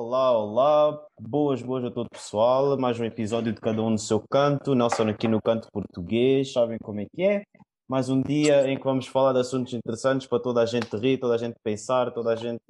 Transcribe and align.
Olá, 0.00 0.30
olá, 0.30 1.06
boas, 1.20 1.60
boas 1.60 1.84
a 1.84 1.90
todo 1.90 2.08
pessoal. 2.08 2.78
Mais 2.78 3.00
um 3.00 3.04
episódio 3.04 3.52
de 3.52 3.60
cada 3.60 3.82
um 3.82 3.90
no 3.90 3.98
seu 3.98 4.22
canto. 4.30 4.72
Nelson 4.72 5.08
aqui 5.08 5.26
no 5.26 5.42
canto 5.42 5.66
português, 5.72 6.52
sabem 6.52 6.78
como 6.78 7.00
é 7.00 7.06
que 7.12 7.24
é? 7.24 7.42
Mais 7.88 8.08
um 8.08 8.22
dia 8.22 8.70
em 8.70 8.78
que 8.78 8.84
vamos 8.84 9.08
falar 9.08 9.32
de 9.32 9.40
assuntos 9.40 9.74
interessantes 9.74 10.28
para 10.28 10.38
toda 10.38 10.62
a 10.62 10.66
gente 10.66 10.96
rir, 10.96 11.18
toda 11.18 11.34
a 11.34 11.36
gente 11.36 11.56
pensar, 11.64 12.12
toda 12.12 12.32
a 12.32 12.36
gente 12.36 12.60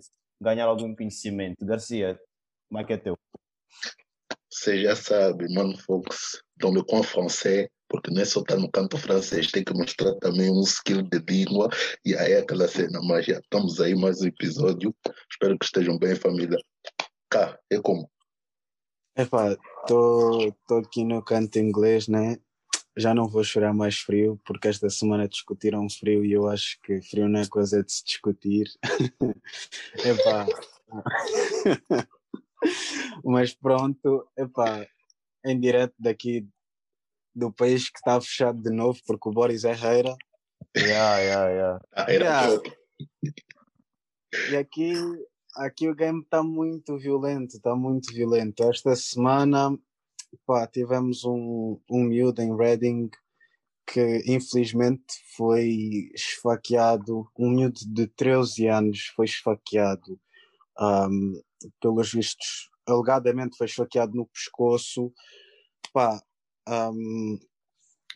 ganhar 0.41 0.65
algum 0.65 0.97
conhecimento. 0.97 1.67
Garcia, 1.67 2.19
como 2.67 2.81
é 2.81 2.85
que 2.85 2.95
é 2.95 2.97
teu? 2.97 3.15
Você 4.51 4.81
já 4.81 4.97
sabe, 4.97 5.53
mano, 5.53 5.77
Fox, 5.77 6.43
dans 6.57 6.73
le 6.73 6.83
coin 6.83 7.03
français, 7.03 7.69
porque 7.91 8.11
não 8.11 8.23
é 8.23 8.25
só 8.25 8.41
estar 8.41 8.57
no 8.57 8.71
canto 8.71 8.97
francês, 8.97 9.53
tem 9.53 9.63
que 9.63 9.75
mostrar 9.75 10.15
também 10.15 10.51
um 10.51 10.63
skill 10.63 11.03
de 11.03 11.19
língua 11.19 11.69
e 12.07 12.17
aí 12.17 12.33
é 12.33 12.39
aquela 12.39 12.67
cena, 12.67 13.01
mas 13.03 13.27
já 13.27 13.39
estamos 13.39 13.83
aí 13.83 13.95
mais 13.95 14.23
um 14.23 14.29
episódio. 14.29 14.95
Espero 15.31 15.59
que 15.59 15.67
estejam 15.67 15.99
bem, 15.99 16.15
família. 16.15 16.59
Cá, 17.31 17.59
é 17.71 17.81
como? 17.81 18.11
Epá, 19.17 19.57
estou 19.83 20.55
aqui 20.79 21.05
no 21.05 21.23
canto 21.23 21.59
inglês, 21.59 22.09
né? 22.09 22.39
Já 22.97 23.15
não 23.15 23.29
vou 23.29 23.45
chorar 23.45 23.73
mais 23.75 23.99
frio, 23.99 24.41
porque 24.45 24.69
esta 24.69 24.89
semana 24.89 25.29
discutiram 25.29 25.89
frio 25.89 26.25
e 26.25 26.33
eu 26.33 26.49
acho 26.49 26.81
que 26.83 27.01
frio 27.03 27.29
não 27.29 27.41
é 27.41 27.47
coisa 27.47 27.83
de 27.83 27.93
se 27.93 28.05
discutir. 28.05 28.67
Epá. 30.05 30.47
Mas 33.25 33.55
pronto, 33.55 34.29
epá, 34.37 34.87
em 35.45 35.59
direto 35.61 35.95
daqui 35.99 36.49
do 37.35 37.53
país 37.53 37.89
que 37.89 37.99
está 37.99 38.21
fechado 38.21 38.61
de 38.61 38.71
novo, 38.71 38.99
porque 39.07 39.29
o 39.29 39.33
Boris 39.33 39.65
é 39.65 39.73
reira. 39.73 40.17
Yeah, 40.77 41.19
yeah, 41.19 41.51
yeah. 41.51 41.81
Ah, 41.93 42.07
era 42.09 42.25
Yeah. 42.25 42.63
E 44.51 44.57
aqui, 44.57 44.93
aqui 45.59 45.89
o 45.89 45.95
game 45.95 46.21
está 46.21 46.43
muito 46.43 46.97
violento, 46.97 47.57
está 47.57 47.75
muito 47.75 48.13
violento. 48.13 48.63
Esta 48.63 48.95
semana 48.95 49.77
pá, 50.47 50.67
tivemos 50.67 51.25
um, 51.25 51.79
um 51.91 52.05
miúdo 52.05 52.41
em 52.41 52.57
Reading 52.57 53.11
que 53.87 54.23
infelizmente 54.27 55.05
foi 55.35 56.11
esfaqueado, 56.15 57.27
um 57.39 57.51
miúdo 57.51 57.81
de 57.87 58.07
13 58.07 58.69
anos 58.69 59.07
foi 59.17 59.25
esfaqueado, 59.25 60.21
um, 60.79 61.41
pelos 61.81 62.13
vistos, 62.13 62.71
alegadamente 62.87 63.57
foi 63.57 63.67
esfaqueado 63.67 64.15
no 64.15 64.27
pescoço, 64.27 65.11
pá, 65.91 66.23
um, 66.69 67.39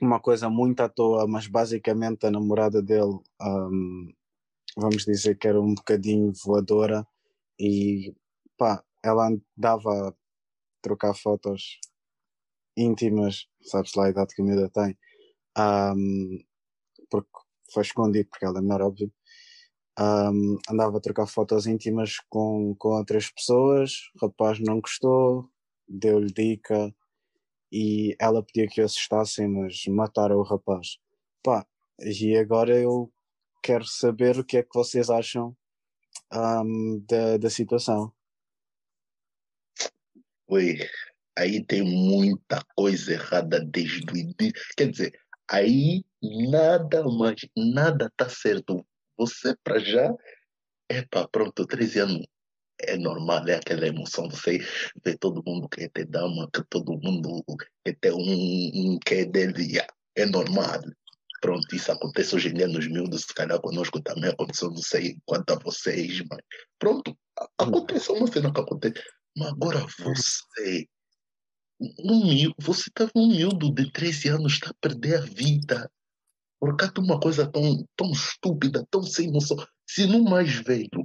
uma 0.01 0.21
coisa 0.21 0.51
muito 0.51 0.81
à 0.81 0.91
toa, 0.91 1.27
mas 1.27 1.47
basicamente 1.47 2.27
a 2.27 2.31
namorada 2.31 2.83
dele, 2.83 3.19
um, 3.41 4.13
vamos 4.77 5.07
dizer 5.07 5.39
que 5.39 5.49
era 5.49 5.59
um 5.59 5.75
bocadinho 5.75 6.33
voadora 6.45 7.07
e 7.59 8.15
pá, 8.57 8.85
ela 9.03 9.29
andava 9.29 10.09
a 10.09 10.15
trocar 10.81 11.15
fotos 11.15 11.79
íntimas, 12.77 13.47
sabes 13.63 13.95
lá 13.95 14.07
a 14.07 14.11
idade 14.11 14.35
que 14.35 14.43
a 14.43 14.45
miúda 14.45 14.71
tem, 14.71 14.97
um, 15.59 16.39
porque 17.11 17.31
foi 17.73 17.83
escondido, 17.83 18.29
porque 18.29 18.45
ela 18.45 18.59
é 18.59 18.63
menor, 18.63 18.83
óbvio. 18.83 19.13
Um, 19.99 20.59
andava 20.71 20.97
a 20.97 21.01
trocar 21.01 21.27
fotos 21.27 21.67
íntimas 21.67 22.17
com, 22.31 22.75
com 22.79 22.89
outras 22.91 23.31
pessoas, 23.31 23.93
o 24.17 24.27
rapaz 24.27 24.59
não 24.61 24.81
gostou, 24.81 25.51
deu-lhe 25.87 26.33
dica 26.33 26.95
e 27.71 28.17
ela 28.21 28.43
pedia 28.43 28.69
que 28.69 28.81
o 28.81 28.85
assustassem, 28.85 29.49
mas 29.49 29.85
mataram 29.89 30.39
o 30.39 30.43
rapaz. 30.43 30.99
Pá, 31.43 31.67
e 32.01 32.37
agora 32.37 32.79
eu 32.79 33.13
quero 33.63 33.85
saber 33.85 34.39
o 34.39 34.45
que 34.45 34.59
é 34.59 34.63
que 34.63 34.75
vocês 34.75 35.11
acham 35.11 35.57
um, 36.33 37.05
da, 37.07 37.37
da 37.37 37.51
situação. 37.51 38.13
Ui, 40.49 40.79
aí 41.37 41.65
tem 41.65 41.83
muita 41.83 42.63
coisa 42.75 43.13
errada 43.13 43.61
desde 43.61 44.05
o 44.13 44.17
início. 44.17 44.53
Quer 44.77 44.91
dizer, 44.91 45.21
aí 45.49 46.05
nada 46.23 47.05
mais, 47.05 47.41
nada 47.57 48.07
está 48.07 48.29
certo. 48.29 48.85
Você, 49.17 49.57
para 49.63 49.79
já, 49.79 50.15
epa, 50.89 51.29
pronto, 51.29 51.67
13 51.67 52.01
anos 52.01 52.27
é 52.81 52.97
normal, 52.97 53.47
é 53.49 53.55
aquela 53.55 53.87
emoção. 53.87 54.29
Você 54.31 54.59
vê 55.05 55.17
todo 55.17 55.43
mundo 55.47 55.69
quer 55.69 55.91
ter 55.91 56.07
dama, 56.07 56.49
que 56.53 56.63
todo 56.69 56.99
mundo 57.01 57.45
quer 57.85 57.97
ter 58.01 58.13
um, 58.13 58.71
um 58.75 58.99
que 58.99 59.25
dele, 59.25 59.79
é 60.17 60.27
normal. 60.27 60.81
Pronto, 61.43 61.75
isso 61.75 61.91
acontece 61.91 62.37
hoje 62.37 62.51
em 62.51 62.55
dia 62.55 62.69
nos 62.69 62.87
miúdos, 62.87 63.23
se 63.23 63.35
calhar 63.35 63.61
conosco 63.61 64.01
também 64.01 64.31
aconteceu, 64.31 64.71
não 64.71 64.77
sei 64.77 65.19
quanto 65.27 65.51
a 65.53 65.59
vocês, 65.59 66.23
mas 66.31 66.39
pronto, 66.79 67.19
a- 67.37 67.49
acontece, 67.59 68.13
é 68.13 68.15
uma 68.15 68.29
cena 68.29 68.53
que 68.53 68.61
acontece. 68.61 68.95
Mas 69.37 69.49
agora 69.49 69.85
você, 69.99 70.87
um 71.99 72.27
miúdo, 72.29 72.55
você 72.61 72.89
está 72.89 73.11
um 73.17 73.27
miúdo 73.27 73.75
de 73.75 73.91
13 73.91 74.29
anos, 74.29 74.53
está 74.53 74.71
a 74.71 74.75
perder 74.81 75.17
a 75.19 75.21
vida. 75.23 75.91
Por 76.61 76.77
causa 76.77 76.95
de 76.95 77.01
uma 77.01 77.19
coisa 77.19 77.51
tão, 77.51 77.85
tão 77.97 78.13
estúpida, 78.13 78.87
tão 78.89 79.03
sem 79.03 79.29
noção. 79.33 79.57
Se 79.85 80.07
no 80.07 80.23
mais 80.23 80.55
velho, 80.55 81.05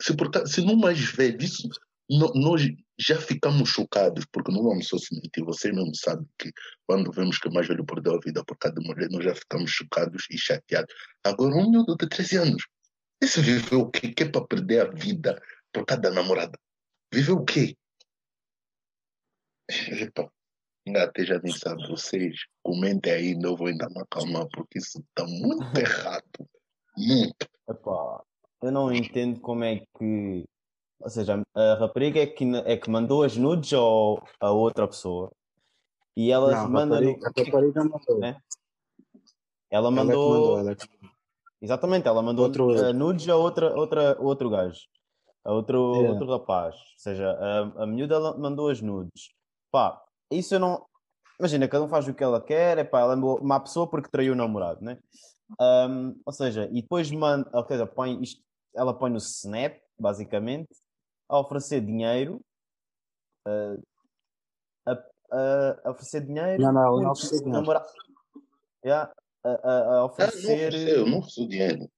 se, 0.00 0.16
por, 0.16 0.30
se 0.46 0.62
no 0.62 0.78
mais 0.78 0.98
velho, 1.12 1.42
isso, 1.42 1.68
no- 2.08 2.32
nós 2.34 2.62
já 2.98 3.20
ficamos 3.20 3.68
chocados, 3.68 4.24
porque 4.32 4.50
não 4.52 4.62
vamos 4.62 4.88
só 4.88 4.98
se 4.98 5.14
mentir, 5.14 5.44
vocês 5.44 5.74
mesmo 5.74 5.94
sabem 5.94 6.26
que 6.38 6.50
quando 6.86 7.12
vemos 7.12 7.38
que 7.38 7.48
o 7.48 7.52
mais 7.52 7.68
velho 7.68 7.84
perdeu 7.84 8.14
a 8.16 8.20
vida 8.20 8.44
por 8.44 8.56
causa 8.58 8.76
de 8.80 8.86
mulher, 8.86 9.08
nós 9.10 9.24
já 9.24 9.34
ficamos 9.34 9.70
chocados 9.70 10.26
e 10.30 10.38
chateados. 10.38 10.92
Agora, 11.24 11.54
um 11.54 11.70
miúdo 11.70 11.96
de 11.96 12.08
13 12.08 12.36
anos, 12.36 12.66
esse 13.22 13.40
viveu 13.40 13.80
o 13.80 13.90
quê? 13.90 14.12
Que 14.12 14.24
é 14.24 14.28
para 14.28 14.46
perder 14.46 14.86
a 14.86 14.90
vida 14.90 15.40
por 15.72 15.84
causa 15.84 16.02
da 16.02 16.10
namorada? 16.10 16.58
Viveu 17.12 17.36
o 17.36 17.44
quê? 17.44 17.76
Epa, 19.70 20.30
até 20.96 21.24
já 21.24 21.38
nem 21.40 21.52
sabe, 21.52 21.86
vocês 21.88 22.34
comentem 22.62 23.12
aí, 23.12 23.34
não 23.34 23.54
vou 23.54 23.66
ainda 23.66 23.88
me 23.90 24.00
acalmar, 24.00 24.46
porque 24.52 24.78
isso 24.78 24.98
está 25.00 25.24
muito 25.26 25.60
errado. 25.78 26.48
Muito. 26.96 27.46
Epá, 27.68 28.22
eu 28.62 28.72
não 28.72 28.92
entendo 28.92 29.40
como 29.40 29.62
é 29.64 29.80
que. 29.98 30.44
Ou 31.00 31.08
seja, 31.10 31.42
a 31.54 31.74
rapariga 31.74 32.20
é 32.20 32.26
que, 32.26 32.44
é 32.64 32.76
que 32.76 32.90
mandou 32.90 33.22
as 33.22 33.36
nudes 33.36 33.72
ou 33.72 34.22
a 34.40 34.50
outra 34.50 34.86
pessoa. 34.86 35.30
E 36.16 36.30
ela 36.32 36.50
Não, 36.50 36.64
a 36.64 36.68
manda. 36.68 36.94
rapariga, 36.96 37.26
a 37.26 37.40
rapariga 37.44 37.84
mandou. 37.84 38.18
né? 38.18 38.36
Ela 39.70 39.88
Ela 39.88 39.88
é 39.88 39.90
que 39.90 40.06
mandou. 40.06 40.28
mandou, 40.30 40.58
ela 40.58 40.70
é 40.72 40.74
que 40.74 40.88
mandou. 40.90 41.16
Exatamente, 41.60 42.08
ela 42.08 42.22
mandou 42.22 42.44
Outro- 42.46 42.70
uh, 42.90 42.92
nudes 42.92 43.28
a 43.28 43.36
outra, 43.36 43.74
outra, 43.76 44.16
outro 44.20 44.48
gajo, 44.50 44.80
a 45.44 45.52
outro, 45.52 45.92
Yeah. 45.96 46.10
outro 46.12 46.26
rapaz. 46.30 46.74
Ou 46.76 46.80
seja, 46.98 47.30
a, 47.32 47.82
a 47.82 47.86
miúda 47.86 48.14
ela 48.14 48.36
mandou 48.38 48.68
as 48.68 48.80
nudes. 48.80 49.30
Pá, 49.70 50.00
isso 50.30 50.54
eu 50.54 50.60
não. 50.60 50.84
Imagina, 51.38 51.68
cada 51.68 51.84
um 51.84 51.88
faz 51.88 52.06
o 52.08 52.14
que 52.14 52.22
ela 52.24 52.40
quer, 52.40 52.78
é 52.78 52.84
pá, 52.84 53.00
ela 53.00 53.14
é 53.14 53.16
má 53.44 53.60
pessoa 53.60 53.86
porque 53.88 54.08
traiu 54.10 54.32
o 54.32 54.36
namorado, 54.36 54.84
né? 54.84 54.98
Um, 55.60 56.20
ou 56.26 56.32
seja, 56.32 56.68
e 56.72 56.82
depois 56.82 57.10
manda, 57.10 57.48
ou 57.52 57.64
seja, 57.66 57.86
põe 57.86 58.20
isto, 58.22 58.40
ela 58.74 58.92
põe 58.94 59.10
no 59.10 59.18
Snap, 59.18 59.76
basicamente, 59.98 60.68
a 61.28 61.38
oferecer 61.40 61.80
dinheiro. 61.80 62.40
uh, 63.46 63.82
a, 64.86 64.92
a- 65.32 65.80
a 65.84 65.90
oferecer 65.90 66.20
dinheiro. 66.24 66.62
Não, 66.62 66.72
não, 66.72 66.82
não 66.82 66.92
porque 66.92 67.06
ofereceu 67.10 67.38
o 67.38 67.42
dinheiro. 67.42 67.60
namorado- 67.60 67.92
Yeah, 68.84 69.12
a, 69.44 69.48
a- 69.48 69.52
a 69.52 69.80
Ah, 69.80 69.84
não 69.98 70.04
oferecer. 70.06 70.68
ofereceu, 70.68 71.06
não 71.06 71.18
ofereceu 71.18 71.48
dinheiro. 71.48 71.90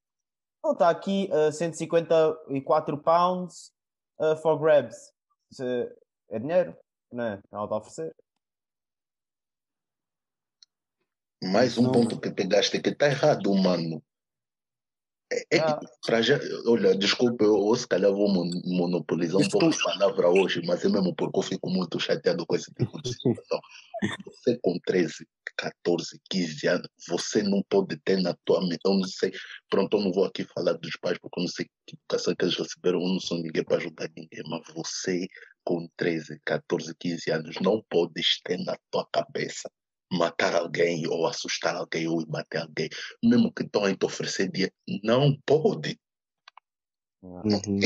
Não, 0.65 0.73
está 0.73 0.91
aqui 0.91 1.29
uh, 1.33 1.53
154 1.53 2.99
pounds 3.03 3.73
uh, 4.21 4.37
for 4.37 4.59
grabs. 4.59 5.13
Isso 5.51 5.63
é, 5.65 5.93
é 6.31 6.39
dinheiro, 6.39 6.77
não 7.13 7.25
é? 7.25 7.43
Ela 7.51 7.65
está 7.65 7.75
a 7.75 7.79
oferecer. 7.79 8.15
Mais 11.43 11.79
um 11.79 11.85
Não. 11.85 11.93
ponto 11.93 12.21
que 12.21 12.31
pegaste 12.31 12.81
que 12.81 12.91
está 12.91 13.07
errado, 13.07 13.53
mano. 13.55 14.03
É, 15.33 15.57
é 15.57 15.60
Ah. 15.60 15.78
que, 15.78 15.87
pra 16.04 16.21
já, 16.22 16.39
olha, 16.66 16.95
desculpa, 16.97 17.45
eu, 17.45 17.69
eu 17.69 17.77
se 17.77 17.87
calhar 17.87 18.10
vou 18.13 18.28
mon- 18.28 18.51
monopolizar 18.65 19.41
um 19.41 19.49
pouco 19.49 19.66
a 19.66 19.93
palavra 19.93 20.28
hoje, 20.28 20.60
mas 20.66 20.84
é 20.84 20.89
mesmo 20.89 21.15
porque 21.15 21.39
eu 21.39 21.43
fico 21.43 21.71
muito 21.71 22.01
chateado 22.01 22.45
com 22.45 22.57
esse 22.57 22.72
tipo 22.75 23.01
de 23.01 23.13
situação. 23.13 23.60
Você 24.27 24.59
com 24.63 24.77
13, 24.84 25.27
14, 25.57 26.19
15 26.28 26.66
anos, 26.66 26.89
você 27.07 27.43
não 27.43 27.63
pode 27.69 27.97
ter 27.99 28.21
na 28.21 28.34
tua 28.45 28.60
mente, 28.63 28.81
eu 28.84 28.95
não 28.95 29.04
sei, 29.04 29.31
pronto, 29.69 29.97
eu 29.97 30.03
não 30.03 30.13
vou 30.13 30.25
aqui 30.25 30.43
falar 30.45 30.72
dos 30.72 30.97
pais 31.01 31.19
porque 31.21 31.39
eu 31.39 31.43
não 31.45 31.49
sei 31.49 31.66
que 31.87 31.95
educação 31.95 32.34
que 32.34 32.45
eles 32.45 32.57
receberam, 32.57 33.01
eu 33.01 33.09
não 33.09 33.21
sou 33.21 33.39
ninguém 33.39 33.63
para 33.63 33.77
ajudar 33.77 34.09
ninguém, 34.16 34.43
mas 34.49 34.63
você 34.75 35.28
com 35.63 35.87
13, 35.97 36.41
14, 36.45 36.93
15 36.99 37.31
anos 37.31 37.57
não 37.60 37.84
podes 37.89 38.41
ter 38.43 38.59
na 38.65 38.77
tua 38.91 39.07
cabeça 39.13 39.71
matar 40.10 40.54
alguém 40.54 41.07
ou 41.07 41.27
assustar 41.27 41.77
alguém 41.77 42.09
ou 42.09 42.24
bater 42.27 42.62
alguém, 42.62 42.89
mesmo 43.22 43.53
que 43.53 43.62
estão 43.62 43.84
a 43.84 43.95
te 43.95 44.04
oferecer 44.04 44.51
dinheiro, 44.51 44.72
não 45.03 45.36
pode. 45.47 45.98
Uhum. 47.22 47.78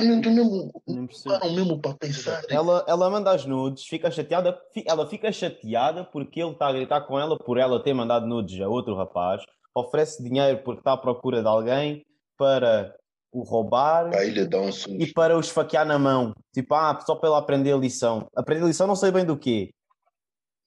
Meninos 0.00 0.32
mesmo 0.32 0.82
Nem 0.86 1.06
percebo. 1.06 1.38
param 1.38 1.52
mesmo 1.52 1.80
para 1.80 1.94
pensar. 1.94 2.42
Ela, 2.48 2.84
ela 2.88 3.10
manda 3.10 3.30
as 3.32 3.44
nudes, 3.44 3.84
fica 3.84 4.10
chateada. 4.10 4.58
Ela 4.86 5.06
fica 5.06 5.30
chateada 5.30 6.04
porque 6.04 6.40
ele 6.40 6.52
está 6.52 6.68
a 6.68 6.72
gritar 6.72 7.02
com 7.02 7.18
ela 7.18 7.36
por 7.36 7.58
ela 7.58 7.82
ter 7.82 7.92
mandado 7.92 8.26
nudes 8.26 8.58
a 8.60 8.68
outro 8.68 8.94
rapaz. 8.94 9.42
Oferece 9.74 10.22
dinheiro 10.22 10.62
porque 10.64 10.80
está 10.80 10.92
à 10.92 10.96
procura 10.96 11.42
de 11.42 11.48
alguém 11.48 12.04
para 12.36 12.94
o 13.32 13.42
roubar 13.42 14.06
um 14.06 15.00
e 15.00 15.12
para 15.12 15.36
o 15.36 15.40
esfaquear 15.40 15.84
na 15.84 15.98
mão. 15.98 16.32
Tipo, 16.52 16.74
ah, 16.74 16.98
só 17.04 17.16
para 17.16 17.28
ele 17.28 17.38
aprender 17.38 17.72
a 17.72 17.76
lição. 17.76 18.28
Aprender 18.34 18.64
a 18.64 18.68
lição 18.68 18.86
não 18.86 18.96
sei 18.96 19.10
bem 19.10 19.24
do 19.24 19.36
quê. 19.36 19.70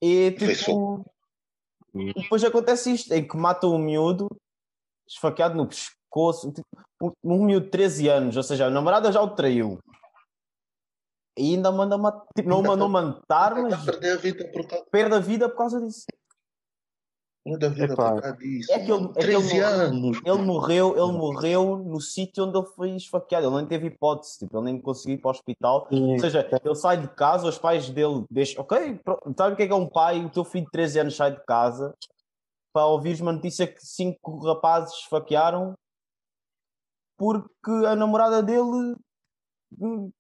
E 0.02 0.32
tipo. 0.32 1.06
e 1.94 2.14
Depois 2.14 2.44
acontece 2.44 2.92
isto, 2.92 3.12
em 3.14 3.28
que 3.28 3.36
mata 3.36 3.68
o 3.68 3.78
miúdo 3.78 4.28
esfaqueado 5.08 5.56
no 5.56 5.68
pescoço. 5.68 6.52
Tipo, 6.52 6.68
um, 7.02 7.12
um 7.24 7.46
miúdo 7.46 7.66
de 7.66 7.72
13 7.72 8.08
anos, 8.10 8.38
ou 8.38 8.44
seja, 8.44 8.68
a 8.68 8.70
namorada 8.70 9.12
já 9.12 9.22
o 9.22 9.30
traiu. 9.30 9.80
E 11.38 11.56
ainda 11.56 11.72
manda 11.72 11.98
matar. 11.98 12.26
Tipo, 12.36 12.50
não 12.50 12.64
mandou 12.64 12.90
matar, 12.90 13.54
Ele 13.54 13.64
mas 13.64 13.74
está 13.74 13.84
a 13.84 13.94
perder 13.94 14.12
a 14.12 14.18
vida 14.18 14.52
por 14.52 14.68
causa, 14.68 14.86
perde 14.92 15.16
a 15.16 15.20
vida 15.20 15.50
por 15.50 15.58
causa 15.58 15.82
disso. 15.82 16.06
Vida 17.56 17.68
Epá, 17.94 18.12
por 18.14 18.22
causa 18.22 18.38
disso. 18.38 18.72
É 18.72 18.80
que 18.80 18.92
ele- 18.92 19.02
mano. 19.02 19.12
é 19.16 19.20
que 19.20 19.20
ele 19.26 19.32
13 19.38 19.48
morreu- 19.56 19.68
anos. 19.68 20.18
Ele 20.26 20.42
morreu, 20.42 20.92
ele 20.98 21.18
morreu 21.18 21.78
no 21.78 22.02
sítio 22.02 22.46
onde 22.46 22.58
ele 22.58 22.68
foi 22.68 22.90
esfaqueado. 22.92 23.48
Ele 23.48 23.56
nem 23.56 23.66
teve 23.66 23.88
hipótese, 23.88 24.40
tipo, 24.40 24.58
ele 24.58 24.66
nem 24.66 24.82
conseguiu 24.82 25.16
ir 25.18 25.22
para 25.22 25.30
o 25.30 25.32
hospital. 25.32 25.88
Ou 25.92 26.20
seja, 26.20 26.48
ele 26.64 26.76
sai 26.76 26.98
de 26.98 27.08
casa, 27.10 27.48
os 27.48 27.58
pais 27.58 27.90
dele 27.90 28.26
deixam. 28.30 28.62
Ok, 28.64 28.96
pronto, 29.04 29.34
sabe 29.38 29.54
o 29.54 29.56
que 29.58 29.64
é 29.64 29.68
que 29.68 29.74
é 29.74 29.76
um 29.76 29.88
pai? 29.90 30.24
O 30.26 30.30
teu 30.30 30.44
filho 30.44 30.66
de 30.66 30.72
13 30.72 31.00
anos 31.00 31.16
sai 31.16 31.32
de 31.32 31.44
casa 31.46 31.94
para 32.74 32.86
ouvires 32.86 33.20
uma 33.22 33.32
notícia 33.32 33.66
que 33.66 33.80
cinco 33.86 34.38
rapazes 34.46 34.94
esfaquearam 35.00 35.74
porque 37.18 37.72
a 37.88 37.96
namorada 37.96 38.44
dele 38.44 38.96
hum, 39.80 40.12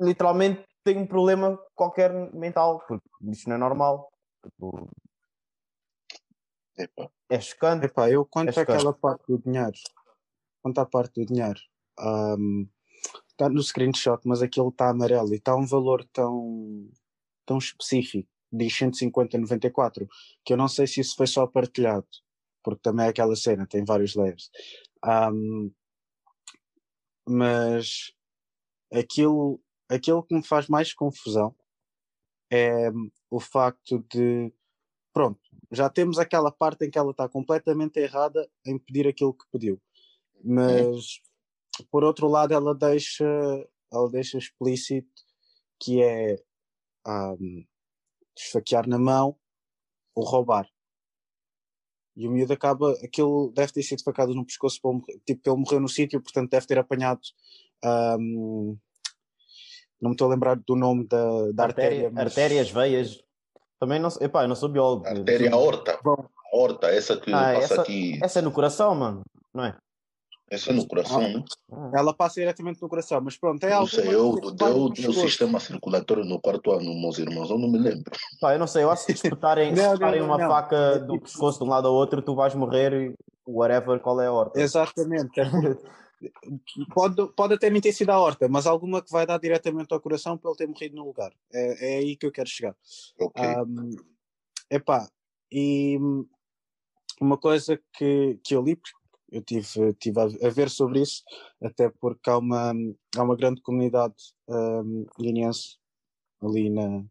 literalmente 0.00 0.64
tem 0.82 0.96
um 0.98 1.06
problema 1.06 1.58
qualquer 1.74 2.12
mental, 2.32 2.82
porque 2.86 3.04
isto 3.30 3.48
não 3.48 3.56
é 3.56 3.58
normal. 3.58 4.08
Tipo, 4.42 4.88
Epá, 6.78 7.10
é 7.30 7.40
chocante. 7.40 7.86
Epá, 7.86 8.10
eu 8.10 8.24
quanto 8.24 8.58
É 8.58 8.62
àquela 8.62 8.92
parte 8.92 9.24
do 9.28 9.38
dinheiro, 9.38 9.76
quanto 10.62 10.78
à 10.78 10.86
parte 10.86 11.20
do 11.20 11.26
dinheiro, 11.26 11.60
está 13.30 13.48
no 13.48 13.62
screenshot, 13.62 14.20
mas 14.24 14.42
aquilo 14.42 14.68
está 14.68 14.90
amarelo 14.90 15.32
e 15.32 15.36
está 15.36 15.54
um 15.56 15.66
valor 15.66 16.04
tão, 16.12 16.88
tão 17.46 17.58
específico, 17.58 18.28
diz 18.52 18.72
150,94, 18.74 20.06
que 20.44 20.52
eu 20.52 20.56
não 20.56 20.68
sei 20.68 20.86
se 20.86 21.00
isso 21.00 21.16
foi 21.16 21.26
só 21.26 21.46
partilhado, 21.46 22.06
porque 22.62 22.80
também 22.82 23.06
é 23.06 23.08
aquela 23.08 23.36
cena, 23.36 23.66
tem 23.66 23.84
vários 23.84 24.14
layers. 24.14 24.50
Ahm, 25.02 25.70
mas 27.28 28.12
aquilo, 28.92 29.60
aquilo 29.88 30.22
que 30.22 30.34
me 30.34 30.42
faz 30.42 30.68
mais 30.68 30.92
confusão 30.92 31.54
é 32.50 32.90
o 33.30 33.40
facto 33.40 34.04
de 34.10 34.52
pronto, 35.12 35.40
já 35.70 35.88
temos 35.88 36.18
aquela 36.18 36.50
parte 36.50 36.84
em 36.84 36.90
que 36.90 36.98
ela 36.98 37.10
está 37.10 37.28
completamente 37.28 37.98
errada 37.98 38.48
em 38.64 38.78
pedir 38.78 39.06
aquilo 39.06 39.34
que 39.34 39.44
pediu. 39.50 39.80
Mas 40.42 41.20
por 41.90 42.04
outro 42.04 42.28
lado 42.28 42.52
ela 42.54 42.74
deixa 42.74 43.24
ela 43.92 44.10
deixa 44.10 44.38
explícito 44.38 45.08
que 45.80 46.02
é 46.02 46.36
um, 47.06 47.64
esfaquear 48.36 48.88
na 48.88 48.98
mão 48.98 49.36
ou 50.14 50.24
roubar. 50.24 50.68
E 52.16 52.26
o 52.26 52.30
miúdo 52.30 52.52
acaba, 52.54 52.92
aquilo 53.04 53.52
deve 53.54 53.72
ter 53.72 53.82
sido 53.82 54.02
facado 54.02 54.34
no 54.34 54.44
pescoço, 54.46 54.80
para 54.80 54.90
ele 54.90 55.00
morrer- 55.00 55.20
tipo, 55.26 55.50
ele 55.50 55.56
morreu 55.58 55.80
no 55.80 55.88
sítio, 55.88 56.20
portanto 56.22 56.50
deve 56.50 56.66
ter 56.66 56.78
apanhado. 56.78 57.20
um, 57.84 58.76
não 60.00 60.10
me 60.10 60.14
estou 60.14 60.26
a 60.26 60.30
lembrar 60.30 60.56
do 60.56 60.74
nome 60.76 61.06
da, 61.06 61.52
da 61.52 61.64
artéria. 61.64 62.06
Artéria, 62.06 62.10
mas- 62.10 62.26
Artérias, 62.26 62.70
veias. 62.70 63.24
Também 63.78 63.98
não, 63.98 64.08
epá, 64.20 64.44
eu 64.44 64.48
não 64.48 64.56
sou 64.56 64.68
biólogo. 64.68 65.06
artéria 65.06 65.52
aorta. 65.52 65.98
Bom. 66.02 66.24
Aorta, 66.52 66.86
essa 66.88 67.16
que 67.16 67.32
Ah, 67.32 67.52
passa 67.54 67.74
essa- 67.74 67.82
aqui. 67.82 68.18
Essa 68.22 68.38
é 68.38 68.42
no 68.42 68.50
coração, 68.52 68.94
mano, 68.94 69.20
não 69.52 69.64
é? 69.64 69.76
Essa 70.48 70.70
é 70.70 70.72
no 70.72 70.86
coração, 70.86 71.20
né? 71.20 71.42
Ah. 71.72 71.90
Ela 71.96 72.14
passa 72.14 72.34
diretamente 72.40 72.80
no 72.80 72.88
coração, 72.88 73.20
mas 73.20 73.36
pronto, 73.36 73.62
é 73.64 73.70
Não 73.70 73.76
algo 73.78 73.88
sei, 73.88 74.14
eu 74.14 74.36
deu 74.54 74.84
o 74.84 75.12
sistema 75.12 75.58
circulatório 75.58 76.24
no 76.24 76.40
quarto 76.40 76.70
ano, 76.70 76.84
meus 76.94 77.18
irmãos, 77.18 77.50
eu 77.50 77.58
não 77.58 77.68
me 77.68 77.78
lembro. 77.78 78.12
Pá, 78.40 78.54
eu 78.54 78.58
não 78.58 78.66
sei, 78.68 78.84
eu 78.84 78.90
acho 78.90 79.04
que 79.06 79.12
se 79.16 79.26
espetarem, 79.26 79.74
se 79.76 79.82
Não, 79.82 79.96
não, 79.96 80.10
não, 80.18 80.24
uma 80.26 80.38
não. 80.38 80.48
faca 80.48 81.00
do 81.00 81.20
pescoço 81.20 81.58
de 81.58 81.64
um 81.64 81.68
lado 81.68 81.88
ao 81.88 81.94
outro, 81.94 82.22
tu 82.22 82.34
vais 82.36 82.54
morrer 82.54 82.92
e 82.92 83.14
whatever, 83.46 83.98
qual 83.98 84.20
é 84.20 84.28
a 84.28 84.32
horta. 84.32 84.60
Exatamente. 84.60 85.32
pode, 86.94 87.32
pode 87.32 87.54
até 87.54 87.70
nem 87.70 87.80
ter 87.80 87.92
sido 87.92 88.10
a 88.10 88.18
horta, 88.18 88.48
mas 88.48 88.66
alguma 88.66 89.02
que 89.02 89.10
vai 89.10 89.26
dar 89.26 89.38
diretamente 89.38 89.92
ao 89.92 90.00
coração 90.00 90.36
para 90.36 90.50
ele 90.50 90.58
ter 90.58 90.66
morrido 90.66 90.96
no 90.96 91.04
lugar. 91.04 91.32
É, 91.52 91.94
é 91.94 91.98
aí 91.98 92.16
que 92.16 92.26
eu 92.26 92.32
quero 92.32 92.48
chegar. 92.48 92.76
Ok. 93.18 93.42
Um, 93.44 93.96
epá, 94.70 95.08
e 95.50 95.98
uma 97.20 97.38
coisa 97.38 97.80
que, 97.92 98.38
que 98.42 98.54
eu 98.54 98.62
li, 98.62 98.76
porque 98.76 98.96
eu 99.30 99.42
tive, 99.42 99.94
tive 99.94 100.20
a, 100.20 100.24
a 100.24 100.50
ver 100.50 100.70
sobre 100.70 101.00
isso, 101.00 101.22
até 101.60 101.88
porque 101.88 102.30
há 102.30 102.38
uma, 102.38 102.72
há 103.16 103.22
uma 103.22 103.36
grande 103.36 103.60
comunidade 103.60 104.14
um, 104.48 105.06
guineense 105.18 105.78
ali 106.40 106.70
na, 106.70 107.04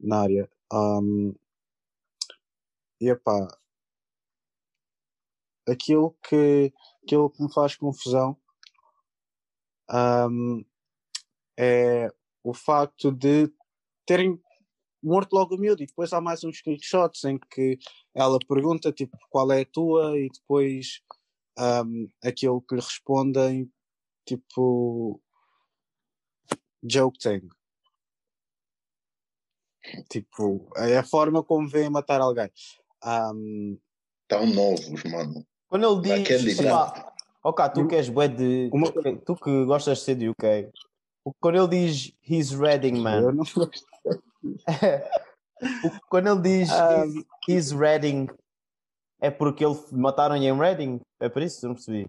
na 0.00 0.20
área. 0.22 0.50
Um, 0.72 1.34
e 3.00 3.08
epá, 3.08 3.48
aquilo 5.68 6.16
que, 6.22 6.72
aquilo 7.02 7.30
que 7.30 7.42
me 7.42 7.52
faz 7.52 7.76
confusão 7.76 8.36
um, 9.90 10.64
é 11.58 12.08
o 12.42 12.52
facto 12.54 13.10
de 13.10 13.50
terem 14.06 14.40
morto 15.02 15.34
logo 15.34 15.54
o 15.54 15.58
miúdo 15.58 15.82
e 15.82 15.86
depois 15.86 16.12
há 16.12 16.20
mais 16.20 16.42
uns 16.44 16.58
screenshots 16.58 17.24
em 17.24 17.38
que 17.38 17.78
ela 18.14 18.38
pergunta 18.48 18.90
tipo 18.90 19.16
qual 19.30 19.50
é 19.52 19.60
a 19.60 19.66
tua? 19.66 20.18
E 20.18 20.28
depois 20.30 21.00
um, 21.58 22.08
aquilo 22.22 22.62
que 22.62 22.74
lhe 22.74 22.80
respondem 22.80 23.70
tipo 24.26 25.20
joke 26.82 27.18
thing. 27.18 27.48
Tipo 30.08 30.70
é 30.76 30.96
a 30.96 31.04
forma 31.04 31.42
como 31.42 31.68
vêem 31.68 31.90
matar 31.90 32.20
alguém. 32.20 32.50
Um, 33.04 33.78
Tão 34.26 34.46
novos, 34.46 35.04
mano. 35.04 35.46
Quando 35.68 36.06
ele 36.06 36.24
diz, 36.24 36.58
ok, 37.44 37.68
tu 37.74 37.86
que 37.86 37.94
és 37.96 38.08
bué 38.08 38.26
de, 38.28 38.70
Uma- 38.72 38.90
tu, 39.24 39.36
que- 39.36 39.64
gostas 39.64 39.98
de 39.98 40.04
ser 40.04 40.14
de 40.16 40.28
UK, 40.30 40.70
quando 41.40 41.56
ele 41.58 41.68
diz 41.68 42.12
he's 42.28 42.50
reading, 42.52 42.96
eu 42.96 43.02
man, 43.02 43.20
não 43.32 43.44
gosto. 43.44 43.86
quando 46.10 46.28
ele 46.28 46.40
diz 46.42 46.70
Ah, 46.70 47.04
he's, 47.48 47.70
reading, 47.72 48.26
é 49.20 49.30
porque 49.30 49.64
ele 49.64 49.78
mataram 49.92 50.36
em 50.36 50.52
Reading? 50.58 51.00
É 51.20 51.28
por 51.28 51.42
isso? 51.42 51.64
Eu 51.64 51.68
não 51.68 51.74
percebi. 51.76 52.06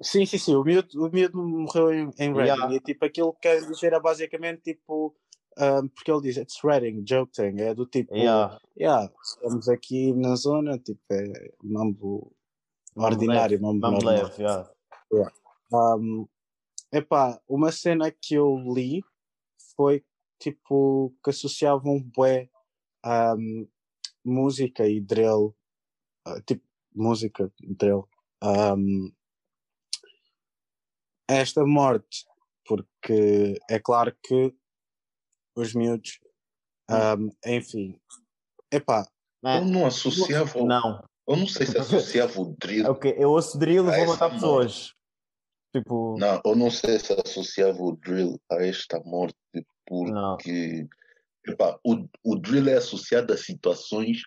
Sim, 0.00 0.24
sim, 0.26 0.38
sim. 0.38 0.54
O 0.54 0.62
miúdo, 0.62 1.04
o 1.06 1.10
miúdo 1.10 1.36
morreu 1.42 1.92
em, 1.92 2.10
em 2.18 2.32
Reading. 2.34 2.52
Yeah. 2.52 2.74
E 2.74 2.80
tipo, 2.80 3.04
aquilo 3.04 3.32
que 3.34 3.40
quer 3.40 3.60
dizer 3.64 3.92
é 3.92 4.00
basicamente 4.00 4.62
tipo. 4.74 5.14
um, 5.58 5.88
porque 5.88 6.10
ele 6.10 6.20
diz, 6.22 6.36
it's 6.36 6.62
Reading, 6.62 7.02
joke 7.06 7.32
thing. 7.32 7.60
É 7.60 7.74
do 7.74 7.86
tipo, 7.86 8.14
Yeah. 8.14 8.58
yeah, 8.78 9.10
estamos 9.22 9.68
aqui 9.68 10.12
na 10.12 10.34
zona, 10.36 10.78
tipo, 10.78 11.00
é 11.10 11.50
Mambo 11.62 12.30
ordinário, 13.04 13.60
Vamos 13.60 13.80
normal. 13.80 14.02
leve, 14.02 14.42
yeah. 14.42 14.70
Um, 15.72 16.26
epá, 16.92 17.40
uma 17.48 17.70
cena 17.70 18.10
que 18.10 18.34
eu 18.34 18.56
li 18.72 19.04
foi 19.76 20.04
tipo 20.38 21.14
que 21.22 21.30
associavam 21.30 22.02
bué 22.02 22.48
um, 23.04 23.68
música 24.24 24.86
e 24.86 25.00
drill, 25.00 25.54
uh, 26.26 26.40
tipo 26.46 26.64
música 26.94 27.52
drill, 27.62 28.08
um, 28.42 29.12
a 31.28 31.34
esta 31.34 31.64
morte, 31.64 32.24
porque 32.64 33.58
é 33.68 33.78
claro 33.78 34.16
que 34.22 34.54
os 35.56 35.74
miúdos, 35.74 36.20
um, 36.90 37.30
enfim, 37.44 38.00
epá, 38.72 39.08
É, 39.44 39.58
Eu 39.58 39.64
não 39.64 39.86
associava, 39.86 40.62
Não, 40.62 41.04
eu 41.28 41.36
não 41.36 41.46
sei 41.46 41.66
se 41.66 41.78
associava 41.78 42.40
o 42.40 42.54
drill. 42.58 42.90
ok, 42.90 43.14
eu 43.18 43.30
ouço 43.30 43.58
drill 43.58 43.88
e 43.88 43.96
vou 43.96 44.06
matar 44.06 44.30
pessoas. 44.30 44.92
Tipo, 45.74 46.16
Não, 46.18 46.40
eu 46.44 46.56
não 46.56 46.70
sei 46.70 46.98
se 46.98 47.12
associava 47.12 47.82
o 47.82 47.96
drill 47.96 48.40
a 48.50 48.56
esta 48.64 48.98
morte, 49.00 49.36
não. 49.90 50.36
porque 50.36 50.86
epá, 51.46 51.78
o, 51.84 52.08
o 52.24 52.36
drill 52.36 52.68
é 52.68 52.74
associado 52.74 53.32
a 53.32 53.36
situações 53.36 54.22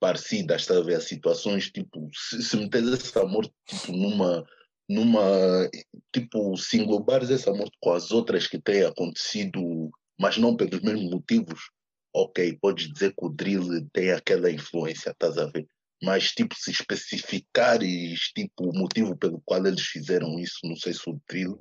parecidas, 0.00 0.62
está 0.62 0.76
a 0.76 0.82
ver? 0.82 0.96
A 0.96 1.00
situações 1.00 1.70
tipo, 1.70 2.10
se, 2.12 2.42
se 2.42 2.56
meteres 2.56 2.92
essa 2.92 3.24
morte 3.24 3.52
tipo, 3.66 3.92
numa, 3.92 4.44
numa, 4.88 5.70
tipo, 6.12 6.56
se 6.56 6.78
englobares 6.78 7.30
essa 7.30 7.52
morte 7.52 7.76
com 7.80 7.92
as 7.92 8.10
outras 8.10 8.46
que 8.46 8.60
têm 8.60 8.82
acontecido, 8.84 9.90
mas 10.20 10.36
não 10.36 10.56
pelos 10.56 10.80
mesmos 10.82 11.10
motivos, 11.10 11.70
ok, 12.14 12.58
podes 12.60 12.92
dizer 12.92 13.14
que 13.14 13.24
o 13.24 13.30
drill 13.30 13.88
tem 13.92 14.10
aquela 14.10 14.50
influência, 14.50 15.10
estás 15.10 15.38
a 15.38 15.46
ver? 15.46 15.66
Mas, 16.02 16.28
tipo, 16.32 16.54
se 16.56 16.70
especificares, 16.72 18.18
tipo, 18.34 18.68
o 18.70 18.72
motivo 18.78 19.16
pelo 19.16 19.40
qual 19.44 19.64
eles 19.66 19.82
fizeram 19.82 20.38
isso, 20.38 20.58
não 20.64 20.76
sei 20.76 20.92
se 20.92 21.08
o 21.08 21.18
drill, 21.28 21.58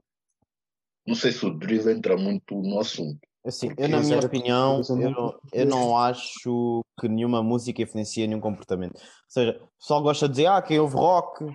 não 1.07 1.15
sei 1.15 1.31
se 1.31 1.45
o 1.45 1.57
drill 1.57 1.89
entra 1.89 2.17
muito 2.17 2.55
no 2.61 2.79
assunto. 2.79 3.19
Assim, 3.45 3.69
eu, 3.77 3.89
na 3.89 3.99
minha 4.01 4.17
era- 4.17 4.27
opinião, 4.27 4.81
eu 4.89 4.95
eu 4.99 5.09
não- 5.11 5.39
eu 5.53 5.65
não 5.65 5.97
acho 5.97 6.83
que 6.99 7.07
nenhuma 7.07 7.41
música 7.41 7.81
influencia 7.81 8.27
nenhum 8.27 8.39
comportamento. 8.39 8.95
Ou 8.97 9.01
seja, 9.27 9.59
o 9.63 9.79
pessoal 9.79 10.01
gosta 10.03 10.27
de 10.27 10.35
dizer, 10.35 10.45
ah, 10.47 10.61
quem 10.61 10.79
ouve 10.79 10.95
rock 10.95 11.45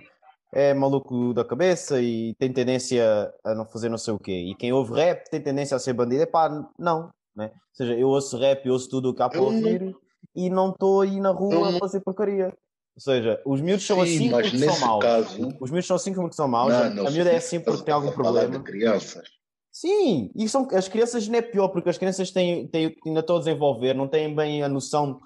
é 0.53 0.73
maluco 0.73 1.33
da 1.33 1.45
cabeça 1.45 2.01
e 2.01 2.33
tem 2.35 2.51
tendência 2.51 3.33
a 3.43 3.53
não 3.55 3.65
fazer 3.65 3.87
não 3.89 3.97
sei 3.97 4.13
o 4.13 4.19
quê. 4.19 4.33
E 4.51 4.55
quem 4.55 4.73
ouve 4.73 4.93
rap 4.93 5.29
tem 5.29 5.41
tendência 5.41 5.75
a 5.75 5.79
ser 5.79 5.93
bandido. 5.93 6.23
Epá, 6.23 6.49
não. 6.77 7.09
Né? 7.35 7.51
Ou 7.53 7.59
seja, 7.73 7.93
eu 7.95 8.07
ouço 8.09 8.37
rap, 8.37 8.65
eu 8.65 8.73
ouço 8.73 8.89
tudo 8.89 9.09
o 9.09 9.13
que 9.13 9.21
há 9.21 9.29
para 9.29 9.39
Eu 9.39 9.43
não- 9.51 9.55
ouvir 9.55 9.95
e 10.35 10.49
não 10.49 10.71
estou 10.71 11.01
aí 11.01 11.19
na 11.21 11.31
rua 11.31 11.53
Eu 11.53 11.65
a 11.65 11.79
fazer 11.79 12.01
porcaria. 12.01 12.53
Ou 12.97 13.01
seja, 13.01 13.39
os 13.45 13.61
miúdos 13.61 13.85
são 13.85 13.97
Sim, 13.97 14.15
assim 14.15 14.29
mas 14.31 14.49
porque 14.49 14.65
são 14.65 14.79
maus. 14.79 15.03
caso- 15.05 15.49
Os 15.61 15.69
miúdos 15.69 15.85
são 15.85 15.95
assim 15.95 16.13
porque 16.15 16.33
são 16.35 16.47
maus. 16.47 16.73
Não, 16.73 16.81
a 16.81 16.89
não, 16.89 17.11
miúda 17.11 17.29
é 17.29 17.35
assim 17.35 17.59
porque 17.59 17.83
tem 17.83 17.93
algum 17.93 18.09
a 18.09 18.11
problema. 18.11 18.63
crianças. 18.63 19.29
Sim, 19.71 20.31
e 20.35 20.49
são, 20.49 20.67
as 20.73 20.87
crianças 20.87 21.27
não 21.27 21.37
é 21.37 21.41
pior, 21.43 21.67
porque 21.67 21.89
as 21.89 21.97
crianças 21.99 22.31
têm, 22.31 22.67
têm, 22.67 22.95
ainda 23.05 23.19
estão 23.19 23.35
a 23.35 23.39
desenvolver, 23.39 23.93
não 23.93 24.07
têm 24.07 24.35
bem 24.35 24.63
a 24.63 24.67
noção 24.67 25.19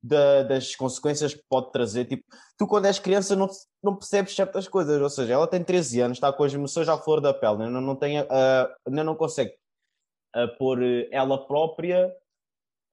da- 0.00 0.44
das 0.44 0.76
consequências 0.76 1.34
que 1.34 1.42
pode 1.50 1.72
trazer. 1.72 2.04
Tipo, 2.04 2.22
tu 2.56 2.64
quando 2.68 2.86
és 2.86 3.00
criança 3.00 3.34
não, 3.34 3.48
não 3.82 3.96
percebes 3.96 4.32
certas 4.36 4.68
coisas, 4.68 5.02
ou 5.02 5.10
seja, 5.10 5.32
ela 5.32 5.48
tem 5.48 5.64
13 5.64 6.00
anos, 6.00 6.18
está 6.18 6.32
com 6.32 6.44
as 6.44 6.54
emoções 6.54 6.88
à 6.88 6.96
flor 6.96 7.20
da 7.20 7.34
pele, 7.34 7.64
ainda 7.64 7.80
não, 7.80 7.96
tem, 7.96 8.18
a- 8.20 8.72
ainda 8.86 9.02
não 9.02 9.16
consegue 9.16 9.52
a 10.32 10.46
pôr 10.46 10.80
eh, 10.80 11.08
ela 11.10 11.44
própria, 11.44 12.14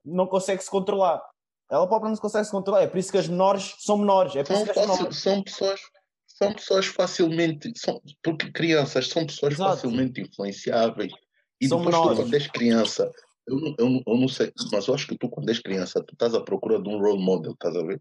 não 0.04 0.26
consegue 0.26 0.60
se 0.64 0.68
controlar. 0.70 1.22
Ela 1.70 1.86
própria 1.88 2.08
não 2.08 2.16
se 2.16 2.20
consegue 2.22 2.44
se 2.44 2.50
controlar, 2.50 2.82
é 2.82 2.86
por 2.86 2.98
isso 2.98 3.10
que 3.10 3.18
as 3.18 3.26
menores 3.28 3.74
são 3.78 3.98
menores, 3.98 4.36
é 4.36 4.44
São, 4.44 4.66
fácil- 4.66 5.12
são 5.12 5.42
pessoas, 5.42 5.80
são 6.26 6.52
pessoas 6.52 6.86
facilmente, 6.86 7.72
são, 7.76 8.00
porque 8.22 8.50
crianças 8.52 9.08
são 9.08 9.26
pessoas 9.26 9.54
Exato. 9.54 9.76
facilmente 9.76 10.20
influenciáveis. 10.20 11.12
E 11.60 11.68
São 11.68 11.78
depois 11.78 11.96
tu, 11.96 12.00
menores. 12.02 12.18
quando 12.20 12.34
és 12.34 12.46
criança, 12.48 13.12
eu, 13.46 13.56
não- 13.60 13.74
eu, 13.78 14.02
eu 14.06 14.16
não 14.18 14.28
sei, 14.28 14.52
mas 14.72 14.86
eu 14.86 14.94
acho 14.94 15.06
que 15.06 15.16
tu, 15.16 15.28
quando 15.28 15.48
és 15.48 15.58
criança, 15.58 16.02
tu 16.04 16.12
estás 16.12 16.34
à 16.34 16.40
procura 16.42 16.80
de 16.80 16.88
um 16.88 16.98
role 16.98 17.22
model, 17.24 17.52
estás 17.52 17.74
a 17.76 17.82
ver? 17.82 17.98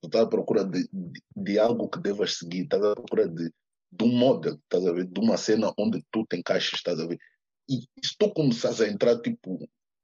Tu 0.00 0.06
estás 0.06 0.24
à 0.24 0.28
procura 0.28 0.64
de, 0.64 0.88
de, 0.92 1.22
de 1.36 1.58
algo 1.58 1.88
que 1.88 1.98
devas 2.00 2.36
seguir, 2.38 2.62
estás 2.62 2.82
à 2.82 2.94
procura 2.94 3.28
de, 3.28 3.52
de 3.92 4.04
um 4.04 4.08
model, 4.16 4.54
estás 4.54 4.86
a 4.86 4.92
ver? 4.92 5.04
De 5.06 5.20
uma 5.20 5.36
cena 5.36 5.72
onde 5.76 6.02
tu 6.10 6.24
te 6.26 6.36
encaixes, 6.36 6.72
estás 6.74 6.98
a 7.00 7.06
ver? 7.06 7.18
E 7.68 7.80
se 8.02 8.16
tu 8.18 8.32
começares 8.32 8.80
a 8.80 8.88
entrar, 8.88 9.20
tipo, 9.20 9.58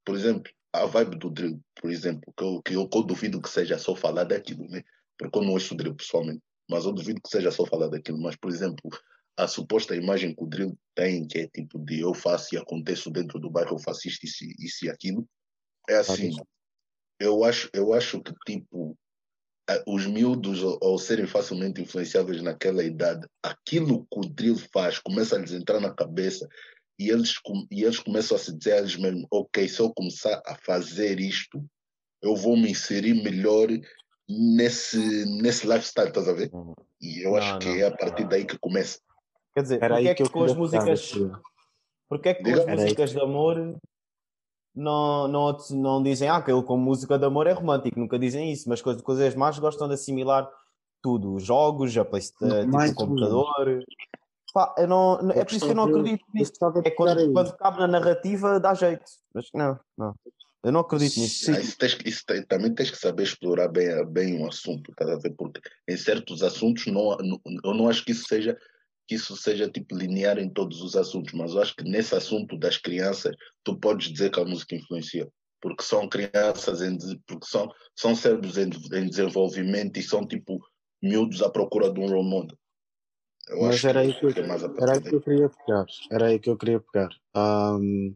por 0.04 0.14
exemplo, 0.16 0.52
a 0.74 0.86
vibe 0.86 1.16
do 1.16 1.30
drill, 1.30 1.60
por 1.80 1.88
exemplo, 1.88 2.32
que 2.36 2.42
eu, 2.42 2.62
que 2.62 2.74
eu, 2.74 2.88
que 2.88 2.98
eu 2.98 3.02
duvido 3.04 3.40
que 3.40 3.48
seja 3.48 3.78
só 3.78 3.94
falar 3.94 4.24
daquilo, 4.24 4.68
né? 4.68 4.82
Porque 5.16 5.38
eu 5.38 5.42
não 5.42 5.52
ouço 5.52 5.76
drill 5.76 5.94
pessoalmente, 5.94 6.42
mas 6.68 6.84
eu 6.84 6.92
duvido 6.92 7.20
que 7.22 7.28
seja 7.28 7.52
só 7.52 7.64
falar 7.64 7.86
daquilo. 7.86 8.20
Mas, 8.20 8.34
por 8.34 8.50
exemplo, 8.50 8.90
a 9.36 9.46
suposta 9.46 9.94
imagem 9.94 10.34
que 10.34 10.42
o 10.42 10.48
drill 10.48 10.76
tem, 10.92 11.28
que 11.28 11.38
é 11.38 11.46
tipo 11.46 11.78
de 11.78 12.00
eu 12.00 12.12
faço 12.12 12.54
e 12.54 12.58
aconteço 12.58 13.08
dentro 13.08 13.38
do 13.38 13.48
bairro, 13.48 13.76
eu 13.76 13.78
faço 13.78 14.08
isto, 14.08 14.24
isso, 14.24 14.44
e- 14.44 14.56
isso 14.58 14.84
e 14.84 14.90
aquilo, 14.90 15.28
é 15.88 15.94
assim. 15.94 16.32
Eu 17.20 17.44
acho, 17.44 17.70
eu 17.72 17.92
acho 17.92 18.20
que, 18.20 18.34
tipo, 18.44 18.98
os 19.86 20.06
miúdos, 20.06 20.62
ao, 20.62 20.78
ao 20.82 20.98
serem 20.98 21.26
facilmente 21.26 21.80
influenciáveis 21.80 22.42
naquela 22.42 22.82
idade, 22.82 23.28
aquilo 23.40 24.04
que 24.06 24.18
o 24.18 24.28
drill 24.28 24.56
faz 24.72 24.98
começa 24.98 25.36
a 25.36 25.38
lhes 25.38 25.52
entrar 25.52 25.78
na 25.78 25.94
cabeça 25.94 26.48
e 26.98 27.10
eles, 27.10 27.34
e 27.70 27.82
eles 27.82 27.98
começam 27.98 28.36
a 28.36 28.40
se 28.40 28.56
dizer 28.56 28.72
a 28.72 28.78
eles 28.78 28.96
mesmos: 28.96 29.26
ok, 29.30 29.68
se 29.68 29.80
eu 29.80 29.92
começar 29.92 30.40
a 30.46 30.54
fazer 30.54 31.20
isto, 31.20 31.64
eu 32.22 32.36
vou 32.36 32.56
me 32.56 32.70
inserir 32.70 33.14
melhor 33.14 33.68
nesse, 34.28 35.26
nesse 35.40 35.66
lifestyle, 35.66 36.08
estás 36.08 36.28
a 36.28 36.32
ver? 36.32 36.50
Uhum. 36.52 36.74
E 37.00 37.24
eu 37.24 37.32
Não, 37.32 37.38
acho 37.38 37.58
que 37.58 37.68
não. 37.68 37.74
é 37.76 37.86
a 37.86 37.96
partir 37.96 38.26
daí 38.26 38.44
que 38.44 38.58
começa. 38.58 38.98
Quer 39.54 39.62
dizer, 39.62 39.82
Era 39.82 39.96
porque 39.96 40.08
é 40.08 40.14
que 40.14 40.22
que 40.24 40.30
com 40.30 40.44
as 40.44 40.54
músicas... 40.54 41.12
Porque 42.08 42.28
é 42.28 42.34
que 42.34 42.42
com 42.42 42.60
as 42.60 42.66
músicas 42.66 43.10
de 43.10 43.20
amor 43.20 43.78
não, 44.74 45.28
não, 45.28 45.56
não 45.70 46.02
dizem 46.02 46.28
ah, 46.28 46.36
aquele 46.36 46.62
com 46.62 46.76
música 46.76 47.18
de 47.18 47.24
amor 47.24 47.46
é 47.46 47.52
romântico, 47.52 47.98
nunca 47.98 48.18
dizem 48.18 48.52
isso, 48.52 48.68
mas 48.68 48.82
coisas, 48.82 49.02
coisas 49.02 49.34
más 49.34 49.58
gostam 49.58 49.86
de 49.86 49.94
assimilar 49.94 50.50
tudo, 51.00 51.34
os 51.34 51.44
jogos, 51.44 51.96
a 51.96 52.04
Playstation, 52.04 52.60
tipo, 52.62 52.72
Mais 52.72 52.90
o 52.90 52.94
computador. 52.94 53.84
Pá, 54.54 54.72
eu 54.78 54.86
não, 54.86 55.18
é 55.32 55.44
por 55.44 55.52
isso 55.56 55.66
que 55.66 55.72
eu 55.72 55.74
não 55.74 55.82
acredito 55.82 56.24
nisso. 56.32 56.52
É 56.84 56.90
quando, 56.92 57.32
quando 57.32 57.56
cabe 57.56 57.78
na 57.80 57.88
narrativa, 57.88 58.60
dá 58.60 58.72
jeito. 58.72 59.02
Mas 59.34 59.48
não, 59.52 59.78
não. 59.98 60.14
Eu 60.62 60.70
não 60.72 60.80
acredito 60.80 61.18
nisso. 61.18 61.44
Sim. 61.46 61.52
Ah, 61.56 61.60
Isso 61.60 61.76
tens 61.76 61.98
isso 62.06 62.22
tem- 62.24 62.42
também 62.46 62.72
tens 62.72 62.90
que 62.90 62.96
saber 62.96 63.24
explorar 63.24 63.66
bem, 63.68 63.88
bem 64.06 64.40
um 64.40 64.46
assunto, 64.46 64.92
estás 64.92 65.10
a 65.10 65.16
ver? 65.18 65.34
Porque 65.36 65.60
em 65.88 65.96
certos 65.96 66.40
assuntos 66.42 66.86
não, 66.86 67.16
não- 67.18 67.40
eu 67.64 67.74
não 67.74 67.88
acho 67.88 68.04
que 68.04 68.12
isso 68.12 68.26
seja 68.28 68.56
que 69.06 69.16
isso 69.16 69.36
seja 69.36 69.68
tipo 69.68 69.94
linear 69.94 70.38
em 70.38 70.48
todos 70.48 70.80
os 70.80 70.96
assuntos, 70.96 71.34
mas 71.34 71.52
eu 71.52 71.60
acho 71.60 71.74
que 71.76 71.84
nesse 71.84 72.14
assunto 72.14 72.56
das 72.56 72.78
crianças 72.78 73.36
tu 73.62 73.76
podes 73.78 74.10
dizer 74.10 74.30
que 74.30 74.40
a 74.40 74.44
música 74.46 74.74
influencia, 74.76 75.28
porque 75.60 75.82
são 75.82 76.08
crianças, 76.08 76.80
em, 76.80 76.96
porque 77.26 77.44
são, 77.44 77.68
são 77.94 78.14
cérebros 78.16 78.56
em, 78.56 78.70
em 78.94 79.06
desenvolvimento 79.08 79.98
e 79.98 80.02
são 80.02 80.26
tipo 80.26 80.58
miúdos 81.02 81.42
à 81.42 81.50
procura 81.50 81.92
de 81.92 82.00
um 82.00 82.06
role 82.06 82.26
model. 82.26 82.56
Eu 83.48 83.62
Mas 83.62 83.84
era 83.84 84.00
aí 84.00 84.14
que 84.14 84.24
eu, 84.24 84.30
é 84.30 84.82
era 84.82 84.92
aí 84.94 85.00
que 85.02 85.14
eu 85.14 85.20
queria 85.22 85.48
pegar. 85.50 85.86
Era 86.10 86.26
aí 86.26 86.38
que 86.38 86.50
eu 86.50 86.56
queria 86.56 86.80
pegar. 86.80 87.10
Ahm, 87.34 88.14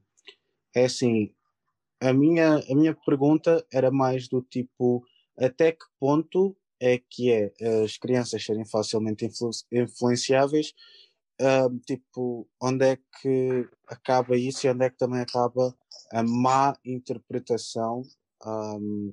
é 0.74 0.84
assim, 0.86 1.32
a 2.00 2.12
minha, 2.12 2.56
a 2.58 2.74
minha 2.74 2.94
pergunta 2.94 3.64
era 3.72 3.90
mais 3.90 4.28
do 4.28 4.42
tipo 4.42 5.04
até 5.38 5.72
que 5.72 5.84
ponto 6.00 6.56
é 6.80 6.98
que 6.98 7.30
é 7.32 7.52
as 7.84 7.96
crianças 7.98 8.44
serem 8.44 8.64
facilmente 8.66 9.24
influ- 9.26 9.50
influenciáveis, 9.72 10.72
ahm, 11.40 11.78
tipo, 11.86 12.48
onde 12.62 12.84
é 12.86 12.96
que 13.20 13.68
acaba 13.88 14.36
isso 14.36 14.66
e 14.66 14.70
onde 14.70 14.84
é 14.86 14.90
que 14.90 14.96
também 14.98 15.20
acaba 15.20 15.74
a 16.12 16.22
má 16.22 16.74
interpretação 16.84 18.02
ahm, 18.44 19.12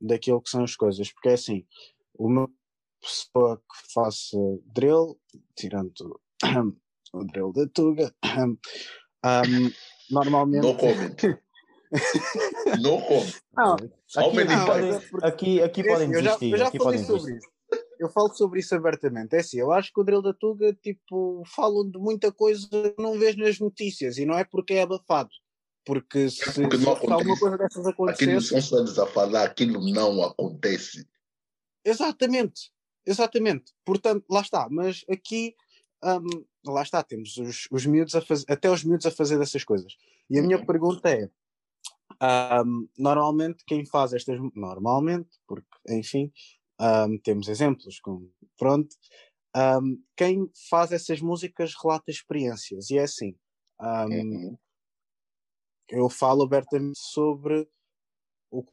daquilo 0.00 0.40
que 0.42 0.50
são 0.50 0.64
as 0.64 0.76
coisas, 0.76 1.12
porque 1.12 1.30
é 1.30 1.34
assim, 1.34 1.66
uma 2.18 2.48
pessoa 3.00 3.56
que 3.58 3.92
faça 3.92 4.36
drill, 4.74 5.18
tirando 5.56 6.20
o 7.14 7.24
drill 7.24 7.52
da 7.52 7.66
Tuga, 7.68 8.14
ahm, 9.24 9.70
normalmente 10.10 10.62
No 10.66 10.76
comment. 10.76 11.16
no 12.80 13.00
comment. 13.02 13.34
Não, 13.56 13.74
Aqui, 13.74 14.44
não, 14.44 14.66
podem, 14.66 14.90
é 14.90 15.00
porque- 15.00 15.26
aqui, 15.26 15.62
aqui 15.62 15.80
É 15.80 15.84
podem 15.84 16.06
assim, 16.06 16.14
eu 16.14 16.22
já, 16.22 16.30
desistir. 16.36 16.50
eu 16.52 16.58
já 16.58 16.68
aqui 16.68 16.78
falei 16.78 16.92
podem 16.98 17.06
sobre 17.06 17.32
desistir. 17.32 17.38
isso. 17.48 17.60
Eu 18.00 18.08
falo 18.08 18.34
sobre 18.34 18.60
isso 18.60 18.74
abertamente. 18.74 19.34
É 19.36 19.40
assim, 19.40 19.58
eu 19.58 19.70
acho 19.72 19.92
que 19.92 20.00
o 20.00 20.04
drill 20.04 20.22
da 20.22 20.32
Tuga, 20.32 20.72
tipo, 20.72 21.42
falam 21.46 21.88
de 21.88 21.98
muita 21.98 22.32
coisa 22.32 22.66
que 22.68 22.94
não 22.98 23.18
vês 23.18 23.36
nas 23.36 23.58
notícias 23.60 24.16
e 24.16 24.24
não 24.24 24.36
é 24.38 24.42
porque 24.44 24.74
é 24.74 24.82
abafado. 24.82 25.28
Porque 25.84 26.30
se, 26.30 26.44
porque 26.62 26.76
não 26.78 26.96
se 26.96 27.10
alguma 27.10 27.38
coisa 27.38 27.58
dessas 27.58 27.86
Aquilo 27.86 28.40
só 28.40 28.78
eles 28.78 28.98
a 28.98 29.06
falar, 29.06 29.44
aquilo 29.44 29.80
não 29.92 30.22
acontece. 30.24 31.06
Exatamente, 31.84 32.70
exatamente. 33.06 33.72
Portanto, 33.84 34.24
lá 34.30 34.40
está. 34.40 34.68
Mas 34.70 35.04
aqui, 35.10 35.54
hum, 36.04 36.44
lá 36.66 36.82
está, 36.82 37.02
temos 37.02 37.36
os, 37.36 37.68
os 37.70 37.86
miúdos 37.86 38.14
a 38.14 38.20
fazer, 38.22 38.44
até 38.48 38.70
os 38.70 38.84
miúdos 38.84 39.06
a 39.06 39.10
fazer 39.10 39.38
dessas 39.38 39.64
coisas. 39.64 39.96
E 40.28 40.38
a 40.38 40.42
minha 40.42 40.58
Uhum. 40.58 40.64
pergunta 40.64 41.10
é: 41.10 41.30
hum, 42.64 42.88
normalmente 42.98 43.64
quem 43.66 43.84
faz 43.86 44.12
estas. 44.12 44.38
Normalmente, 44.54 45.30
porque, 45.46 45.66
enfim, 45.88 46.32
hum, 46.80 47.18
temos 47.22 47.48
exemplos, 47.48 48.00
como 48.00 48.30
pronto. 48.58 48.94
hum, 49.56 50.02
quem 50.16 50.50
faz 50.70 50.92
essas 50.92 51.20
músicas 51.20 51.74
relata 51.82 52.10
experiências. 52.10 52.90
E 52.90 52.98
é 52.98 53.02
assim. 53.04 53.34
hum, 53.82 54.22
Uhum. 54.32 54.58
eu 55.88 56.08
falo 56.08 56.42
abertamente 56.44 56.98
sobre 56.98 57.68
o 58.50 58.64
que 58.64 58.72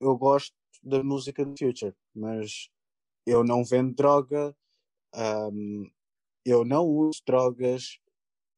eu 0.00 0.16
gosto 0.16 0.54
da 0.82 1.02
música 1.04 1.44
do 1.44 1.56
Future, 1.58 1.94
mas 2.14 2.70
eu 3.28 3.44
não 3.44 3.62
vendo 3.64 3.94
droga, 3.94 4.54
ahm, 5.14 5.84
eu 6.44 6.64
não 6.64 6.86
uso 6.86 7.20
drogas 7.26 7.98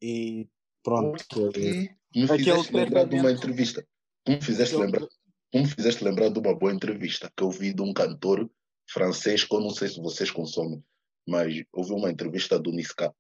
e 0.03 0.49
pronto. 0.83 1.25
E 1.57 1.91
me 2.15 2.29
fizeste 2.29 2.73
lembrar 2.75 3.05
de 3.05 3.17
uma 3.17 3.33
entrevista. 3.33 3.87
Tu 4.25 4.33
me 4.33 4.41
fizeste 4.41 4.75
Aquele- 4.75 4.87
lembrar, 4.93 5.09
tu 5.51 5.59
me 5.59 5.67
fizeste 5.67 6.05
lembrar 6.05 6.29
de 6.31 6.39
uma 6.39 6.55
boa 6.55 6.73
entrevista 6.73 7.33
que 7.37 7.43
eu 7.43 7.51
vi 7.51 7.73
de 7.73 7.83
um 7.83 7.93
cantor 7.93 8.49
francês 8.89 9.45
que 9.45 9.55
eu 9.55 9.61
não 9.61 9.71
sei 9.71 9.89
se 9.89 10.01
vocês 10.01 10.31
consomem, 10.31 10.83
mas 11.29 11.53
houve 11.73 11.93
uma 11.93 12.11
entrevista 12.11 12.59
do 12.59 12.71
Niska 12.73 13.15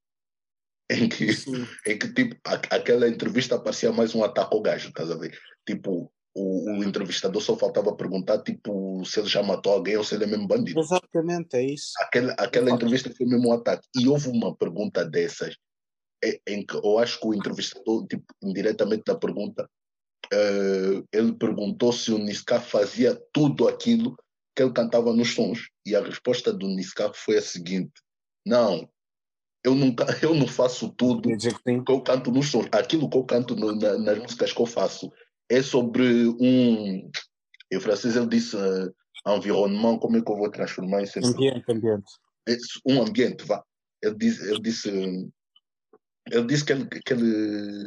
em 0.91 1.09
que, 1.09 1.33
Sim, 1.33 1.67
em 1.87 1.99
que 1.99 2.13
tipo, 2.13 2.37
a- 2.45 2.77
aquela 2.77 3.09
entrevista 3.09 3.59
parecia 3.61 3.93
mais 3.93 4.15
um 4.15 4.23
ataque 4.25 4.55
ao 4.55 4.63
gajo, 4.63 4.89
estás 4.89 5.11
a 5.11 5.17
ver? 5.17 5.39
Tipo, 5.67 6.13
o, 6.35 6.79
o 6.79 6.85
entrevistador 6.85 7.43
só 7.43 7.57
faltava 7.57 7.95
perguntar 7.95 8.43
tipo, 8.43 9.05
se 9.05 9.21
ele 9.21 9.29
já 9.29 9.43
matou 9.43 9.73
alguém 9.73 9.97
ou 9.97 10.05
se 10.05 10.15
ele 10.15 10.25
é 10.25 10.27
mesmo 10.27 10.47
bandido. 10.47 10.79
exatamente, 10.81 11.57
é 11.57 11.65
isso. 11.65 11.93
Aquela, 11.99 12.33
aquela 12.35 12.71
entrevista 12.71 13.13
foi 13.17 13.27
mesmo 13.27 13.49
um 13.49 13.53
ataque. 13.53 13.87
E 13.97 14.09
houve 14.09 14.29
uma 14.29 14.55
pergunta 14.55 15.05
dessas, 15.05 15.57
em, 16.23 16.41
em 16.47 16.67
que 16.67 16.77
eu 16.77 16.99
acho 16.99 17.21
que 17.21 17.27
o 17.27 17.35
entrevistador, 17.35 18.07
tipo, 18.07 18.25
indiretamente 18.43 19.03
na 19.07 19.17
pergunta, 19.17 19.69
eh, 20.33 21.03
ele 21.13 21.33
perguntou 21.33 21.93
se 21.93 22.13
o 22.13 22.19
Niska 22.19 22.61
fazia 22.61 23.21
tudo 23.33 23.67
aquilo 23.67 24.17
que 24.55 24.63
ele 24.63 24.73
cantava 24.73 25.13
nos 25.13 25.35
sons. 25.35 25.69
E 25.85 25.97
a 25.97 26.03
resposta 26.03 26.53
do 26.53 26.69
Niska 26.69 27.13
foi 27.15 27.39
a 27.39 27.43
seguinte: 27.43 27.93
Não, 28.47 28.89
eu, 29.65 29.75
nunca, 29.75 30.05
eu 30.23 30.35
não 30.35 30.47
faço 30.47 30.91
tudo 30.91 31.29
que 31.37 31.93
eu 31.93 32.01
canto 32.03 32.31
nos 32.31 32.51
sons. 32.51 32.69
Aquilo 32.73 33.09
que 33.11 33.17
eu 33.17 33.25
canto 33.25 33.57
no- 33.57 33.75
na- 33.75 33.99
nas 33.99 34.19
músicas 34.19 34.53
que 34.53 34.61
eu 34.61 34.67
faço 34.67 35.11
é 35.51 35.63
sobre 35.63 36.27
um. 36.41 37.11
Em 37.73 37.81
francês 37.81 38.17
ele 38.17 38.29
disse 38.29 38.57
uh, 38.57 38.95
environnement, 39.27 39.99
como 39.99 40.17
é 40.17 40.23
que 40.23 40.31
eu 40.31 40.37
vou 40.37 40.51
transformar 40.51 41.03
isso 41.03 41.19
Ambiente, 41.19 41.65
ambiente. 41.71 42.11
esse- 42.47 42.81
um 42.87 43.03
ambiente, 43.03 43.45
vá. 43.45 43.63
ele 44.03 44.17
disse, 44.17 44.49
ele 44.49 44.61
disse, 44.61 44.89
ele 46.31 46.45
disse 46.47 46.65
que 46.65 46.73
ele, 46.73 46.87
que 46.87 47.13
ele, 47.13 47.87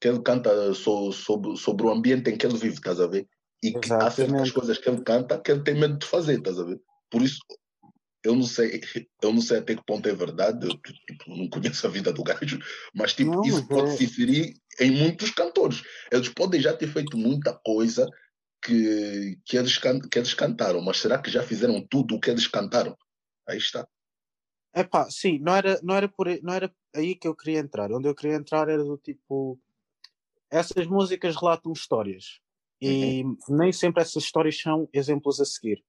que 0.00 0.08
ele 0.08 0.22
canta 0.22 0.72
so, 0.74 1.12
sobre, 1.12 1.56
sobre 1.56 1.86
o 1.86 1.90
ambiente 1.90 2.30
em 2.30 2.36
que 2.36 2.46
ele 2.46 2.56
vive, 2.58 2.74
estás 2.76 3.00
a 3.00 3.06
ver? 3.06 3.28
E 3.62 3.72
que 3.72 3.92
há 3.92 4.10
certas 4.10 4.50
coisas 4.50 4.78
que 4.78 4.88
ele 4.88 5.02
canta 5.02 5.40
que 5.40 5.50
ele 5.50 5.62
tem 5.62 5.74
medo 5.74 5.98
de 5.98 6.06
fazer, 6.06 6.38
estás 6.38 6.58
a 6.58 6.64
ver? 6.64 6.80
Por 7.10 7.22
isso, 7.22 7.38
eu 8.24 8.34
não 8.34 8.42
sei, 8.42 8.80
eu 9.22 9.32
não 9.32 9.40
sei 9.40 9.58
até 9.58 9.76
que 9.76 9.84
ponto 9.86 10.08
é 10.08 10.14
verdade, 10.14 10.66
eu 10.66 10.76
tipo, 11.06 11.30
não 11.36 11.48
conheço 11.48 11.86
a 11.86 11.90
vida 11.90 12.12
do 12.12 12.22
gajo, 12.24 12.58
mas 12.94 13.14
tipo, 13.14 13.30
Não, 13.30 13.42
isso 13.42 13.66
pode 13.68 13.92
é- 13.92 13.96
se 13.96 14.04
inserir 14.04 14.54
em 14.80 14.90
muitos 14.90 15.30
cantores. 15.30 15.82
Eles 16.10 16.28
podem 16.28 16.60
já 16.60 16.76
ter 16.76 16.88
feito 16.88 17.16
muita 17.16 17.52
coisa 17.64 18.08
que, 18.62 19.38
que, 19.44 19.56
eles, 19.56 19.78
can- 19.78 20.00
que 20.00 20.18
eles 20.18 20.34
cantaram, 20.34 20.80
mas 20.80 20.98
será 20.98 21.20
que 21.20 21.30
já 21.30 21.42
fizeram 21.42 21.86
tudo 21.86 22.14
o 22.16 22.20
que 22.20 22.30
eles 22.30 22.46
cantaram? 22.46 22.96
Aí 23.48 23.58
está. 23.58 23.86
Epá, 24.74 25.08
sim, 25.10 25.38
não 25.38 25.54
era, 25.54 25.80
não, 25.82 25.94
era 25.94 26.08
por 26.08 26.26
aí, 26.26 26.40
não 26.42 26.52
era 26.52 26.74
aí 26.94 27.14
que 27.14 27.28
eu 27.28 27.36
queria 27.36 27.60
entrar. 27.60 27.92
Onde 27.92 28.08
eu 28.08 28.14
queria 28.14 28.36
entrar 28.36 28.68
era 28.68 28.82
do 28.82 28.96
tipo. 28.98 29.60
Essas 30.50 30.86
músicas 30.86 31.36
relatam 31.36 31.72
histórias. 31.72 32.40
E 32.80 33.24
nem 33.48 33.72
sempre 33.72 34.02
essas 34.02 34.22
histórias 34.24 34.60
são 34.60 34.88
exemplos 34.92 35.40
a 35.40 35.44
seguir. 35.44 35.84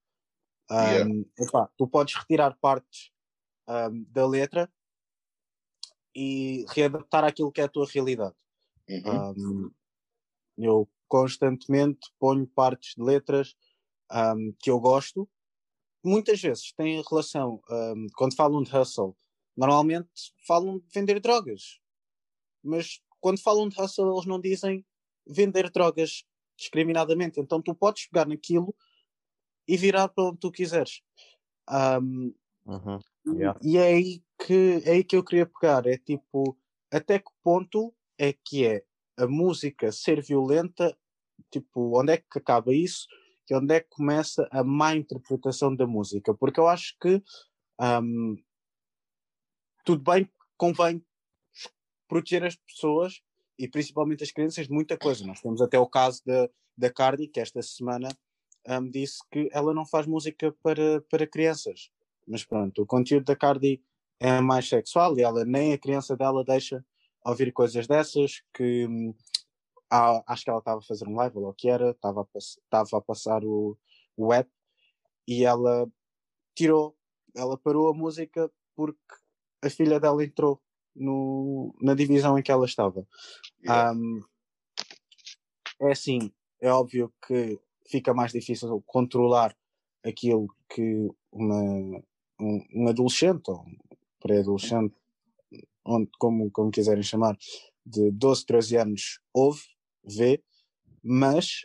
Um, 0.71 0.75
Yeah. 0.77 1.09
epá, 1.39 1.69
tu 1.77 1.87
podes 1.87 2.15
retirar 2.15 2.57
partes 2.59 3.11
um, 3.67 4.03
da 4.09 4.25
letra 4.27 4.71
e 6.15 6.65
readaptar 6.69 7.23
aquilo 7.23 7.51
que 7.51 7.61
é 7.61 7.65
a 7.65 7.69
tua 7.69 7.85
realidade. 7.85 8.35
Uhum. 8.89 9.33
Um, 9.67 9.71
eu 10.57 10.89
constantemente 11.07 12.11
ponho 12.19 12.47
partes 12.47 12.95
de 12.95 13.03
letras 13.03 13.55
um, 14.11 14.53
que 14.59 14.69
eu 14.69 14.79
gosto. 14.79 15.29
Muitas 16.03 16.41
vezes 16.41 16.71
têm 16.73 17.01
relação, 17.09 17.61
um, 17.69 18.07
quando 18.15 18.35
falam 18.35 18.61
de 18.63 18.75
hustle, 18.75 19.15
normalmente 19.57 20.09
falam 20.47 20.79
de 20.79 20.85
vender 20.93 21.19
drogas. 21.19 21.79
Mas 22.63 23.01
quando 23.19 23.41
falam 23.41 23.69
de 23.69 23.79
hustle, 23.81 24.13
eles 24.13 24.25
não 24.25 24.39
dizem 24.39 24.85
vender 25.27 25.69
drogas 25.71 26.25
discriminadamente. 26.57 27.39
Então 27.39 27.61
tu 27.61 27.73
podes 27.73 28.07
pegar 28.07 28.27
naquilo 28.27 28.75
e 29.67 29.77
virar 29.77 30.09
para 30.09 30.25
onde 30.25 30.39
tu 30.39 30.51
quiseres. 30.51 31.01
Um, 31.69 32.33
Uhum. 32.65 32.99
e- 33.27 33.39
Yeah. 33.39 33.59
E 33.63 33.77
é 33.77 33.87
aí 33.87 34.23
que 34.45 34.81
é 34.85 34.91
aí 34.91 35.03
que 35.03 35.15
eu 35.15 35.23
queria 35.23 35.45
pegar. 35.47 35.87
É 35.87 35.97
tipo, 35.97 36.55
até 36.91 37.17
que 37.19 37.31
ponto 37.43 37.94
é 38.17 38.33
que 38.33 38.65
é 38.65 38.83
a 39.17 39.27
música 39.27 39.91
ser 39.91 40.21
violenta? 40.21 40.97
Tipo, 41.51 41.99
onde 41.99 42.13
é 42.13 42.17
que 42.17 42.37
acaba 42.37 42.73
isso? 42.73 43.07
E 43.49 43.55
onde 43.55 43.75
é 43.75 43.79
que 43.79 43.89
começa 43.89 44.47
a 44.51 44.63
má 44.63 44.95
interpretação 44.95 45.75
da 45.75 45.85
música? 45.85 46.33
Porque 46.33 46.59
eu 46.59 46.67
acho 46.67 46.95
que 46.99 47.21
hum, 47.79 48.35
tudo 49.83 50.03
bem, 50.03 50.29
convém 50.57 51.05
proteger 52.07 52.43
as 52.43 52.55
pessoas 52.55 53.21
e 53.57 53.67
principalmente 53.67 54.23
as 54.23 54.31
crianças 54.31 54.67
de 54.67 54.73
muita 54.73 54.97
coisa. 54.97 55.25
Nós 55.25 55.41
temos 55.41 55.61
até 55.61 55.77
o 55.77 55.87
caso 55.87 56.21
da, 56.25 56.49
da 56.77 56.91
Cardi, 56.91 57.27
que 57.27 57.39
esta 57.39 57.61
semana 57.61 58.09
hum, 58.67 58.89
disse 58.89 59.19
que 59.31 59.49
ela 59.51 59.73
não 59.73 59.85
faz 59.85 60.07
música 60.07 60.53
para, 60.63 61.01
para 61.09 61.27
crianças. 61.27 61.91
Mas 62.27 62.43
pronto, 62.43 62.81
o 62.81 62.85
conteúdo 62.85 63.25
da 63.25 63.35
Cardi 63.35 63.81
é 64.19 64.41
mais 64.41 64.67
sexual 64.67 65.17
e 65.17 65.21
ela 65.21 65.45
nem 65.45 65.73
a 65.73 65.77
criança 65.77 66.15
dela 66.17 66.43
deixa 66.43 66.83
ouvir 67.25 67.51
coisas 67.51 67.87
dessas 67.87 68.41
que 68.53 68.87
há- 69.89 70.23
acho 70.27 70.43
que 70.43 70.49
ela 70.49 70.59
estava 70.59 70.79
a 70.79 70.83
fazer 70.83 71.07
um 71.07 71.15
live 71.15 71.37
ou 71.37 71.49
o 71.49 71.53
que 71.53 71.67
era, 71.69 71.91
estava 71.91 72.21
a, 72.21 72.25
pass- 72.25 72.59
a 72.71 73.01
passar 73.01 73.43
o, 73.43 73.77
o 74.15 74.31
app 74.33 74.49
e 75.27 75.43
ela 75.43 75.89
tirou, 76.55 76.95
ela 77.35 77.57
parou 77.57 77.89
a 77.89 77.93
música 77.93 78.51
porque 78.75 78.99
a 79.63 79.69
filha 79.69 79.99
dela 79.99 80.23
entrou 80.23 80.61
no, 80.95 81.75
na 81.81 81.93
divisão 81.93 82.37
em 82.37 82.43
que 82.43 82.51
ela 82.51 82.65
estava. 82.65 83.05
Yeah. 83.63 83.91
Um, 83.91 84.23
é 85.81 85.91
assim, 85.91 86.31
é 86.61 86.71
óbvio 86.71 87.13
que 87.27 87.59
fica 87.87 88.13
mais 88.13 88.31
difícil 88.31 88.81
controlar 88.85 89.55
aquilo 90.03 90.47
que 90.69 91.09
uma, 91.31 91.61
um, 92.39 92.65
um 92.73 92.87
adolescente 92.87 93.49
ou 93.49 93.61
um 93.61 93.75
pré-adolescente, 94.19 94.95
onde- 95.85 96.09
como, 96.19 96.49
como 96.51 96.71
quiserem 96.71 97.03
chamar, 97.03 97.37
de 97.85 98.11
12, 98.11 98.45
13 98.45 98.77
anos 98.77 99.19
ouve, 99.33 99.61
vê, 100.03 100.43
mas 101.03 101.61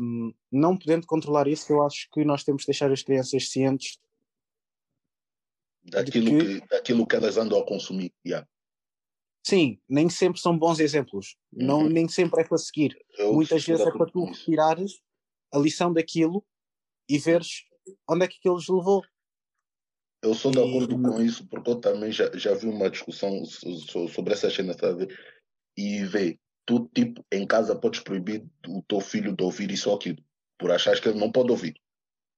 um, 0.00 0.32
não 0.50 0.76
podendo 0.76 1.06
controlar 1.06 1.46
isso, 1.46 1.72
eu 1.72 1.82
acho 1.86 2.08
que 2.12 2.24
nós 2.24 2.42
temos 2.42 2.62
de 2.62 2.66
deixar 2.66 2.90
as 2.90 3.02
crianças 3.02 3.48
cientes. 3.50 3.98
daquilo, 5.84 6.26
que- 6.38 6.60
que... 6.60 6.66
daquilo 6.68 7.06
que 7.06 7.16
elas 7.16 7.36
andam 7.36 7.58
a 7.58 7.66
consumir. 7.66 8.12
Yeah. 8.26 8.46
Sim, 9.46 9.80
nem 9.88 10.08
sempre 10.10 10.38
são 10.40 10.56
bons 10.56 10.78
exemplos, 10.78 11.36
não, 11.50 11.80
Uhum. 11.82 11.88
nem 11.88 12.06
sempre 12.08 12.42
é 12.42 12.44
para 12.44 12.58
seguir. 12.58 12.94
Eu 13.16 13.32
muitas 13.32 13.64
vezes 13.64 13.86
é 13.86 13.90
para 13.90 14.06
tu 14.06 14.24
retirares 14.24 15.00
a 15.52 15.58
lição 15.58 15.92
daquilo 15.92 16.44
e 17.08 17.18
veres 17.18 17.64
onde 18.08 18.24
é 18.24 18.28
que 18.28 18.36
aquilo 18.36 18.54
os 18.56 18.68
levou. 18.68 19.02
Eu 20.22 20.34
sou 20.34 20.50
de 20.50 20.58
E- 20.58 20.68
acordo 20.68 21.00
com 21.00 21.20
isso, 21.22 21.46
porque 21.46 21.70
eu 21.70 21.76
também 21.76 22.12
já, 22.12 22.30
já 22.36 22.54
vi 22.54 22.66
uma 22.66 22.90
discussão 22.90 23.44
so- 23.44 23.74
so- 23.80 24.08
sobre 24.08 24.34
essa 24.34 24.50
cena, 24.50 24.74
sabe? 24.74 25.08
E 25.76 26.04
vê, 26.04 26.38
tu, 26.66 26.90
tipo, 26.94 27.24
em 27.32 27.46
casa 27.46 27.74
podes 27.74 28.00
proibir 28.00 28.44
o 28.68 28.82
teu 28.82 29.00
filho 29.00 29.34
de 29.34 29.42
ouvir 29.42 29.70
isso 29.70 29.88
ou 29.88 29.96
aquilo, 29.96 30.22
por 30.58 30.70
achar 30.70 30.98
que 31.00 31.08
ele 31.08 31.18
não 31.18 31.32
pode 31.32 31.50
ouvir. 31.50 31.74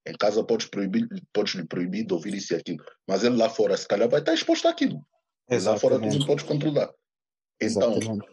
Em 0.06 0.14
casa 0.14 0.44
podes 0.44 0.66
proibir, 0.66 1.08
podes 1.32 1.54
lhe 1.54 1.64
proibir 1.66 2.04
de 2.06 2.12
ouvir 2.12 2.34
isso 2.34 2.52
e 2.52 2.56
aquilo, 2.56 2.84
mas 3.06 3.24
ele 3.24 3.36
lá 3.36 3.48
fora, 3.48 3.76
se 3.76 3.86
calhar, 3.86 4.08
vai 4.08 4.20
estar 4.20 4.34
exposto 4.34 4.66
àquilo. 4.68 5.04
E 5.50 5.58
lá 5.58 5.76
fora 5.78 5.98
tu 5.98 6.06
não 6.06 6.24
podes 6.26 6.44
controlar. 6.44 6.92
Então, 7.60 7.94
Exatamente. 7.94 8.26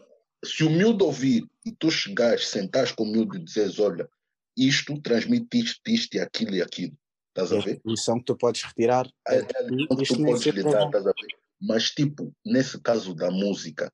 se 0.44 0.64
o 0.64 0.70
miúdo 0.70 1.04
ouvir 1.06 1.44
e 1.66 1.72
tu 1.72 1.90
chegares, 1.90 2.48
sentares 2.48 2.92
com 2.92 3.04
o 3.04 3.06
miúdo 3.06 3.36
e 3.36 3.44
dizes, 3.44 3.78
olha, 3.78 4.08
isto 4.56 5.00
transmite 5.00 5.58
isto, 5.58 5.80
isto 5.88 6.14
e 6.16 6.20
aquilo 6.20 6.54
e 6.54 6.62
aquilo. 6.62 6.96
Estás 7.30 7.52
a 7.52 7.56
É 7.56 7.60
ver? 7.60 7.80
a 7.84 7.88
lição 7.90 8.18
que 8.18 8.24
tu 8.24 8.36
podes 8.36 8.62
retirar 8.62 9.08
É, 9.28 9.36
é 9.36 9.38
é 9.38 9.58
a 9.58 9.62
lição 9.62 9.96
que 9.96 10.06
tu 10.06 10.22
podes 10.22 10.42
sempre 10.42 10.62
lhe 10.62 10.68
é 10.68 10.72
dar, 10.72 10.86
estás 10.86 11.06
a 11.06 11.12
ver? 11.12 11.40
Mas, 11.60 11.90
tipo, 11.90 12.34
nesse 12.44 12.80
caso 12.80 13.14
da 13.14 13.30
música, 13.30 13.92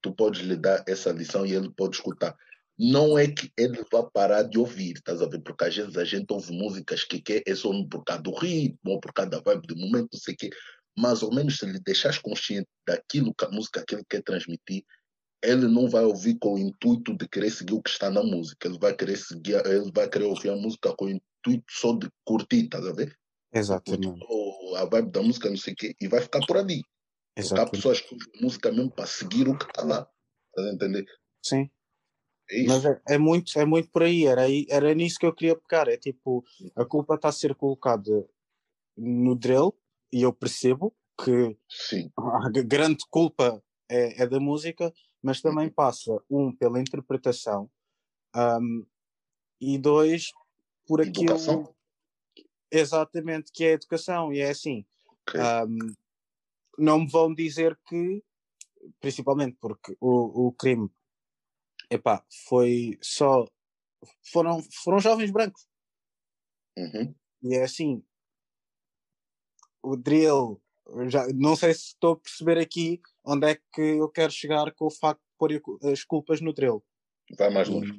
tu 0.00 0.12
podes 0.14 0.40
lhe 0.40 0.56
dar 0.56 0.84
essa 0.86 1.10
lição 1.10 1.44
e 1.44 1.52
ele 1.54 1.70
pode 1.70 1.96
escutar. 1.96 2.36
Não 2.78 3.18
é 3.18 3.26
que 3.26 3.50
ele 3.58 3.84
vá 3.90 4.04
parar 4.04 4.44
de 4.44 4.56
ouvir, 4.56 4.92
estás 4.92 5.20
a 5.20 5.26
ver? 5.26 5.40
Porque 5.40 5.64
às 5.64 5.76
vezes 5.76 5.96
a 5.96 6.04
gente 6.04 6.30
ouve 6.32 6.52
músicas 6.52 7.02
que 7.02 7.20
quer, 7.20 7.42
é 7.44 7.54
só 7.54 7.70
por 7.90 8.04
causa 8.04 8.22
do 8.22 8.32
ritmo, 8.32 8.92
ou 8.92 9.00
por 9.00 9.12
causa 9.12 9.30
da 9.30 9.40
vibe 9.40 9.66
do 9.66 9.76
momento, 9.76 10.08
não 10.12 10.20
sei 10.20 10.34
o 10.34 10.36
quê. 10.36 10.50
Mais 10.96 11.22
ou 11.22 11.34
menos, 11.34 11.56
se 11.58 11.66
lhe 11.66 11.80
deixares 11.80 12.18
consciente 12.18 12.68
daquilo 12.86 13.34
que 13.34 13.44
a 13.44 13.50
música 13.50 13.84
que 13.86 13.96
ele 13.96 14.04
quer 14.08 14.22
transmitir, 14.22 14.84
ele 15.42 15.66
não 15.66 15.88
vai 15.88 16.04
ouvir 16.04 16.36
com 16.38 16.54
o 16.54 16.58
intuito 16.58 17.16
de 17.16 17.28
querer 17.28 17.50
seguir 17.50 17.74
o 17.74 17.82
que 17.82 17.90
está 17.90 18.10
na 18.10 18.22
música. 18.22 18.68
Ele 18.68 18.78
vai 18.78 18.94
querer 18.94 19.16
seguir, 19.16 19.54
ele 19.66 19.90
vai 19.92 20.08
querer 20.08 20.24
ouvir 20.26 20.50
a 20.50 20.56
música 20.56 20.94
com 20.96 21.06
o 21.06 21.10
só 21.68 21.92
de 21.92 22.08
curtir, 22.24 22.64
estás 22.64 22.86
a 22.86 22.92
ver? 22.92 23.16
Exatamente. 23.52 24.24
Ou 24.28 24.76
a 24.76 24.84
vibe 24.84 25.10
da 25.10 25.22
música, 25.22 25.48
não 25.48 25.56
sei 25.56 25.72
o 25.72 25.76
quê, 25.76 25.94
e 26.00 26.08
vai 26.08 26.20
ficar 26.20 26.40
por 26.46 26.56
ali. 26.56 26.82
Porque 26.82 27.40
há 27.40 27.42
Exatamente. 27.42 27.70
pessoas 27.70 28.00
que 28.00 28.14
ouvem 28.14 28.42
música 28.42 28.72
mesmo 28.72 28.90
para 28.90 29.06
seguir 29.06 29.48
o 29.48 29.56
que 29.56 29.64
está 29.64 29.82
lá. 29.84 30.08
Estás 30.48 30.68
a 30.68 30.74
entender? 30.74 31.06
Sim. 31.42 31.70
É. 32.50 32.64
Mas 32.66 32.84
é, 32.84 33.00
é 33.08 33.18
muito, 33.18 33.58
é 33.58 33.64
muito 33.64 33.90
por 33.90 34.02
aí. 34.02 34.26
Era, 34.26 34.42
aí. 34.42 34.66
era 34.68 34.94
nisso 34.94 35.18
que 35.18 35.26
eu 35.26 35.34
queria 35.34 35.56
pegar. 35.56 35.88
É 35.88 35.96
tipo, 35.96 36.44
a 36.74 36.84
culpa 36.84 37.14
está 37.14 37.28
a 37.28 37.32
ser 37.32 37.54
colocada 37.54 38.28
no 38.96 39.34
drill 39.34 39.74
e 40.12 40.22
eu 40.22 40.32
percebo 40.32 40.94
que 41.22 41.56
Sim, 41.68 42.10
a 42.16 42.48
grande 42.64 43.04
culpa 43.10 43.62
é, 43.88 44.22
é 44.22 44.26
da 44.26 44.38
música, 44.40 44.92
mas 45.22 45.40
também 45.40 45.68
passa, 45.68 46.16
um, 46.30 46.54
pela 46.54 46.80
interpretação, 46.80 47.68
um, 48.36 48.86
e 49.60 49.76
dois, 49.78 50.30
por 50.88 51.00
aquilo. 51.02 51.34
Educação. 51.34 51.74
Exatamente, 52.70 53.52
que 53.52 53.64
é 53.64 53.70
a 53.70 53.74
educação. 53.74 54.32
E 54.32 54.40
é 54.40 54.50
assim, 54.50 54.84
ok. 55.28 55.40
um, 55.40 55.94
não 56.78 57.00
me 57.00 57.10
vão 57.10 57.34
dizer 57.34 57.78
que, 57.86 58.22
principalmente 58.98 59.56
porque 59.60 59.96
o, 60.00 60.48
o 60.48 60.52
crime 60.52 60.90
epá, 61.90 62.24
foi 62.48 62.98
só. 63.02 63.46
Foram, 64.32 64.62
foram 64.82 65.00
jovens 65.00 65.30
brancos. 65.30 65.66
Uhum. 66.76 67.14
E 67.42 67.56
é 67.56 67.64
assim, 67.64 68.02
o 69.82 69.96
drill, 69.96 70.60
já, 71.08 71.26
não 71.34 71.56
sei 71.56 71.74
se 71.74 71.86
estou 71.88 72.12
a 72.12 72.16
perceber 72.16 72.58
aqui 72.58 73.00
onde 73.24 73.50
é 73.50 73.54
que 73.72 73.80
eu 73.80 74.08
quero 74.08 74.30
chegar 74.30 74.72
com 74.74 74.86
o 74.86 74.90
facto 74.90 75.20
de 75.20 75.36
pôr 75.36 75.90
as 75.90 76.04
culpas 76.04 76.40
no 76.40 76.52
drill. 76.52 76.84
Vai 77.36 77.50
mais 77.50 77.68
longe. 77.68 77.92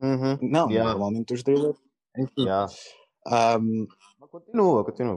Uhum. 0.00 0.38
Não, 0.42 0.70
Yeah. 0.70 0.90
normalmente 0.90 1.34
os 1.34 1.42
drillers. 1.42 1.78
Enfim, 2.18 2.44
Yeah. 2.44 2.72
um, 3.58 3.86
Mas 4.18 4.30
Continua, 4.30 4.84
continua. 4.84 5.16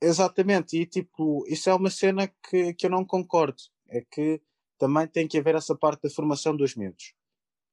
exatamente, 0.00 0.76
e 0.80 0.86
tipo, 0.86 1.44
isso 1.46 1.70
é 1.70 1.74
uma 1.74 1.90
cena 1.90 2.28
que, 2.48 2.74
que 2.74 2.86
eu 2.86 2.90
não 2.90 3.04
concordo. 3.04 3.56
É 3.88 4.02
que 4.10 4.40
também 4.78 5.06
tem 5.06 5.26
que 5.28 5.38
haver 5.38 5.54
essa 5.54 5.76
parte 5.76 6.02
da 6.02 6.10
formação 6.10 6.56
dos 6.56 6.74
miúdos. 6.76 7.14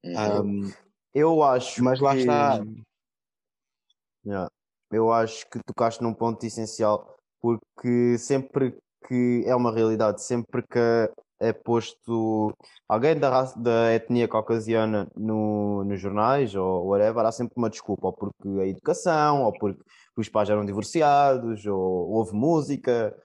Uhum. 0.03 0.63
Um, 0.65 0.71
Eu 1.13 1.43
acho 1.43 1.83
Mas 1.83 1.99
lá 1.99 2.13
que... 2.13 2.19
está. 2.21 2.63
Yeah. 4.25 4.47
Eu 4.91 5.11
acho 5.11 5.49
que 5.49 5.59
tocaste 5.65 6.01
num 6.01 6.13
ponto 6.13 6.43
essencial, 6.45 7.17
porque 7.41 8.17
sempre 8.17 8.77
que 9.07 9.43
é 9.45 9.55
uma 9.55 9.73
realidade. 9.73 10.23
Sempre 10.23 10.63
que 10.63 11.11
é 11.39 11.53
posto 11.53 12.53
alguém 12.87 13.17
da, 13.17 13.29
raça, 13.29 13.59
da 13.59 13.93
etnia 13.93 14.27
caucasiana 14.27 15.09
no, 15.15 15.83
nos 15.85 15.99
jornais 15.99 16.53
ou 16.53 16.87
whatever, 16.87 17.25
há 17.25 17.31
sempre 17.31 17.53
uma 17.55 17.69
desculpa, 17.69 18.07
ou 18.07 18.13
porque 18.13 18.47
a 18.59 18.67
educação, 18.67 19.43
ou 19.43 19.53
porque 19.53 19.81
os 20.17 20.27
pais 20.27 20.49
eram 20.49 20.65
divorciados, 20.65 21.65
ou 21.65 22.11
houve 22.11 22.33
música, 22.33 23.15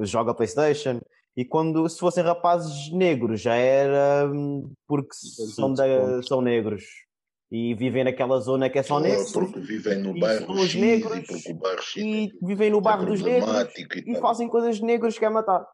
joga 0.00 0.34
Playstation. 0.34 1.00
E 1.36 1.44
quando 1.44 1.88
se 1.88 1.98
fossem 1.98 2.22
rapazes 2.22 2.92
negros, 2.92 3.40
já 3.40 3.54
era 3.54 4.30
hum, 4.30 4.70
porque 4.86 5.14
são, 5.14 5.72
de, 5.72 5.82
são 6.26 6.40
negros 6.40 6.84
e 7.50 7.74
vivem 7.74 8.04
naquela 8.04 8.40
zona 8.40 8.68
que 8.68 8.78
é 8.78 8.82
só 8.82 8.98
negros. 9.00 9.32
Porque 9.32 9.60
vivem 9.60 9.98
no 9.98 10.18
bairro 10.18 10.58
X 10.58 10.74
negros, 10.74 11.16
e 11.16 11.22
porque 11.22 11.52
o 11.52 11.54
bairro 11.54 11.82
X 11.82 11.96
e 11.96 12.26
é 12.26 12.46
vivem 12.46 12.70
no 12.70 12.80
bairro 12.80 13.06
dos 13.06 13.22
negros 13.22 13.72
e 13.78 14.12
tal. 14.12 14.22
fazem 14.22 14.48
coisas 14.48 14.76
de 14.76 14.84
negros 14.84 15.18
que 15.18 15.24
é 15.24 15.30
matar. 15.30 15.64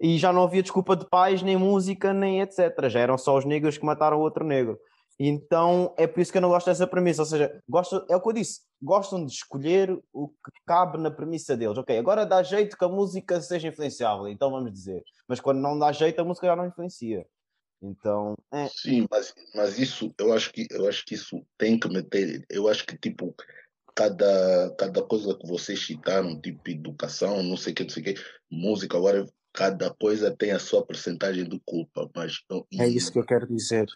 E 0.00 0.18
já 0.18 0.32
não 0.32 0.42
havia 0.42 0.62
desculpa 0.62 0.94
de 0.96 1.08
pais, 1.08 1.42
nem 1.42 1.56
música, 1.56 2.12
nem 2.12 2.40
etc. 2.40 2.88
Já 2.88 3.00
eram 3.00 3.16
só 3.16 3.36
os 3.36 3.44
negros 3.44 3.78
que 3.78 3.84
mataram 3.84 4.18
o 4.18 4.20
outro 4.20 4.44
negro. 4.44 4.78
Então 5.18 5.94
é 5.96 6.06
por 6.06 6.20
isso 6.20 6.30
que 6.30 6.38
eu 6.38 6.42
não 6.42 6.50
gosto 6.50 6.66
dessa 6.66 6.86
premissa. 6.86 7.22
Ou 7.22 7.26
seja, 7.26 7.62
gosto, 7.68 8.04
é 8.08 8.16
o 8.16 8.20
que 8.20 8.28
eu 8.28 8.32
disse, 8.34 8.60
gostam 8.82 9.24
de 9.24 9.32
escolher 9.32 9.98
o 10.12 10.28
que 10.28 10.50
cabe 10.66 10.98
na 10.98 11.10
premissa 11.10 11.56
deles. 11.56 11.78
Ok, 11.78 11.96
agora 11.96 12.26
dá 12.26 12.42
jeito 12.42 12.76
que 12.76 12.84
a 12.84 12.88
música 12.88 13.40
seja 13.40 13.68
influenciável, 13.68 14.28
então 14.28 14.50
vamos 14.50 14.72
dizer. 14.72 15.02
Mas 15.26 15.40
quando 15.40 15.60
não 15.60 15.78
dá 15.78 15.90
jeito, 15.92 16.20
a 16.20 16.24
música 16.24 16.46
já 16.46 16.56
não 16.56 16.66
influencia. 16.66 17.26
Então, 17.82 18.36
é. 18.52 18.68
Sim, 18.68 19.06
mas, 19.10 19.34
mas 19.54 19.78
isso, 19.78 20.12
eu 20.18 20.32
acho 20.32 20.52
que 20.52 20.66
eu 20.70 20.88
acho 20.88 21.04
que 21.04 21.14
isso 21.14 21.44
tem 21.58 21.78
que 21.78 21.88
meter. 21.88 22.44
Eu 22.50 22.68
acho 22.68 22.84
que 22.86 22.96
tipo 22.98 23.34
cada 23.94 24.74
cada 24.78 25.02
coisa 25.02 25.34
que 25.34 25.46
vocês 25.46 25.84
citaram, 25.84 26.40
tipo 26.40 26.68
educação, 26.70 27.42
não 27.42 27.56
sei 27.56 27.72
o 27.72 27.76
que, 27.76 27.82
não 27.84 27.90
sei 27.90 28.02
o 28.02 28.06
que, 28.06 28.14
música, 28.50 28.96
agora 28.96 29.26
cada 29.56 29.88
coisa 29.94 30.30
tem 30.36 30.52
a 30.52 30.58
sua 30.58 30.84
porcentagem 30.84 31.48
de 31.48 31.58
culpa, 31.64 32.08
mas 32.14 32.34
É 32.78 32.86
isso 32.86 33.10
que 33.10 33.18
eu 33.18 33.24
quero 33.24 33.46
dizer. 33.46 33.86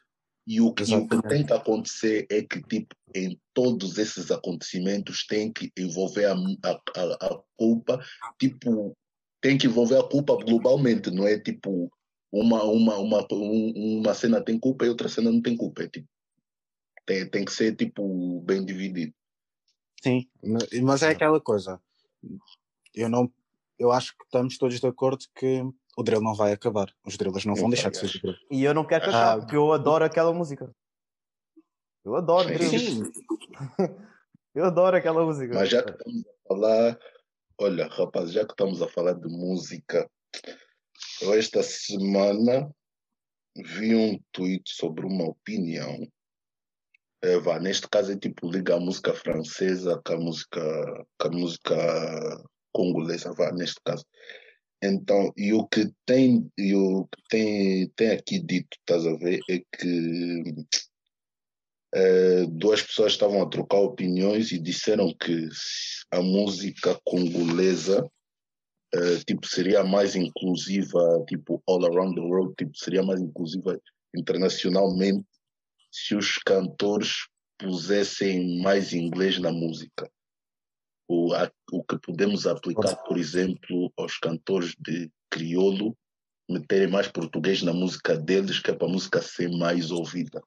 E 0.46 0.58
o, 0.60 0.72
que, 0.72 0.82
e 0.90 0.96
o 0.96 1.06
que 1.06 1.22
tem 1.28 1.44
que 1.44 1.52
acontecer 1.52 2.26
é 2.30 2.42
que, 2.42 2.62
tipo, 2.62 2.96
em 3.14 3.38
todos 3.52 3.98
esses 3.98 4.30
acontecimentos 4.30 5.26
tem 5.26 5.52
que 5.52 5.70
envolver 5.78 6.24
a, 6.24 6.32
a, 6.34 7.26
a, 7.26 7.42
culpa, 7.56 8.02
tipo, 8.38 8.96
tem 9.40 9.58
que 9.58 9.66
envolver 9.66 9.98
a 9.98 10.02
culpa 10.02 10.34
globalmente, 10.36 11.10
não 11.10 11.26
é 11.26 11.38
tipo 11.38 11.92
uma, 12.32 12.64
uma, 12.64 12.96
uma, 12.96 13.26
um- 13.30 13.98
uma 14.00 14.14
cena 14.14 14.42
tem 14.42 14.58
culpa 14.58 14.86
e 14.86 14.88
outra 14.88 15.08
cena 15.08 15.30
não 15.30 15.42
tem 15.42 15.56
culpa. 15.56 15.82
É, 15.82 15.88
tipo, 15.88 16.08
tem, 17.06 17.28
tem 17.28 17.44
que 17.44 17.52
ser 17.52 17.76
tipo 17.76 18.40
bem 18.40 18.64
dividido. 18.64 19.12
Sim, 20.02 20.26
ma- 20.42 20.58
mas 20.82 21.02
é 21.02 21.10
aquela 21.10 21.40
coisa. 21.40 21.80
Eu 22.94 23.08
não, 23.08 23.30
eu 23.80 23.90
acho 23.90 24.14
que 24.16 24.24
estamos 24.24 24.58
todos 24.58 24.78
de 24.78 24.86
acordo 24.86 25.24
que 25.34 25.62
o 25.96 26.02
drill 26.02 26.20
não 26.20 26.34
vai 26.34 26.52
acabar. 26.52 26.92
Os 27.04 27.16
drillers 27.16 27.46
não 27.46 27.54
Não 27.54 27.60
vão 27.62 27.70
deixar 27.70 27.90
de 27.90 27.96
ser 27.96 28.20
drill. 28.20 28.36
E 28.50 28.62
eu 28.62 28.74
não 28.74 28.86
quero 28.86 29.04
que 29.04 29.10
Ah. 29.10 29.22
acabe, 29.22 29.40
porque 29.42 29.56
eu 29.56 29.72
adoro 29.72 30.04
aquela 30.04 30.32
música. 30.34 30.70
Eu 32.04 32.14
adoro 32.14 32.48
Sim. 32.48 32.54
drill. 32.54 32.78
Sim, 32.78 33.02
Eu 34.54 34.64
adoro 34.64 34.96
aquela 34.96 35.24
música. 35.24 35.54
Mas 35.54 35.68
já 35.70 35.82
que 35.82 35.90
estamos 35.92 36.24
a 36.26 36.48
falar, 36.48 36.98
olha, 37.60 37.86
rapaz, 37.88 38.32
já 38.32 38.44
que 38.44 38.52
estamos 38.52 38.82
a 38.82 38.88
falar 38.88 39.12
de 39.14 39.28
música, 39.28 40.10
eu 41.22 41.32
esta 41.34 41.62
semana 41.62 42.68
vi 43.56 43.94
um 43.94 44.20
tweet 44.32 44.62
sobre 44.66 45.06
uma 45.06 45.24
opinião. 45.24 45.96
É, 47.22 47.38
vá, 47.38 47.60
neste 47.60 47.88
caso 47.88 48.10
é 48.12 48.18
tipo 48.18 48.50
liga 48.50 48.74
a 48.74 48.80
música 48.80 49.14
francesa 49.14 50.00
com 50.04 50.14
a 50.14 50.16
música, 50.18 51.06
com 51.20 51.28
a 51.28 51.30
música 51.30 52.44
congolesa, 52.72 53.32
neste 53.54 53.80
caso. 53.84 54.04
Então, 54.82 55.32
e 55.36 55.52
o 55.52 55.66
que 55.66 55.92
tem, 56.06 56.50
e 56.56 56.74
o 56.74 57.04
que 57.04 57.22
tem, 57.28 57.88
tem 57.90 58.10
aqui 58.10 58.40
dito, 58.40 58.78
estás 58.78 59.06
a 59.06 59.14
ver, 59.16 59.40
é 59.50 59.58
que 59.76 60.42
eh, 61.94 62.46
duas 62.48 62.82
pessoas 62.82 63.12
estavam 63.12 63.42
a 63.42 63.48
trocar 63.48 63.78
opiniões 63.78 64.52
e 64.52 64.58
disseram 64.58 65.12
que 65.12 65.48
a 66.12 66.22
música 66.22 66.98
congolesa 67.04 68.08
eh, 68.94 69.18
tipo 69.26 69.46
seria 69.46 69.82
mais 69.82 70.14
inclusiva 70.14 71.24
tipo 71.28 71.60
all 71.66 71.84
around 71.84 72.14
the 72.14 72.20
world 72.20 72.54
tipo 72.56 72.76
seria 72.76 73.02
mais 73.02 73.20
inclusiva 73.20 73.76
internacionalmente 74.16 75.26
se 75.90 76.14
os 76.14 76.38
cantores 76.38 77.26
pusessem 77.58 78.62
mais 78.62 78.92
inglês 78.92 79.40
na 79.40 79.50
música 79.50 80.08
o, 81.12 81.34
a- 81.34 81.50
o 81.72 81.82
que 81.82 81.98
podemos 81.98 82.46
aplicar 82.46 82.94
por 83.04 83.18
exemplo 83.18 83.92
aos 83.96 84.16
cantores 84.18 84.74
de 84.78 85.10
crioulo 85.28 85.96
meterem 86.48 86.88
mais 86.88 87.08
português 87.08 87.62
na 87.62 87.72
música 87.72 88.16
deles 88.16 88.60
que 88.60 88.70
é 88.70 88.74
para 88.74 88.86
a 88.86 88.90
música 88.90 89.20
ser 89.20 89.48
mais 89.50 89.90
ouvida 89.90 90.40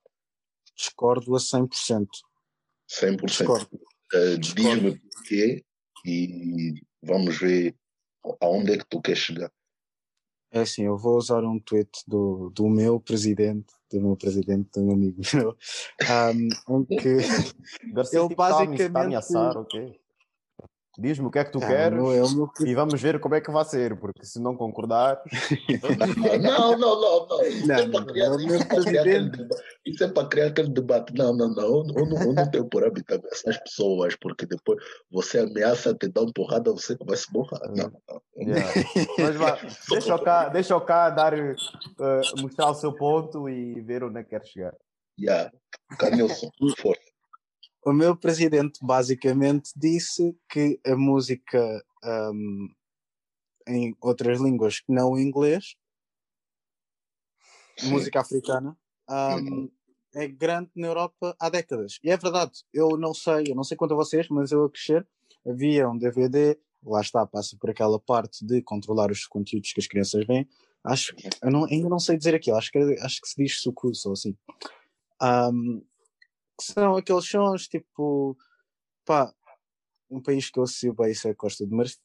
discordo 0.78 1.36
a 1.36 1.40
100%. 1.40 2.08
100% 2.90 3.26
Discordo. 3.26 3.70
Uh. 4.14 4.38
Diz-me 4.38 5.00
porquê 5.00 5.64
e 6.06 6.74
vamos 7.02 7.38
ver 7.40 7.76
aonde 8.42 8.74
é 8.74 8.78
que 8.78 8.86
tu 8.90 9.02
queres 9.02 9.20
chegar. 9.20 9.52
É 10.52 10.62
assim, 10.62 10.84
eu 10.86 10.98
vou 10.98 11.18
usar 11.18 11.44
um 11.44 11.60
tweet 11.60 11.90
do, 12.08 12.52
do 12.52 12.70
meu 12.70 13.00
presidente, 13.00 13.74
do 13.92 14.00
meu 14.02 14.16
presidente, 14.16 14.70
de 14.74 14.80
um 14.80 14.92
amigo 14.92 15.20
meu, 15.34 15.58
um, 16.70 16.78
em 16.78 16.86
que 16.86 17.08
eu 18.14 18.28
tipo, 18.30 18.44
está 18.44 18.60
a 18.62 18.66
me- 18.66 18.76
está 18.76 18.86
a 18.86 18.90
basicamente- 18.90 18.98
ameaçar, 18.98 19.58
ok? 19.58 20.00
Diz-me 20.98 21.26
o 21.26 21.32
que 21.32 21.40
é 21.40 21.44
que 21.44 21.52
tu 21.52 21.60
Ah, 21.64 21.68
queres 21.68 21.98
não 21.98 22.12
é 22.12 22.70
e 22.70 22.76
vamos 22.76 23.02
ver 23.02 23.20
como 23.20 23.34
é 23.34 23.42
que 23.42 23.50
vai 23.50 23.66
ser, 23.66 23.98
porque 24.00 24.24
se 24.26 24.40
não 24.40 24.56
concordar, 24.56 25.22
Não, 26.42 26.78
não, 26.78 27.02
não, 27.02 27.28
não. 27.28 27.42
Isso, 27.46 27.68
Não, 27.68 27.76
é 27.76 27.90
para 27.90 28.06
criar, 28.06 28.30
não, 28.30 28.40
isso, 28.40 28.54
é 28.54 28.66
para 28.66 28.84
criar 28.84 29.02
aquele 29.02 29.30
debate. 29.30 29.64
Isso 29.86 30.04
é 30.04 30.08
para 30.08 30.28
criar 30.28 30.48
aquele 30.48 30.70
debate. 30.70 31.14
Não, 31.16 31.36
não, 31.36 31.50
não. 31.50 31.64
Eu, 31.64 31.84
eu 31.96 32.06
não, 32.06 32.22
eu 32.22 32.34
não 32.34 32.52
tenho 32.52 32.70
por 32.70 32.86
hábito 32.86 33.16
ameaçar 33.16 33.50
as 33.50 33.58
pessoas, 33.58 34.16
porque 34.16 34.46
depois 34.46 34.84
você 35.12 35.40
ameaça 35.40 35.96
te 35.96 36.08
dar 36.10 36.22
uma 36.22 36.34
porrada, 36.34 36.72
você 36.72 36.96
que 36.96 37.06
vai 37.06 37.18
se 37.18 37.32
borrar. 37.32 37.62
Não, 37.70 37.92
não. 38.08 38.22
yeah. 38.38 38.72
mas 39.18 39.36
vá, 39.36 39.58
deixa 39.90 40.16
o 40.16 40.20
cá, 40.20 40.50
deixa 40.50 40.78
o 40.78 40.82
cá 40.82 41.10
dar, 41.10 41.34
eh, 41.34 41.56
mostrar 42.40 42.70
o 42.70 42.76
seu 42.76 42.94
ponto 42.94 43.50
e 43.50 43.82
ver 43.82 44.04
onde 44.04 44.20
é 44.20 44.24
que 44.24 44.30
quer 44.30 44.46
chegar. 44.46 44.76
Yeah. 45.20 45.52
Canilson, 45.98 46.50
força. 46.78 47.13
O 47.86 47.94
meu 47.94 48.16
presidente 48.16 48.80
basicamente 48.82 49.72
disse 49.76 50.36
que 50.50 50.80
a 50.86 50.96
música 50.96 51.84
um, 52.04 52.70
em 53.68 53.96
outras 54.02 54.40
línguas 54.40 54.80
que 54.80 54.92
não 54.92 55.12
o 55.12 55.20
inglês, 55.20 55.76
Sim. 57.78 57.90
música 57.90 58.22
africana, 58.22 58.78
um, 59.10 59.70
é 60.16 60.28
grande 60.28 60.70
na 60.76 60.88
Europa 60.88 61.36
há 61.40 61.50
décadas. 61.50 62.00
E 62.04 62.10
é 62.10 62.18
verdade, 62.18 62.64
eu 62.74 62.98
não 62.98 63.14
sei, 63.14 63.46
eu 63.48 63.56
não 63.56 63.64
sei 63.64 63.76
quanto 63.76 63.94
a 63.94 63.98
vocês, 63.98 64.28
mas 64.30 64.52
eu 64.52 64.66
a 64.66 64.70
crescer 64.70 65.08
havia 65.46 65.90
um 65.90 65.98
DVD, 65.98 66.58
lá 66.86 67.02
está, 67.02 67.26
passa 67.26 67.58
por 67.60 67.70
aquela 67.70 68.00
parte 68.00 68.46
de 68.46 68.62
controlar 68.62 69.12
os 69.12 69.26
conteúdos 69.26 69.74
que 69.74 69.80
as 69.80 69.88
crianças 69.88 70.26
veem. 70.26 70.48
Acho, 70.84 71.16
eu 71.42 71.52
não, 71.52 71.66
ainda 71.66 71.90
não 71.90 72.00
sei 72.00 72.18
dizer 72.18 72.36
aquilo, 72.36 72.58
acho 72.58 72.72
que, 72.72 72.78
acho 72.78 73.22
que 73.22 73.28
se 73.28 73.36
diz 73.42 73.62
sucus 73.62 74.06
ou 74.06 74.14
assim. 74.14 74.36
Um, 75.22 75.84
são 76.64 76.96
aqueles 76.98 77.26
sons 77.30 77.68
tipo 77.68 78.38
pá, 79.06 79.34
um 80.10 80.22
país 80.22 80.50
que 80.50 80.60
eu 80.60 80.64
associo 80.64 80.94
bem 80.94 81.12
isso 81.12 81.28
é 81.28 81.34
Costa 81.34 81.66
de 81.66 81.74
Marfim. 81.76 82.00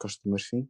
Costa 0.00 0.20
de 0.24 0.30
Marfim. 0.30 0.68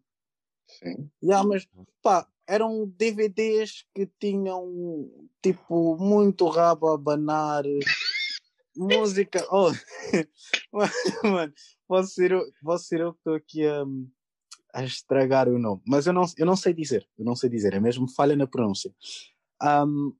Sim. 0.68 1.10
Yeah, 1.22 1.46
mas 1.46 1.68
pá, 2.02 2.28
eram 2.46 2.86
DVDs 2.96 3.84
que 3.94 4.06
tinham 4.20 5.10
tipo 5.42 5.96
muito 5.96 6.46
rabo 6.48 6.88
a 6.88 6.94
abanar, 6.94 7.64
música. 8.76 9.46
Oh, 9.50 9.70
mano, 11.24 11.52
posso 11.88 12.10
ser, 12.14 12.32
eu- 12.32 12.52
posso 12.62 12.84
ser 12.84 13.00
eu 13.00 13.12
que 13.12 13.18
estou 13.20 13.34
aqui 13.34 13.66
a, 13.66 13.84
a 14.74 14.84
estragar 14.84 15.48
o 15.48 15.58
nome, 15.58 15.82
mas 15.86 16.06
eu 16.06 16.12
não, 16.12 16.24
eu 16.36 16.46
não 16.46 16.56
sei 16.56 16.74
dizer, 16.74 17.08
eu 17.18 17.24
não 17.24 17.34
sei 17.34 17.48
dizer, 17.48 17.74
é 17.74 17.80
mesmo 17.80 18.08
falha 18.08 18.36
na 18.36 18.46
pronúncia. 18.46 18.94
Um, 19.62 20.14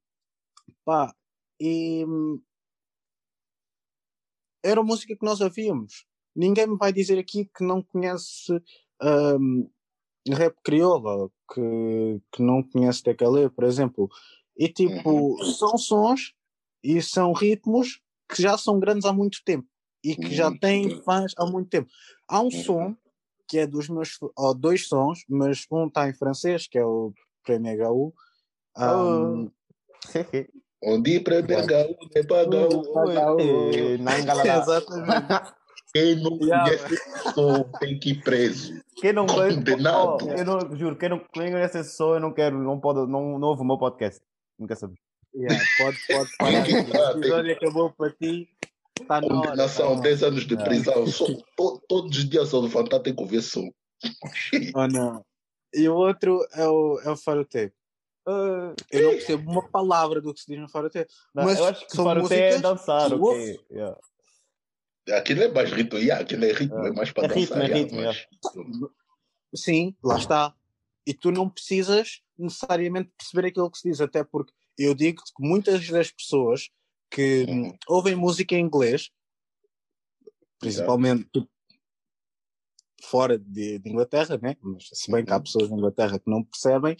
pá, 0.85 1.15
e 1.61 2.05
era 4.67 4.83
música 4.83 5.17
que 5.17 5.25
nós 5.25 5.41
ouvíamos. 5.41 6.07
Ninguém 6.35 6.67
me 6.67 6.77
vai 6.77 6.93
dizer 6.93 7.19
aqui 7.19 7.47
que 7.57 7.65
não 7.65 7.83
conhece 7.83 8.53
hum, 9.41 9.71
rap 10.29 10.55
crioula, 10.63 11.31
que, 11.53 12.21
que 12.33 12.43
não 12.43 12.63
conhece 12.63 13.03
Tecalé, 13.03 13.49
por 13.49 13.65
exemplo. 13.65 14.09
E 14.57 14.69
tipo, 14.69 15.43
são 15.45 15.77
sons 15.79 16.35
e 16.83 17.01
são 17.03 17.33
ritmos 17.33 18.01
que 18.29 18.43
já 18.43 18.59
são 18.59 18.79
grandes 18.81 19.05
há 19.07 19.13
muito 19.13 19.43
tempo 19.45 19.69
e 20.05 20.15
que 20.17 20.35
já 20.35 20.49
Uhum. 20.49 20.59
têm 20.59 21.03
fãs 21.03 21.33
há 21.39 21.47
muito 21.47 21.69
tempo. 21.71 21.89
Há 22.29 22.41
um 22.41 22.45
Uhum. 22.45 22.51
som 22.51 22.97
que 23.49 23.59
é 23.59 23.67
dos 23.67 23.89
meus, 23.89 24.19
ou 24.37 24.55
dois 24.55 24.89
sons, 24.89 25.25
mas 25.29 25.65
um 25.71 25.87
está 25.87 26.09
em 26.09 26.13
francês, 26.15 26.67
que 26.67 26.77
é 26.79 26.85
o 26.85 27.13
Premier 27.45 27.79
Gaú. 27.79 28.13
Um, 28.77 29.51
On 30.85 31.01
dit 31.03 31.21
premier 31.21 31.65
gaú, 31.67 31.97
é 32.15 32.23
para 32.23 32.45
gaú. 32.49 32.85
Eh, 33.73 33.97
na 33.99 34.19
engalada. 34.19 34.61
Exatamente. 34.63 35.53
Quem 35.95 36.17
não 36.17 36.37
conhece 36.39 36.95
esse 36.95 37.33
som 37.35 37.63
tem 37.81 37.99
que 37.99 38.11
ir 38.11 38.23
preso. 38.23 38.75
Quem 39.01 39.13
não 39.13 39.27
conhece, 39.27 39.57
Condenado. 39.57 40.19
oh, 40.23 40.31
eu 40.33 40.45
não, 40.45 40.77
juro, 40.77 40.97
quem 40.97 41.09
não 41.09 41.19
conhece 41.33 41.79
esse 41.79 41.97
som, 41.97 42.15
eu 42.15 42.21
não 42.21 42.33
quero, 42.33 42.59
não 42.59 42.79
pode, 42.79 43.11
não, 43.11 43.39
não 43.39 43.49
ouve 43.49 43.63
o 43.63 43.65
meu 43.65 43.79
podcast. 43.79 44.21
Não 44.59 44.67
quer 44.67 44.77
saber. 44.77 44.97
Yeah, 45.35 45.63
pode, 45.79 45.99
pode 46.09 46.37
parar. 46.39 47.15
O 47.15 47.19
episódio 47.19 47.53
acabou 47.53 47.93
para 47.93 48.11
ti. 48.13 48.49
Está 49.01 49.21
na 49.21 49.27
hora. 49.27 49.41
tá 49.43 49.49
Condenação, 49.51 49.95
na 49.97 50.01
10 50.03 50.23
anos 50.23 50.47
de 50.47 50.55
É. 50.55 50.65
prisão. 50.65 51.07
Só- 51.07 51.27
to- 51.57 51.83
todos 51.89 52.17
os 52.19 52.29
dias 52.29 52.49
só 52.49 52.61
levantar 52.61 53.01
tem 53.01 53.15
que 53.15 53.23
ouvir 53.23 53.43
som. 53.43 53.69
Oh, 54.75 54.87
não. 54.87 55.23
E 55.75 55.89
o 55.89 55.95
outro 55.95 56.47
é 56.55 56.67
o, 56.67 57.01
é 57.05 57.11
o 57.11 57.17
Farote. 57.17 57.73
Ah, 58.27 58.75
Eu 58.91 59.03
não 59.03 59.11
percebo 59.13 59.51
uma 59.51 59.69
palavra 59.69 60.21
do 60.21 60.35
que 60.35 60.41
se 60.41 60.47
diz 60.51 60.59
no 60.61 60.69
Farote. 60.69 61.07
não, 61.35 61.45
Mas 61.45 61.59
eu 61.59 61.65
acho 61.67 61.87
que 61.87 61.95
são 61.95 62.05
para 62.05 62.19
é 62.19 62.23
músicas 62.23 62.61
dançar, 62.61 63.13
ok. 63.13 63.61
Yeah. 63.71 63.99
Aquilo 65.13 65.43
é 65.45 65.49
mais 65.53 65.71
ritmo, 65.71 65.99
yeah, 65.99 66.23
aquilo 66.23 66.45
é 66.45 66.53
ritmo, 66.53 66.85
É. 66.85 66.89
é 66.89 66.93
mais 66.93 67.13
para 67.13 67.25
É 67.27 67.29
ritmo, 67.29 67.55
dançar. 67.57 67.63
é 67.63 67.67
yeah, 67.67 67.85
ritmo, 67.85 68.01
mas- 68.03 69.61
Sim, 69.63 69.97
lá 70.03 70.17
está. 70.17 70.55
E 71.07 71.15
tu 71.15 71.31
não 71.31 71.49
precisas 71.49 72.21
necessariamente 72.37 73.13
perceber 73.17 73.47
aquilo 73.49 73.71
que 73.71 73.79
se 73.79 73.89
diz, 73.89 74.01
até 74.01 74.25
porque 74.25 74.53
eu 74.77 74.93
digo 74.95 75.23
que 75.23 75.31
muitas 75.47 75.89
das 75.89 76.11
pessoas 76.11 76.69
que 77.09 77.47
hum, 77.49 77.73
ouvem 77.89 78.17
música 78.17 78.57
em 78.57 78.61
inglês, 78.65 79.11
principalmente 80.59 81.29
tipo, 81.33 81.49
fora 83.05 83.39
de, 83.39 83.79
de 83.79 83.89
Inglaterra, 83.89 84.37
né? 84.43 84.57
Mas 84.61 84.89
se 84.93 85.11
bem 85.13 85.25
que 85.25 85.33
há 85.33 85.37
Uhum. 85.37 85.43
pessoas 85.45 85.71
na 85.71 85.77
Inglaterra 85.77 86.19
que 86.19 86.29
não 86.29 86.43
percebem 86.43 86.97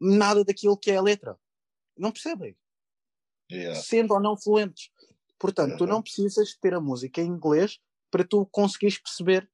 nada 0.00 0.44
daquilo 0.44 0.76
que 0.76 0.90
é 0.90 0.96
a 0.96 1.02
letra. 1.02 1.38
Não 1.96 2.12
percebem, 2.12 2.56
yeah. 3.50 3.78
sendo 3.80 4.14
ou 4.14 4.20
não 4.20 4.36
fluentes. 4.36 4.90
Portanto, 5.38 5.78
tu 5.78 5.86
não 5.86 6.02
precisas 6.02 6.54
ter 6.54 6.74
a 6.74 6.80
música 6.80 7.20
em 7.20 7.26
inglês 7.26 7.78
para 8.10 8.24
tu 8.24 8.46
conseguires 8.46 8.98
perceber 8.98 9.48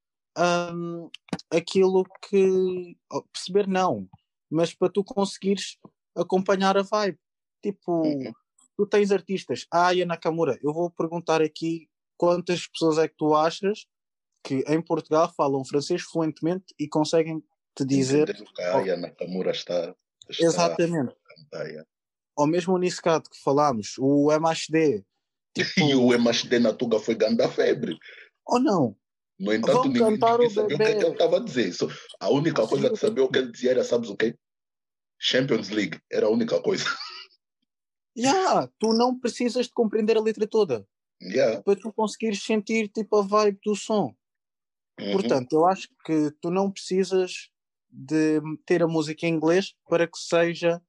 hum, 0.73 1.11
aquilo 1.51 2.05
que. 2.29 2.97
Perceber 3.33 3.67
não, 3.67 4.09
mas 4.51 4.75
para 4.75 4.91
tu 4.91 5.05
conseguires 5.05 5.79
acompanhar 6.17 6.77
a 6.77 6.83
vibe. 6.83 7.19
Tipo, 7.63 8.03
Uhum. 8.03 8.33
tu 8.77 8.87
tens 8.87 9.11
artistas, 9.11 9.67
a 9.71 9.87
Aya 9.87 10.05
Nakamura, 10.05 10.59
eu 10.63 10.73
vou 10.73 10.91
perguntar 10.91 11.41
aqui 11.41 11.89
quantas 12.17 12.67
pessoas 12.67 12.99
é 12.99 13.09
que 13.09 13.17
tu 13.17 13.35
achas 13.35 13.87
que 14.43 14.63
em 14.69 14.83
Portugal 14.83 15.33
falam 15.35 15.65
francês 15.65 16.03
fluentemente 16.03 16.75
e 16.79 16.87
conseguem 16.87 17.43
te 17.75 17.85
dizer 17.85 18.29
Entender 18.29 18.43
o 18.43 18.55
que 18.55 18.63
a 18.63 18.77
Aya 18.77 18.97
Nakamura 18.97 19.51
está, 19.51 19.97
está 20.31 20.45
exatamente. 20.47 21.13
a 21.13 21.35
cantar. 21.37 21.67
yeah. 21.67 21.89
Ou 22.37 22.47
mesmo 22.47 22.75
o 22.75 22.79
Niscat 22.79 23.29
que 23.31 23.39
falámos, 23.43 23.95
o 23.99 24.31
MHD, 24.33 25.05
tipo, 25.55 25.71
E 25.91 25.95
o 25.95 26.13
MHD 26.15 26.59
na 26.59 26.73
Tuga 26.73 26.99
foi 26.99 27.15
ganda 27.15 27.49
febre. 27.49 27.97
ou 28.47 28.59
não, 28.61 28.97
No 29.39 29.53
entanto, 29.53 29.73
Vamos 29.83 29.87
ninguém, 29.99 30.19
ninguém 30.19 30.47
o 30.47 30.51
sabia 30.51 30.65
o 30.65 30.67
que, 30.69 30.75
é 30.75 30.77
que 30.79 30.93
bebê. 30.95 31.05
ele 31.07 31.13
estava 31.13 31.37
a 31.37 31.41
dizer. 31.41 31.73
Só- 31.73 31.89
a 32.21 32.29
única 32.31 32.67
coisa 32.67 32.91
que 32.91 32.97
sabia 32.97 33.25
o 33.25 33.29
que 33.31 33.39
ele 33.39 33.53
dizia 33.53 33.71
era, 33.73 33.85
sabes 33.85 34.09
o 34.11 34.17
quê? 34.17 34.37
Champions 35.19 35.71
League. 35.71 35.99
Era 36.11 36.27
a 36.27 36.31
única 36.31 36.61
coisa. 36.61 36.85
yeah, 38.17 38.69
tu 38.79 38.93
não 38.93 39.19
precisas 39.19 39.67
de 39.67 39.73
compreender 39.73 40.17
a 40.17 40.21
letra 40.21 40.47
toda 40.47 40.87
Yeah. 41.23 41.63
para 41.63 41.77
tu 41.81 41.91
conseguires 41.93 42.43
sentir 42.43 42.89
tipo 42.89 43.17
a 43.17 43.23
vibe 43.23 43.59
do 43.65 43.75
som. 43.75 44.15
Uhum. 45.01 45.13
Portanto, 45.13 45.53
eu 45.55 45.65
acho 45.65 45.89
que 46.05 46.31
tu 46.41 46.51
não 46.51 46.71
precisas 46.71 47.49
de 47.95 48.41
ter 48.67 48.83
a 48.83 48.89
música 48.89 49.27
em 49.27 49.35
inglês 49.35 49.75
para 49.89 50.07
que 50.07 50.19
seja 50.19 50.83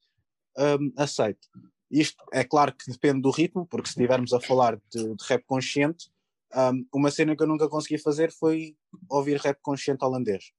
hum, 0.58 0.92
aceite. 0.98 1.48
Isto 1.92 2.24
é 2.34 2.44
claro 2.44 2.74
que 2.74 2.92
depende 2.92 3.22
do 3.22 3.30
ritmo, 3.30 3.66
porque 3.68 3.88
se 3.88 3.94
estivermos 3.94 4.34
a 4.34 4.42
falar 4.42 4.76
de, 4.92 5.16
de 5.16 5.24
rap 5.28 5.44
consciente, 5.46 6.10
hum, 6.56 6.86
uma 6.94 7.12
cena 7.12 7.36
que 7.36 7.44
eu 7.44 7.48
nunca 7.48 7.70
consegui 7.70 8.00
fazer 8.00 8.32
foi 8.32 8.76
ouvir 9.08 9.38
rap 9.38 9.60
consciente 9.62 10.04
holandês. 10.04 10.52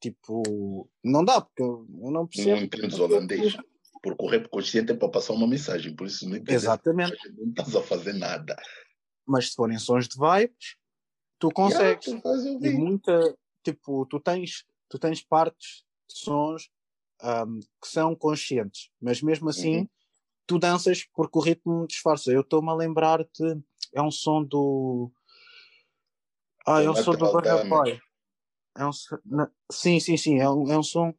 Tipo, 0.00 0.88
não 1.04 1.24
dá, 1.24 1.40
porque 1.40 1.62
eu 1.62 1.86
não 1.88 2.26
percebo. 2.26 2.56
Não 2.56 2.62
entendes 2.62 2.98
holandês. 2.98 3.56
Porque 4.02 4.24
o 4.24 4.28
rap 4.28 4.48
consciente 4.48 4.92
é 4.92 4.94
para 4.94 5.10
passar 5.10 5.34
uma 5.34 5.46
mensagem. 5.46 5.94
Por 5.94 6.06
isso, 6.06 6.26
não 6.26 6.36
entendes 6.36 6.62
Exatamente. 6.62 7.18
Não 7.36 7.50
estás 7.50 7.76
a 7.76 7.82
fazer 7.82 8.14
nada. 8.14 8.56
Mas 9.26 9.50
se 9.50 9.54
forem 9.56 9.78
sons 9.78 10.08
de 10.08 10.16
vibes, 10.16 10.76
tu 11.38 11.50
consegues. 11.50 12.06
Yeah, 12.06 12.22
tu 12.22 12.66
e 12.66 12.70
muita 12.70 13.36
tipo 13.62 14.06
tu 14.06 14.18
tens 14.18 14.64
tu 14.90 14.98
tens 14.98 15.22
partes 15.22 15.84
de 16.06 16.18
sons 16.18 16.70
ahm, 17.22 17.60
que 17.80 17.88
são 17.88 18.14
conscientes 18.14 18.90
mas 19.00 19.22
mesmo 19.22 19.48
assim 19.48 19.78
Uhum. 19.78 19.88
tu 20.46 20.58
danças 20.58 21.04
porque 21.14 21.38
o 21.38 21.40
ritmo 21.40 21.86
disfarça 21.86 22.30
eu 22.30 22.42
estou-me 22.42 22.68
a 22.70 22.74
lembrar-te 22.74 23.44
é 23.94 24.02
um 24.02 24.10
som 24.10 24.44
do 24.44 25.10
ah 26.66 26.82
é 26.82 26.90
um 26.90 26.94
som 26.94 27.12
do 27.12 27.18
Burna 27.32 27.64
Boy 27.64 28.00
é 28.76 28.84
um 28.86 28.92
sim 29.72 29.98
sim 30.00 30.16
sim 30.16 30.38
é 30.40 30.50
um, 30.50 30.70
é 30.70 30.76
um 30.78 30.82
som 30.82 31.14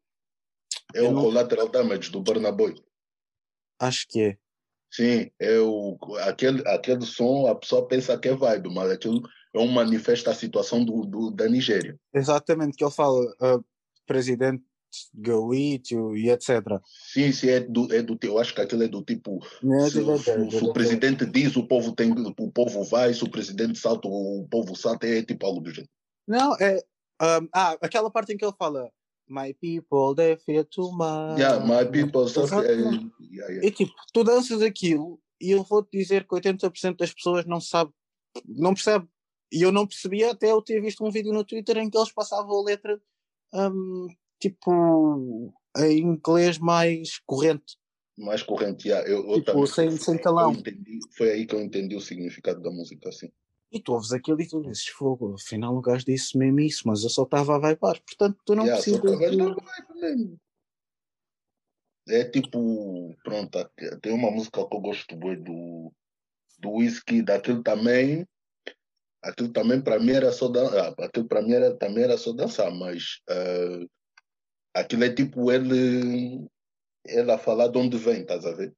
É 0.93 1.01
o 1.01 1.11
não- 1.11 1.21
Collateral 1.21 1.69
Damage 1.69 2.11
do 2.11 2.21
Burna 2.21 2.51
Boy. 2.51 2.75
acho 3.79 4.05
que 4.07 4.21
é 4.21 4.37
Sim, 4.91 5.31
é 5.39 5.57
o, 5.59 5.97
aquele, 6.23 6.67
aquele 6.67 7.05
som, 7.05 7.47
a 7.47 7.55
pessoa 7.55 7.87
pensa 7.87 8.17
que 8.17 8.27
é 8.27 8.35
vibe, 8.35 8.69
mas 8.73 8.91
aquilo 8.91 9.21
é 9.53 9.59
um 9.59 9.67
manifesto 9.67 10.25
da 10.25 10.35
situação 10.35 10.83
do, 10.83 11.05
do, 11.05 11.31
da 11.31 11.47
Nigéria. 11.47 11.97
exatamente 12.13 12.75
que 12.75 12.83
ele 12.83 12.91
fala 12.91 13.19
ah, 13.41 13.59
presidente 14.05 14.63
you 15.25 15.53
e 16.17 16.29
etc 16.29 16.81
Sim, 17.13 17.31
sim, 17.31 17.49
é 17.49 17.59
do, 17.61 17.93
é 17.93 18.01
do 18.01 18.17
eu 18.23 18.37
acho 18.37 18.53
que 18.53 18.59
aquilo 18.59 18.83
é 18.83 18.87
do 18.89 19.01
tipo, 19.01 19.39
se, 19.89 19.91
se- 19.91 20.59
se 20.59 20.65
o 20.65 20.73
presidente 20.73 21.25
diz, 21.25 21.55
o 21.55 21.65
povo 21.65 21.93
tem, 21.93 22.11
o 22.11 22.51
povo 22.51 22.83
vai, 22.83 23.13
se 23.13 23.23
o 23.23 23.29
presidente 23.31 23.79
salta, 23.79 24.07
o 24.09 24.45
povo 24.51 24.75
salta, 24.75 25.07
é 25.07 25.23
tipo 25.23 25.45
algo 25.45 25.61
do 25.61 25.73
jeito. 25.73 25.89
Não, 26.27 26.53
é. 26.57 26.75
um, 27.21 27.47
ah, 27.53 27.77
aquela 27.81 28.11
parte 28.11 28.33
em 28.33 28.37
que 28.37 28.43
ele 28.43 28.53
fala 28.57 28.91
My 29.31 29.53
people, 29.53 30.13
they 30.13 30.35
fear 30.35 30.65
too 30.65 30.91
much. 30.91 31.39
Yeah, 31.39 31.59
my 31.65 31.85
people, 31.89 32.23
é, 32.23 32.43
Exatamente. 32.43 33.11
yeah, 33.21 33.49
yeah. 33.49 33.65
E 33.67 33.71
tipo, 33.71 33.93
tu 34.13 34.25
danças 34.25 34.61
aquilo 34.61 35.21
e 35.39 35.51
eu 35.51 35.63
vou-te 35.63 35.97
dizer 35.97 36.27
que 36.27 36.35
80% 36.35 36.97
das 36.97 37.13
pessoas 37.13 37.45
não 37.45 37.61
sabe, 37.61 37.91
não 38.45 38.73
percebe. 38.73 39.07
E 39.49 39.61
eu 39.61 39.71
não 39.71 39.87
percebia 39.87 40.31
até 40.31 40.51
eu 40.51 40.61
ter 40.61 40.81
visto 40.81 41.03
um 41.05 41.09
vídeo 41.09 41.31
no 41.33 41.45
Twitter 41.45 41.77
em 41.77 41.89
que 41.89 41.97
eles 41.97 42.11
passavam 42.11 42.59
a 42.59 42.63
letra 42.63 43.01
um, 43.53 44.07
tipo 44.39 45.53
em 45.77 45.99
inglês 45.99 46.57
mais 46.57 47.17
corrente. 47.25 47.77
mais 48.17 48.43
corrente. 48.43 48.89
yeah. 48.89 49.07
Eu, 49.09 49.25
eu 49.29 49.35
Tipo, 49.35 49.45
também, 49.45 49.67
sem- 49.67 49.97
sem 49.97 50.15
eu 50.25 50.51
entendi, 50.51 50.99
foi 51.17 51.31
aí 51.31 51.45
que 51.45 51.55
eu 51.55 51.61
entendi 51.61 51.95
o 51.95 52.01
significado 52.01 52.61
da 52.61 52.69
música, 52.69 53.07
assim. 53.07 53.31
E 53.71 53.79
tu 53.79 53.93
ouves 53.93 54.11
aquilo 54.11 54.41
e 54.41 54.47
tu 54.47 54.61
dizes, 54.61 54.87
fogo, 54.87 55.35
afinal 55.35 55.75
o 55.75 55.81
gajo 55.81 56.05
disse 56.05 56.37
mesmo 56.37 56.59
isso, 56.59 56.87
mas 56.87 57.03
eu 57.03 57.09
só 57.09 57.23
estava 57.23 57.55
a 57.55 57.59
vibrar. 57.59 58.01
Portanto, 58.01 58.37
tu 58.45 58.53
não 58.53 58.65
Yeah, 58.65 58.81
precisas. 58.81 59.01
É 62.09 62.25
tipo, 62.25 63.15
pronto, 63.23 63.69
tem 64.01 64.11
uma 64.11 64.29
música 64.29 64.67
que 64.67 64.75
eu 64.75 64.81
gosto 64.81 65.15
bué 65.15 65.35
do, 65.37 65.93
do 66.59 66.71
Whisky, 66.71 67.21
daquilo 67.21 67.63
também, 67.63 68.27
aquilo 69.21 69.53
também 69.53 69.81
para 69.81 69.99
mim 69.99 70.11
era 70.11 70.31
só 70.31 70.49
dançar, 70.49 70.93
aquilo 70.99 71.27
para 71.27 71.41
mim 71.41 71.53
era, 71.53 71.77
também 71.77 72.03
era 72.03 72.17
só 72.17 72.33
dançar, 72.33 72.71
mas 72.73 73.21
eh, 73.29 73.85
aquilo 74.73 75.03
é 75.03 75.13
tipo 75.13 75.51
ele, 75.51 76.45
ele 77.05 77.31
a 77.31 77.37
falar 77.37 77.67
de 77.67 77.77
onde 77.77 77.97
vem, 77.97 78.21
estás 78.21 78.45
a 78.45 78.51
ver? 78.51 78.73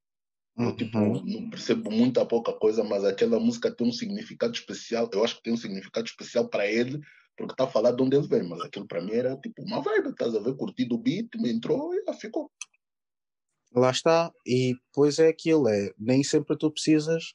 Eu 0.55 0.75
tipo, 0.75 0.97
Uhum. 0.99 1.23
não 1.25 1.49
percebo 1.49 1.89
muita 1.91 2.25
pouca 2.25 2.53
coisa, 2.53 2.83
mas 2.83 3.03
aquela 3.03 3.39
música 3.39 3.71
tem 3.75 3.87
um 3.87 3.91
significado 3.91 4.53
especial, 4.53 5.09
eu 5.11 5.23
acho 5.23 5.37
que 5.37 5.43
tem 5.43 5.53
um 5.53 5.57
significado 5.57 6.05
especial 6.05 6.47
para 6.47 6.67
ele, 6.67 6.99
porque 7.35 7.53
está 7.53 7.63
a 7.63 7.67
falar 7.67 7.91
de 7.91 8.03
onde 8.03 8.15
ele 8.15 8.27
vem, 8.27 8.47
mas 8.47 8.61
aquilo 8.61 8.87
para 8.87 9.01
mim 9.01 9.13
era 9.13 9.35
tipo 9.37 9.63
uma 9.63 9.81
vibe, 9.81 10.09
estás 10.09 10.35
a 10.35 10.39
ver? 10.39 10.55
Curtido 10.55 10.95
o 10.95 10.99
beat, 10.99 11.27
me 11.37 11.51
entrou 11.51 11.93
e 11.95 12.03
lá 12.05 12.13
ficou. 12.13 12.51
Lá 13.75 13.89
está, 13.89 14.31
e 14.45 14.75
depois 14.75 15.17
é 15.17 15.27
aquilo, 15.29 15.67
é, 15.67 15.91
nem 15.97 16.23
sempre 16.23 16.55
tu 16.55 16.69
precisas 16.69 17.33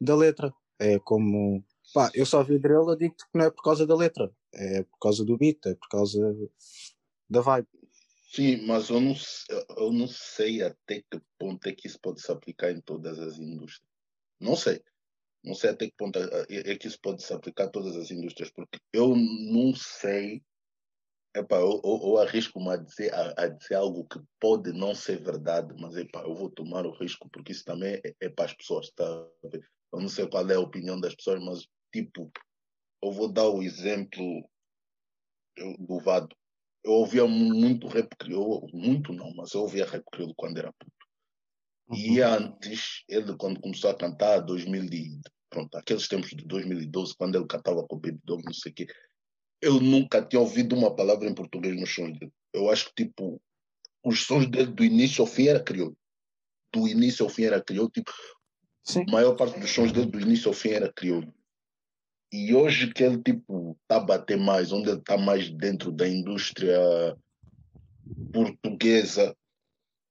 da 0.00 0.14
letra. 0.14 0.52
É 0.78 0.98
como, 0.98 1.64
pá, 1.94 2.10
eu 2.14 2.26
só 2.26 2.42
vi 2.42 2.58
drill, 2.58 2.88
eu 2.90 2.96
digo-te 2.96 3.24
que 3.24 3.38
não 3.38 3.46
é 3.46 3.50
por 3.50 3.62
causa 3.62 3.86
da 3.86 3.96
letra, 3.96 4.30
é 4.54 4.82
por 4.82 4.98
causa 5.00 5.24
do 5.24 5.38
beat, 5.38 5.64
é 5.66 5.74
por 5.74 5.88
causa 5.88 6.20
da 7.30 7.40
vibe. 7.40 7.68
Sim, 8.32 8.64
mas 8.64 8.88
eu 8.88 9.00
não, 9.00 9.12
eu 9.76 9.92
não 9.92 10.06
sei 10.06 10.62
até 10.62 11.02
que 11.02 11.20
ponto 11.36 11.66
é 11.66 11.72
que 11.72 11.88
isso 11.88 11.98
pode 12.00 12.20
se 12.20 12.30
aplicar 12.30 12.70
em 12.70 12.80
todas 12.80 13.18
as 13.18 13.36
indústrias. 13.38 13.82
Não 14.38 14.54
sei. 14.54 14.80
Não 15.42 15.54
sei 15.54 15.70
até 15.70 15.86
que 15.86 15.96
ponto 15.96 16.16
é 16.16 16.46
é 16.48 16.76
que 16.76 16.86
isso 16.86 17.00
pode 17.00 17.24
se 17.24 17.32
aplicar 17.32 17.64
a 17.64 17.70
todas 17.70 17.96
as 17.96 18.10
indústrias, 18.12 18.52
porque 18.52 18.78
eu 18.92 19.16
não 19.16 19.74
sei. 19.74 20.44
Epá, 21.34 21.56
eu, 21.56 21.80
eu, 21.84 22.00
eu 22.04 22.18
arrisco-me 22.18 22.70
a 22.70 22.76
dizer, 22.76 23.12
a, 23.12 23.34
a 23.36 23.48
dizer 23.48 23.74
algo 23.74 24.06
que 24.06 24.20
pode 24.40 24.72
não 24.72 24.94
ser 24.94 25.20
verdade, 25.20 25.74
mas 25.80 25.96
epá, 25.96 26.22
eu 26.22 26.34
vou 26.34 26.50
tomar 26.50 26.86
o 26.86 26.92
risco, 26.92 27.28
porque 27.30 27.50
isso 27.50 27.64
também 27.64 28.00
é, 28.04 28.14
é 28.20 28.28
para 28.28 28.44
as 28.44 28.54
pessoas. 28.54 28.90
Tá? 28.92 29.04
Eu 29.92 30.00
não 30.00 30.08
sei 30.08 30.28
qual 30.28 30.48
é 30.48 30.54
a 30.54 30.60
opinião 30.60 31.00
das 31.00 31.16
pessoas, 31.16 31.42
mas 31.42 31.66
tipo, 31.92 32.30
eu 33.02 33.10
vou 33.10 33.32
dar 33.32 33.48
o 33.48 33.60
exemplo 33.60 34.48
do 35.80 35.98
Vado. 35.98 36.36
Eu 36.82 36.92
ouvia 36.92 37.26
muito 37.26 37.86
rap 37.88 38.08
crioulo, 38.16 38.68
muito 38.72 39.12
não, 39.12 39.32
mas 39.34 39.52
eu 39.52 39.60
ouvia 39.60 39.84
rap 39.84 40.04
crioulo 40.10 40.34
quando 40.34 40.58
era 40.58 40.72
puto. 40.72 40.92
E 41.92 42.20
antes, 42.20 43.02
ele 43.08 43.36
quando 43.36 43.60
começou 43.60 43.90
a 43.90 43.94
cantar, 43.94 44.40
2000 44.40 44.84
e, 44.84 45.20
pronto, 45.50 45.76
aqueles 45.76 46.06
tempos 46.06 46.30
de 46.30 46.44
2012, 46.44 47.16
quando 47.16 47.36
ele 47.36 47.46
cantava 47.46 47.84
com 47.86 47.96
o 47.96 47.98
Baby 47.98 48.20
Dog, 48.24 48.44
não 48.44 48.52
sei 48.52 48.70
o 48.70 48.74
quê, 48.74 48.86
eu 49.60 49.80
nunca 49.80 50.22
tinha 50.22 50.40
ouvido 50.40 50.76
uma 50.76 50.94
palavra 50.94 51.28
em 51.28 51.34
português 51.34 51.78
nos 51.78 51.92
sons 51.92 52.18
dele. 52.18 52.32
Eu 52.52 52.70
acho 52.70 52.86
que, 52.86 53.04
tipo, 53.04 53.40
os 54.04 54.24
sons 54.24 54.46
dele 54.46 54.72
do 54.72 54.84
início 54.84 55.22
ao 55.22 55.26
fim 55.26 55.48
era 55.48 55.62
crioulo. 55.62 55.96
Do 56.72 56.88
início 56.88 57.24
ao 57.24 57.30
fim 57.30 57.44
era 57.44 57.62
crioulo. 57.62 57.90
Tipo, 57.90 58.12
Sim. 58.84 59.04
a 59.06 59.10
maior 59.10 59.34
parte 59.36 59.58
dos 59.58 59.70
sons 59.70 59.92
dele 59.92 60.06
do 60.06 60.20
início 60.20 60.48
ao 60.48 60.54
fim 60.54 60.70
era 60.70 60.92
crioulo. 60.92 61.32
E 62.32 62.54
hoje 62.54 62.92
que 62.92 63.02
ele, 63.02 63.20
tipo, 63.22 63.76
tá 63.88 63.96
a 63.96 64.00
bater 64.00 64.38
mais, 64.38 64.72
onde 64.72 64.90
ele 64.90 65.00
tá 65.00 65.18
mais 65.18 65.50
dentro 65.50 65.90
da 65.90 66.08
indústria 66.08 66.78
portuguesa, 68.32 69.36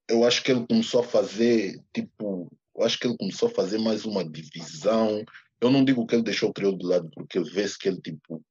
eu 0.09 0.25
acho 0.25 0.43
que 0.43 0.51
ele 0.51 0.65
começou 0.67 1.01
a 1.01 1.03
fazer, 1.03 1.81
tipo, 1.93 2.51
eu 2.75 2.83
acho 2.83 2.99
que 2.99 3.07
ele 3.07 3.17
começou 3.17 3.47
a 3.47 3.53
fazer 3.53 3.77
mais 3.77 4.05
uma 4.05 4.27
divisão. 4.27 5.23
Eu 5.61 5.69
não 5.69 5.85
digo 5.85 6.05
que 6.05 6.15
ele 6.15 6.23
deixou 6.23 6.49
o 6.49 6.53
crioulo 6.53 6.77
de 6.77 6.85
lado, 6.85 7.09
porque 7.13 7.39
vê-se 7.39 7.77
que 7.77 7.87
ele, 7.87 8.01
tipo, 8.01 8.43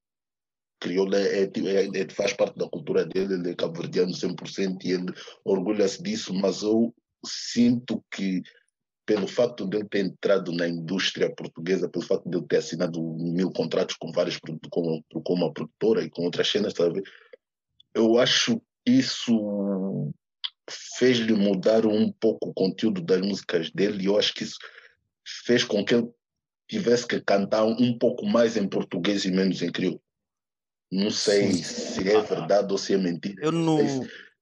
crioulo 0.80 1.14
é, 1.16 1.42
é, 1.42 1.44
é, 1.44 2.00
é, 2.02 2.08
faz 2.10 2.32
parte 2.32 2.56
da 2.56 2.68
cultura 2.68 3.04
dele, 3.04 3.34
ele 3.34 3.50
é 3.50 3.54
cabo-verdiano 3.54 4.12
100% 4.12 4.78
e 4.84 4.92
ele 4.92 5.12
orgulha-se 5.44 6.02
disso, 6.02 6.32
mas 6.32 6.62
eu 6.62 6.94
sinto 7.24 8.02
que 8.14 8.42
pelo 9.08 9.26
facto 9.26 9.66
de 9.66 9.78
ele 9.78 9.88
ter 9.88 10.04
entrado 10.04 10.52
na 10.52 10.68
indústria 10.68 11.34
portuguesa, 11.34 11.88
pelo 11.88 12.04
facto 12.04 12.28
de 12.28 12.36
ele 12.36 12.46
ter 12.46 12.58
assinado 12.58 13.00
mil 13.16 13.50
contratos 13.50 13.96
com 13.96 14.12
várias 14.12 14.36
com, 14.36 15.00
com 15.00 15.32
uma 15.32 15.50
produtora 15.50 16.04
e 16.04 16.10
com 16.10 16.24
outras 16.24 16.46
cenas, 16.46 16.74
sabe? 16.74 17.02
eu 17.94 18.18
acho 18.18 18.60
que 18.84 18.92
isso 18.92 20.12
fez-lhe 20.98 21.32
mudar 21.32 21.86
um 21.86 22.12
pouco 22.12 22.50
o 22.50 22.54
conteúdo 22.54 23.00
das 23.00 23.20
músicas 23.20 23.70
dele 23.70 24.02
e 24.02 24.06
eu 24.06 24.18
acho 24.18 24.34
que 24.34 24.44
isso 24.44 24.58
fez 25.46 25.64
com 25.64 25.82
que 25.82 25.94
ele 25.94 26.08
tivesse 26.68 27.06
que 27.06 27.18
cantar 27.20 27.64
um 27.64 27.98
pouco 27.98 28.26
mais 28.26 28.56
em 28.56 28.68
português 28.68 29.24
e 29.24 29.30
menos 29.30 29.62
em 29.62 29.72
crioulo. 29.72 30.00
Não 30.92 31.10
sei 31.10 31.52
Sim. 31.52 31.62
se 31.62 32.08
é 32.08 32.20
verdade 32.20 32.70
ou 32.70 32.78
se 32.78 32.94
é 32.94 32.98
mentira. 32.98 33.42
Eu 33.42 33.52
no. 33.52 33.78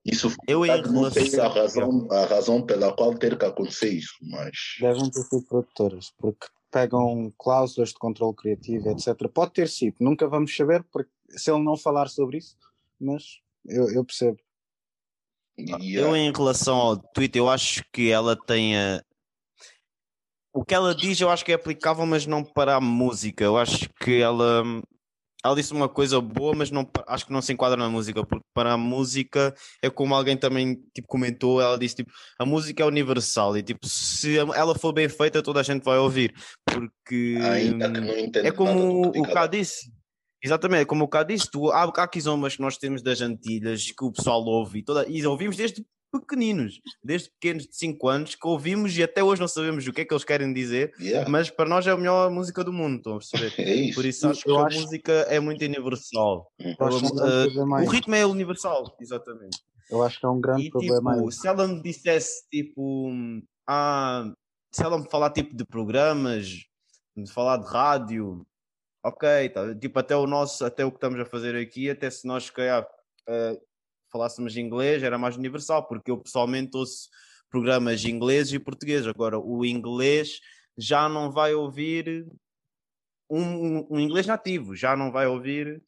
Isso 0.07 0.33
Eu 0.47 0.65
em 0.65 0.83
não 0.83 1.11
sei 1.11 1.41
a 1.41 1.49
razão, 1.49 2.07
a 2.13 2.27
razão 2.27 2.63
pela 2.63 2.93
qual 2.95 3.13
ter 3.19 3.37
que 3.37 3.45
acontecer 3.45 3.91
isso, 3.91 4.15
mas 4.23 4.77
Devem 4.81 5.11
ter 5.11 5.23
sido 5.23 5.43
produtoras, 5.43 6.13
porque 6.17 6.47
pegam 6.71 7.33
cláusulas 7.37 7.89
de 7.89 7.97
controle 7.97 8.37
criativo, 8.37 8.89
etc. 8.91 9.29
Pode 9.33 9.53
ter 9.53 9.69
sido, 9.69 9.97
nunca 9.99 10.29
vamos 10.29 10.55
saber, 10.55 10.85
porque 10.93 11.11
se 11.31 11.51
ele 11.51 11.63
não 11.63 11.77
falar 11.77 12.09
sobre 12.09 12.39
isso, 12.39 12.57
mas 13.01 13.41
eu, 13.67 13.91
eu 13.91 14.05
percebo. 14.05 14.39
e, 15.59 15.95
Eu, 15.95 16.13
ah, 16.13 16.19
em 16.19 16.33
relação 16.33 16.77
ao 16.77 16.97
Twitter, 16.97 17.41
eu 17.41 17.49
acho 17.49 17.83
que 17.93 18.11
ela 18.11 18.37
tem 18.37 18.79
a... 18.79 19.03
O 20.53 20.65
que 20.65 20.75
ela 20.75 20.95
diz, 20.95 21.21
eu 21.21 21.29
acho 21.29 21.45
que 21.45 21.53
é 21.53 21.55
aplicável, 21.57 22.07
mas 22.07 22.27
não 22.27 22.45
para 22.45 22.77
a 22.77 22.81
música. 22.81 23.45
Eu 23.45 23.59
acho 23.59 23.91
que 24.01 24.23
ela. 24.23 24.63
Ela 25.47 25.55
disse 25.55 25.73
uma 25.73 25.89
coisa 25.89 26.21
boa, 26.21 26.55
mas 26.55 26.71
não, 26.71 26.89
acho 27.07 27.25
que 27.25 27.33
não 27.33 27.41
se 27.41 27.53
enquadra 27.53 27.77
na 27.77 27.89
música, 27.89 28.25
porque 28.27 28.45
para 28.53 28.73
a 28.73 28.77
música 28.77 29.55
é 29.81 29.89
como 29.89 30.15
alguém 30.15 30.37
também 30.37 30.75
tipo, 30.93 31.07
comentou, 31.07 31.61
ela 31.61 31.79
disse 31.79 31.97
tipo, 31.97 32.11
a 32.39 32.45
música 32.45 32.83
é 32.83 32.87
universal 32.87 33.57
e 33.57 33.63
tipo, 33.63 33.87
se 33.87 34.37
ela 34.39 34.75
for 34.75 34.93
bem 34.93 35.09
feita, 35.09 35.43
toda 35.43 35.61
a 35.61 35.63
gente 35.63 35.85
vai 35.85 35.99
ouvir, 35.99 36.35
porque 36.65 36.91
que 37.07 37.39
não 37.39 38.19
entenda 38.19 38.49
é 38.49 38.51
como 38.51 39.09
o 39.09 39.23
Cá 39.23 39.47
disse. 39.47 39.93
Exatamente, 40.43 40.83
é 40.83 40.85
como 40.85 41.05
o 41.05 41.09
Cá 41.09 41.23
disse, 41.23 41.49
tu, 41.51 41.71
há, 41.71 41.85
há 41.85 42.09
quizombas 42.09 42.57
que 42.57 42.63
nós 42.63 42.77
temos 42.77 43.01
das 43.03 43.21
Antilhas 43.21 43.91
que 43.91 44.05
o 44.05 44.13
pessoal 44.13 44.45
ouve 44.45 44.81
e, 44.81 44.83
toda, 44.83 45.07
e 45.09 45.25
ouvimos 45.25 45.57
desde 45.57 45.85
pequeninos, 46.21 46.81
desde 47.03 47.31
pequenos 47.31 47.67
de 47.67 47.77
5 47.77 48.09
anos, 48.09 48.35
que 48.35 48.47
ouvimos 48.47 48.97
e 48.97 49.03
até 49.03 49.23
hoje 49.23 49.41
não 49.41 49.49
sabemos 49.49 49.87
o 49.87 49.93
que 49.93 50.01
é 50.03 50.05
que 50.05 50.13
eles 50.13 50.25
querem 50.25 50.53
dizer, 50.53 50.93
Yeah, 51.01 51.29
mas 51.31 51.51
para 51.51 51.69
nós 51.69 51.87
é 51.87 51.91
a 51.91 51.97
melhor 51.97 52.31
música 52.31 52.63
do 52.65 52.73
mundo, 52.73 52.97
estão 52.97 53.15
a 53.15 53.19
perceber? 53.19 53.53
é 53.59 53.75
isso. 53.75 53.95
Por 53.95 54.05
isso 54.05 54.29
acho 54.29 54.43
que 54.45 54.51
a 54.51 54.65
acho- 54.67 54.81
música 54.81 55.13
é 55.29 55.41
muito 55.41 55.65
universal. 55.65 56.53
É 56.59 56.73
Uh, 56.85 57.45
problema 57.45 57.79
aí. 57.81 57.87
o 57.87 57.91
ritmo 57.91 58.15
é 58.15 58.27
universal, 58.27 58.97
exatamente. 59.01 59.59
Eu 59.91 60.03
acho 60.03 60.19
que 60.19 60.27
é 60.27 60.29
um 60.29 60.41
grande 60.41 60.67
E 60.67 60.71
problema 60.71 61.15
tipo, 61.15 61.31
se 61.33 61.47
ela 61.47 61.67
me 61.69 61.81
dissesse 61.83 62.49
tipo, 62.51 63.09
ah, 63.69 64.33
se 64.73 64.83
ela 64.83 64.99
me 64.99 65.09
falar 65.09 65.31
tipo 65.31 65.57
de 65.57 65.65
programas, 65.65 66.47
de 67.17 67.31
falar 67.33 67.59
de 67.59 67.67
rádio, 67.67 68.45
ok, 69.05 69.49
tá, 69.51 69.75
tipo 69.75 69.99
até 69.99 70.17
o 70.17 70.27
nosso, 70.27 70.65
até 70.65 70.85
o 70.85 70.91
que 70.91 70.97
estamos 70.97 71.21
a 71.21 71.25
fazer 71.25 71.55
aqui, 71.57 71.89
até 71.89 72.11
se 72.11 72.27
nós 72.27 72.47
se 72.47 72.53
calhar 72.53 72.87
eh, 73.29 73.61
falássemos 74.17 74.57
inglês 74.57 75.03
era 75.03 75.19
mais 75.19 75.37
universal, 75.37 75.87
porque 75.87 76.11
eu 76.11 76.17
pessoalmente 76.19 76.77
ouço 76.77 77.09
programas 77.51 78.05
ingleses 78.05 78.53
e 78.55 78.59
portugueses. 78.59 79.07
Agora 79.07 79.39
o 79.39 79.65
inglês 79.65 80.41
já 80.77 81.09
não 81.09 81.31
vai 81.31 81.55
ouvir 81.55 82.27
um, 83.31 83.43
um- 83.43 83.87
um 83.91 84.01
inglês 84.01 84.27
nativo, 84.27 84.75
já 84.75 84.97
não 84.97 85.13
vai 85.13 85.27
ouvir 85.27 85.83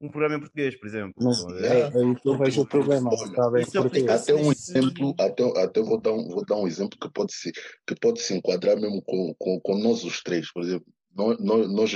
um 0.00 0.08
programa 0.08 0.36
em 0.36 0.40
português, 0.40 0.78
por 0.78 0.86
exemplo. 0.86 1.14
Mas 1.18 1.62
é, 1.64 1.80
é 1.88 2.14
que 2.14 2.28
eu 2.28 2.38
vejo 2.38 2.60
o 2.62 2.66
problema, 2.66 3.10
Olha, 3.22 3.36
é 3.58 3.64
aplica- 3.86 4.14
Até 4.14 4.34
um 4.34 4.52
exemplo, 4.52 5.14
até, 5.18 5.62
até 5.62 5.80
vou, 5.82 6.00
dar 6.00 6.12
um, 6.12 6.28
vou 6.28 6.44
dar 6.44 6.56
um 6.56 6.66
exemplo 6.66 6.98
que 6.98 7.10
pode 7.10 7.32
se, 7.34 7.52
que 7.86 7.94
pode 8.00 8.20
se 8.20 8.34
enquadrar 8.34 8.78
mesmo 8.80 9.02
com, 9.02 9.34
com, 9.38 9.60
com 9.60 9.78
nós 9.78 10.04
os 10.04 10.22
três. 10.22 10.50
Por 10.52 10.62
exemplo, 10.62 10.86
nós, 11.14 11.38
nós, 11.38 11.70
nós 11.70 11.90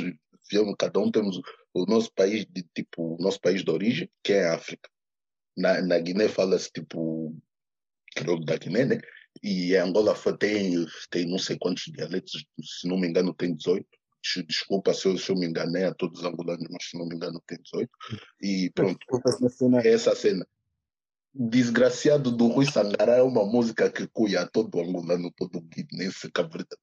viemos, 0.51 0.75
cada 0.79 1.01
um 1.01 1.11
temos 1.11 1.41
o 1.73 1.87
nosso 1.87 2.13
país 2.15 2.45
de 2.47 2.63
tipo, 2.75 3.17
o 3.17 3.23
nosso 3.23 3.41
país 3.41 3.65
de 3.65 3.71
origem, 3.71 4.11
que 4.23 4.33
é 4.35 4.49
a 4.49 4.55
África. 4.57 4.89
Na, 5.57 5.81
na 5.83 5.99
Guiné 5.99 6.29
fala-se 6.29 6.71
tipo 6.73 7.35
crioulo 8.17 8.45
da 8.45 8.57
Guiné, 8.57 8.85
né? 8.85 9.01
E 9.43 9.77
Angola 9.77 10.15
tem, 10.39 10.87
tem 11.11 11.27
não 11.27 11.39
sei 11.39 11.59
quantos 11.59 11.85
dialetos, 11.93 12.45
se 12.63 12.89
não 12.89 12.99
me 12.99 13.09
engano 13.09 13.35
tem 13.35 13.55
18. 13.55 13.87
Des- 14.23 14.47
Desculpa 14.47 14.95
se 14.95 15.07
eu, 15.07 15.19
se 15.19 15.31
eu 15.31 15.37
me 15.37 15.47
enganei 15.47 15.85
a 15.85 15.95
todos 15.95 16.21
os 16.21 16.25
angolanos, 16.25 16.67
mas 16.71 16.85
se 16.89 16.97
não 16.97 17.07
me 17.07 17.15
engano 17.17 17.43
tem 17.47 17.59
18. 17.61 17.91
E 18.41 18.71
pronto, 18.75 18.99
Desculpa, 18.99 19.81
é 19.83 19.93
essa 19.93 20.15
cena. 20.15 20.47
Desgraciado 21.37 22.31
do 22.31 22.47
Rui 22.47 22.65
Sangará 22.65 23.17
é 23.17 23.23
uma 23.23 23.45
música 23.45 23.91
que 23.91 24.07
cuia 24.07 24.47
todo 24.47 24.81
angolano, 24.81 25.33
todo 25.37 25.61
guinense, 25.61 26.31
cabrita. 26.31 26.77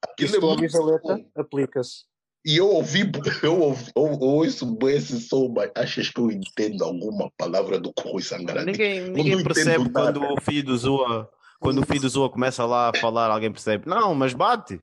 Aquilo 0.00 0.30
se 0.30 0.76
é 0.76 0.80
a 0.80 0.84
letra, 0.84 1.26
aplica-se. 1.34 2.04
E 2.44 2.56
eu 2.56 2.68
ouvi, 2.68 3.00
eu, 3.44 3.60
ouvi, 3.60 3.90
eu, 3.94 4.06
eu 4.06 4.18
ouço 4.20 4.78
esse 4.88 5.20
som, 5.20 5.52
mas 5.54 5.70
achas 5.74 6.08
que 6.08 6.20
eu 6.20 6.30
entendo 6.30 6.82
alguma 6.84 7.30
palavra 7.36 7.78
do 7.78 7.92
que 7.92 8.06
o 8.08 8.12
Rui 8.12 8.22
Sangará 8.22 8.64
diz? 8.64 8.72
Ninguém, 8.78 9.10
ninguém 9.10 9.42
percebe 9.42 9.84
nada. 9.90 9.90
quando 9.92 10.22
o 10.32 10.40
filho 10.40 10.64
do 10.64 10.78
Zua, 10.78 11.30
quando 11.60 11.82
o 11.82 11.86
filho 11.86 12.00
do 12.00 12.08
Zua 12.08 12.30
começa 12.30 12.64
lá 12.64 12.90
a 12.90 12.98
falar, 12.98 13.30
alguém 13.30 13.52
percebe. 13.52 13.86
Não, 13.88 14.14
mas 14.14 14.32
bate. 14.32 14.80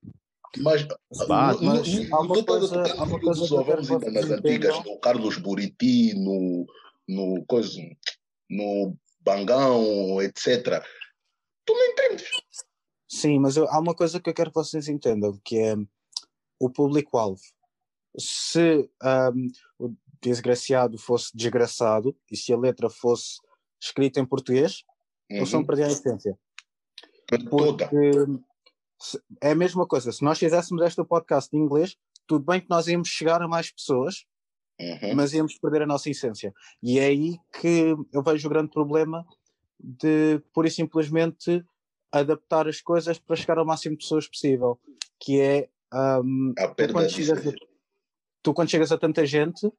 Mas, 0.60 0.88
Bate. 1.28 1.63
Mas 1.63 2.12
há 2.12 2.20
uma 2.22 2.43
coisa- 2.43 2.82
há 2.93 3.04
uma 3.04 3.17
no 3.17 3.22
coisa 3.22 3.46
Só 3.46 3.62
vamos 3.63 3.91
ainda 3.91 4.12
nas 4.12 4.32
antigas, 4.32 4.84
no 4.86 4.98
Carlos 5.00 5.38
Buriti, 5.38 6.13
no, 6.15 6.65
no, 7.08 7.46
coisa, 7.46 7.78
no 8.50 8.96
Bangão, 9.22 10.22
etc. 10.22 10.82
Tu 11.65 11.74
não 11.74 11.86
entendes. 11.91 12.30
Sim, 13.10 13.39
mas 13.39 13.58
eu- 13.58 13.67
há 13.70 13.80
uma 13.80 13.93
coisa 13.93 14.20
que 14.20 14.30
eu 14.30 14.34
quero 14.34 14.50
que 14.52 14.56
vocês 14.56 14.88
entendam, 14.88 15.39
que 15.43 15.58
é 15.60 15.76
o 16.60 16.70
público-alvo. 16.70 17.41
Se 18.17 18.89
ahm, 19.02 19.48
o 19.80 19.93
desgraciado 20.22 20.98
fosse 20.98 21.36
desgraçado 21.36 22.15
e 22.32 22.36
se 22.38 22.52
a 22.52 22.58
letra 22.58 22.89
fosse 22.89 23.38
escrita 23.82 24.20
em 24.20 24.26
português, 24.26 24.84
eles 25.30 25.52
vão 25.52 25.62
Uhum. 25.62 25.67
perder 25.67 25.84
a 25.86 25.88
essência. 25.91 26.38
Porque 27.50 27.86
é 29.41 29.52
a 29.52 29.56
mesma 29.56 29.86
coisa. 29.86 30.12
Se 30.12 30.24
nós 30.24 30.39
fizéssemos 30.39 30.84
este 30.84 31.04
podcast 31.04 31.56
em 31.56 31.60
inglês, 31.60 31.96
tudo 32.26 32.46
bem 32.46 32.60
que 32.60 32.70
nós 32.70 32.88
íamos 32.88 33.08
chegar 33.10 33.41
a 33.41 33.48
mais 33.48 33.72
pessoas, 33.72 34.26
Uhum. 34.80 35.15
mas 35.15 35.34
íamos 35.34 35.58
perder 35.58 35.82
a 35.84 35.88
nossa 35.88 36.10
essência. 36.10 36.54
E 36.84 37.00
é 37.00 37.06
aí 37.06 37.38
que 37.60 37.96
eu 38.13 38.24
vejo 38.24 38.48
o 38.48 38.50
grande 38.50 38.70
problema 38.72 39.26
de, 39.80 40.39
pura 40.54 40.67
e 40.67 40.72
simplesmente, 40.72 41.63
adaptar 42.12 42.67
as 42.67 42.80
coisas 42.82 43.20
para 43.20 43.36
chegar 43.36 43.58
ao 43.58 43.65
máximo 43.65 43.96
de 43.96 44.04
pessoas 44.04 44.28
possível. 44.28 44.80
Que 45.20 45.41
é, 45.41 45.70
A 45.91 46.21
tu, 46.76 46.91
quando 46.91 47.08
de 47.08 47.13
chegas 47.13 47.47
a, 47.47 47.52
tu 48.43 48.54
quando 48.54 48.70
chegas 48.70 48.91
a 48.91 48.97
tanta 48.97 49.26
gente, 49.26 49.72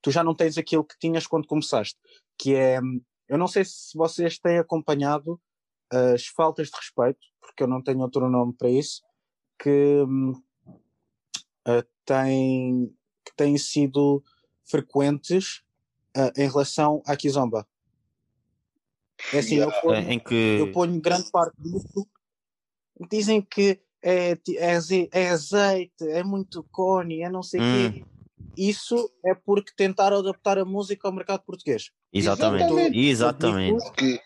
tu 0.00 0.10
já 0.10 0.22
não 0.22 0.34
tens 0.34 0.56
aquilo 0.56 0.84
que 0.84 0.98
tinhas 0.98 1.26
quando 1.26 1.46
começaste. 1.46 1.98
Que 2.38 2.54
é, 2.54 2.78
eu 3.28 3.36
não 3.38 3.48
sei 3.48 3.64
se 3.64 3.96
vocês 3.96 4.38
têm 4.38 4.58
acompanhado 4.58 5.40
as 5.90 6.26
faltas 6.26 6.68
de 6.68 6.76
respeito, 6.76 7.20
porque 7.40 7.62
eu 7.62 7.66
não 7.66 7.82
tenho 7.82 8.00
outro 8.00 8.28
nome 8.28 8.52
para 8.52 8.68
isso, 8.68 9.02
que, 9.58 10.04
ah, 11.64 11.84
têm, 12.04 12.94
que 13.24 13.34
têm 13.36 13.58
sido 13.58 14.22
frequentes 14.64 15.62
ah, 16.16 16.32
em 16.36 16.48
relação 16.48 17.02
à 17.06 17.16
Kizomba. 17.16 17.66
É 19.32 19.38
assim, 19.38 19.56
eu 19.56 19.68
Yeah. 19.68 19.80
ponho, 19.82 20.10
Em 20.10 20.18
que. 20.20 20.58
eu 20.60 20.72
ponho 20.72 21.00
grande 21.00 21.30
parte 21.30 21.54
disso. 21.60 22.08
Dizem 23.10 23.42
que 23.42 23.80
é, 24.02 24.32
é, 24.32 24.78
é 25.12 25.28
azeite, 25.30 26.08
é 26.08 26.22
muito 26.22 26.64
cone, 26.70 27.22
é 27.22 27.30
não 27.30 27.42
sei 27.42 27.60
o 27.60 27.62
Hum. 27.62 27.92
quê. 27.92 28.04
Isso 28.56 29.10
é 29.24 29.34
porque 29.34 29.72
tentaram 29.76 30.18
adaptar 30.18 30.58
a 30.58 30.64
música 30.64 31.06
ao 31.06 31.14
mercado 31.14 31.42
português. 31.44 31.90
Exatamente. 32.12 32.64
Exatamente. 32.64 32.98
Exatamente. 32.98 33.84
Porque 33.84 34.20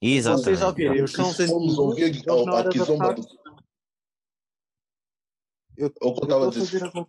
Exatamente. 0.00 0.44
Vocês 0.44 0.62
ouvirem 0.62 1.02
os 1.02 1.12
sons 1.12 1.38
Eu, 1.38 1.46
É 1.46 1.50
eu 5.80 5.86
a 5.86 6.48
estou 6.48 6.48
a 6.48 6.52
fazer 6.52 6.84
agora... 6.84 7.06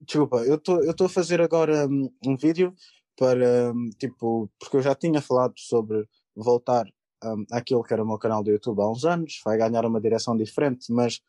Desculpa, 0.00 0.36
eu 0.38 0.56
estou 0.56 1.06
a 1.06 1.08
fazer 1.08 1.40
agora 1.40 1.86
hum, 1.86 2.12
um 2.26 2.36
vídeo 2.36 2.74
para, 3.16 3.72
hum, 3.72 3.90
tipo, 3.98 4.50
porque 4.58 4.76
eu 4.76 4.82
já 4.82 4.94
tinha 4.96 5.22
falado 5.22 5.54
sobre 5.56 6.08
voltar 6.34 6.84
um, 7.24 7.44
àquilo 7.52 7.84
que 7.84 7.92
era 7.92 8.02
o 8.02 8.06
meu 8.06 8.18
canal 8.18 8.42
do 8.42 8.50
YouTube 8.50 8.80
há 8.80 8.90
uns 8.90 9.04
anos, 9.04 9.40
vai 9.44 9.56
ganhar 9.56 9.84
uma 9.86 10.00
direção 10.00 10.36
diferente, 10.36 10.92
mas 10.92 11.20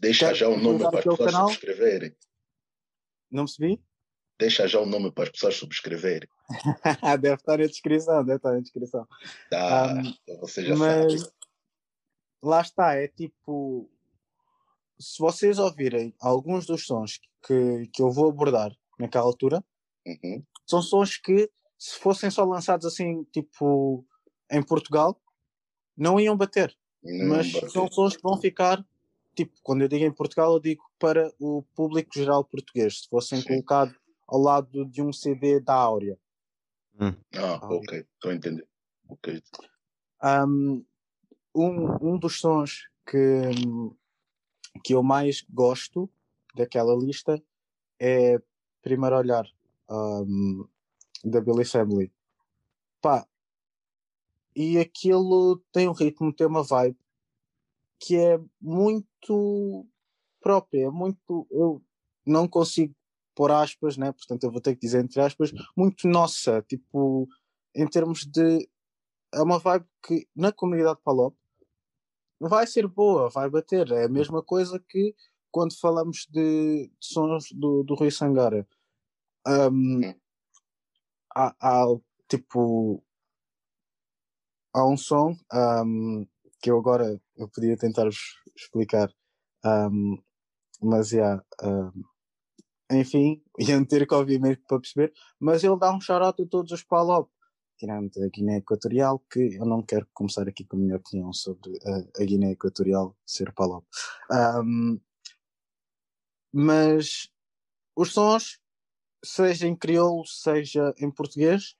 Deixa 0.00 0.34
já 0.34 0.48
o 0.48 0.56
nome 0.56 0.78
para 0.80 0.98
as 0.98 1.04
pessoas 1.04 1.32
canal? 1.32 1.48
subscreverem. 1.48 2.16
não 3.30 3.44
percebi? 3.44 3.80
Deixa 4.38 4.68
já 4.68 4.78
o 4.80 4.86
nome 4.86 5.10
para 5.10 5.24
as 5.24 5.30
pessoas 5.30 5.56
subscreverem. 5.56 6.28
deve 7.20 7.34
estar 7.34 7.58
na 7.58 7.66
descrição, 7.66 8.24
deve 8.24 8.36
estar 8.36 8.52
na 8.52 8.60
descrição. 8.60 9.06
Tá, 9.50 9.94
Um, 9.94 10.00
então 10.22 10.40
você 10.40 10.64
já 10.64 10.76
mas 10.76 11.20
sabe. 11.22 11.32
lá 12.42 12.60
está, 12.60 12.94
é 12.94 13.08
tipo, 13.08 13.90
se 14.98 15.18
vocês 15.18 15.58
ouvirem 15.58 16.14
alguns 16.20 16.66
dos 16.66 16.84
sons 16.84 17.18
que, 17.46 17.88
que 17.92 18.02
eu 18.02 18.10
vou 18.10 18.28
abordar 18.28 18.72
naquela 18.98 19.24
altura, 19.24 19.64
Uhum. 20.06 20.40
são 20.66 20.80
sons 20.82 21.16
que, 21.16 21.50
se 21.76 21.98
fossem 21.98 22.30
só 22.30 22.44
lançados 22.44 22.86
assim, 22.86 23.24
tipo, 23.32 24.06
em 24.50 24.62
Portugal, 24.62 25.20
não 25.96 26.20
iam 26.20 26.36
bater. 26.36 26.76
Não, 27.02 27.26
mas 27.38 27.50
bater. 27.50 27.70
são 27.70 27.90
sons 27.90 28.14
que 28.16 28.22
vão 28.22 28.38
ficar, 28.40 28.86
tipo, 29.36 29.54
quando 29.62 29.82
eu 29.82 29.88
digo 29.88 30.04
em 30.04 30.12
Portugal, 30.12 30.54
eu 30.54 30.60
digo 30.60 30.82
para 30.98 31.30
o 31.38 31.62
público 31.74 32.10
geral 32.14 32.42
português, 32.42 33.02
se 33.02 33.08
fossem 33.08 33.40
Sim. 33.40 33.48
colocados 33.48 33.94
ao 34.26 34.40
lado 34.40 34.84
de 34.86 35.02
um 35.02 35.12
CD 35.12 35.60
da 35.60 35.74
Áurea. 35.74 36.18
Ah, 36.98 37.60
ok, 37.62 38.06
estou 38.14 38.30
a 38.30 38.34
entender. 38.34 38.66
Ok. 39.08 39.42
Um, 40.24 40.84
um, 41.54 42.14
um 42.14 42.18
dos 42.18 42.40
sons 42.40 42.88
que, 43.06 43.20
que 44.82 44.94
eu 44.94 45.02
mais 45.02 45.42
gosto 45.42 46.10
daquela 46.54 46.96
lista 46.96 47.40
é 48.00 48.40
Primeiro 48.80 49.16
Olhar, 49.16 49.46
um, 49.90 50.66
da 51.22 51.40
Billy 51.40 51.64
Family. 51.64 52.10
Pá, 53.02 53.26
e 54.54 54.78
aquilo 54.78 55.62
tem 55.70 55.86
um 55.86 55.92
ritmo, 55.92 56.32
tem 56.32 56.46
uma 56.46 56.62
vibe 56.62 56.96
que 57.98 58.16
é 58.16 58.40
muito 58.60 59.86
própria, 60.40 60.86
é 60.86 60.90
muito. 60.90 61.46
Eu 61.50 61.82
não 62.26 62.48
consigo 62.48 62.94
pôr 63.34 63.52
aspas, 63.52 63.96
né? 63.96 64.12
portanto 64.12 64.44
eu 64.44 64.50
vou 64.50 64.60
ter 64.60 64.74
que 64.74 64.80
dizer 64.80 65.04
entre 65.04 65.20
aspas, 65.20 65.52
muito 65.76 66.08
nossa, 66.08 66.62
tipo, 66.62 67.28
em 67.74 67.86
termos 67.86 68.24
de. 68.24 68.68
É 69.34 69.42
uma 69.42 69.58
vibe 69.58 69.86
que 70.02 70.26
na 70.34 70.52
comunidade 70.52 71.00
Palop 71.04 71.36
vai 72.40 72.66
ser 72.66 72.86
boa, 72.86 73.28
vai 73.28 73.50
bater. 73.50 73.90
É 73.92 74.04
a 74.04 74.08
mesma 74.08 74.42
coisa 74.42 74.78
que 74.88 75.14
quando 75.50 75.78
falamos 75.78 76.26
de, 76.30 76.88
de 76.88 77.06
sons 77.06 77.50
do, 77.52 77.82
do 77.82 77.94
Rui 77.94 78.10
Sangara. 78.10 78.66
Um, 79.46 80.00
há, 81.34 81.54
há, 81.60 81.84
tipo. 82.28 83.02
Há 84.74 84.86
um 84.86 84.96
som 84.96 85.34
um, 85.54 86.26
que 86.66 86.70
eu 86.70 86.78
agora 86.78 87.20
eu 87.36 87.48
podia 87.48 87.76
tentar-vos 87.76 88.18
explicar, 88.56 89.08
um, 89.64 90.18
mas 90.82 91.10
já. 91.10 91.40
um, 91.62 91.92
enfim, 92.90 93.40
iam 93.58 93.84
ter 93.84 94.04
que 94.04 94.14
ouvir 94.14 94.40
mesmo 94.40 94.64
para 94.66 94.80
perceber, 94.80 95.12
mas 95.38 95.62
ele 95.62 95.78
dá 95.78 95.94
um 95.94 96.00
shout-out 96.00 96.42
a 96.42 96.46
todos 96.46 96.72
os 96.72 96.82
Palop, 96.82 97.30
tirando 97.78 98.10
a 98.20 98.28
Guiné 98.28 98.56
Equatorial, 98.56 99.20
que 99.30 99.54
eu 99.54 99.64
não 99.64 99.80
quero 99.80 100.08
começar 100.12 100.48
aqui 100.48 100.64
com 100.64 100.76
a 100.76 100.80
minha 100.80 100.96
opinião 100.96 101.32
sobre 101.32 101.78
a, 101.84 102.22
a 102.22 102.24
Guiné 102.24 102.50
Equatorial 102.50 103.16
ser 103.24 103.52
Palop. 103.52 103.86
Um, 104.28 105.00
mas 106.52 107.30
os 107.94 108.12
sons, 108.12 108.58
seja 109.24 109.68
em 109.68 109.76
crioulo, 109.76 110.26
seja 110.26 110.92
em 110.98 111.12
português, 111.12 111.76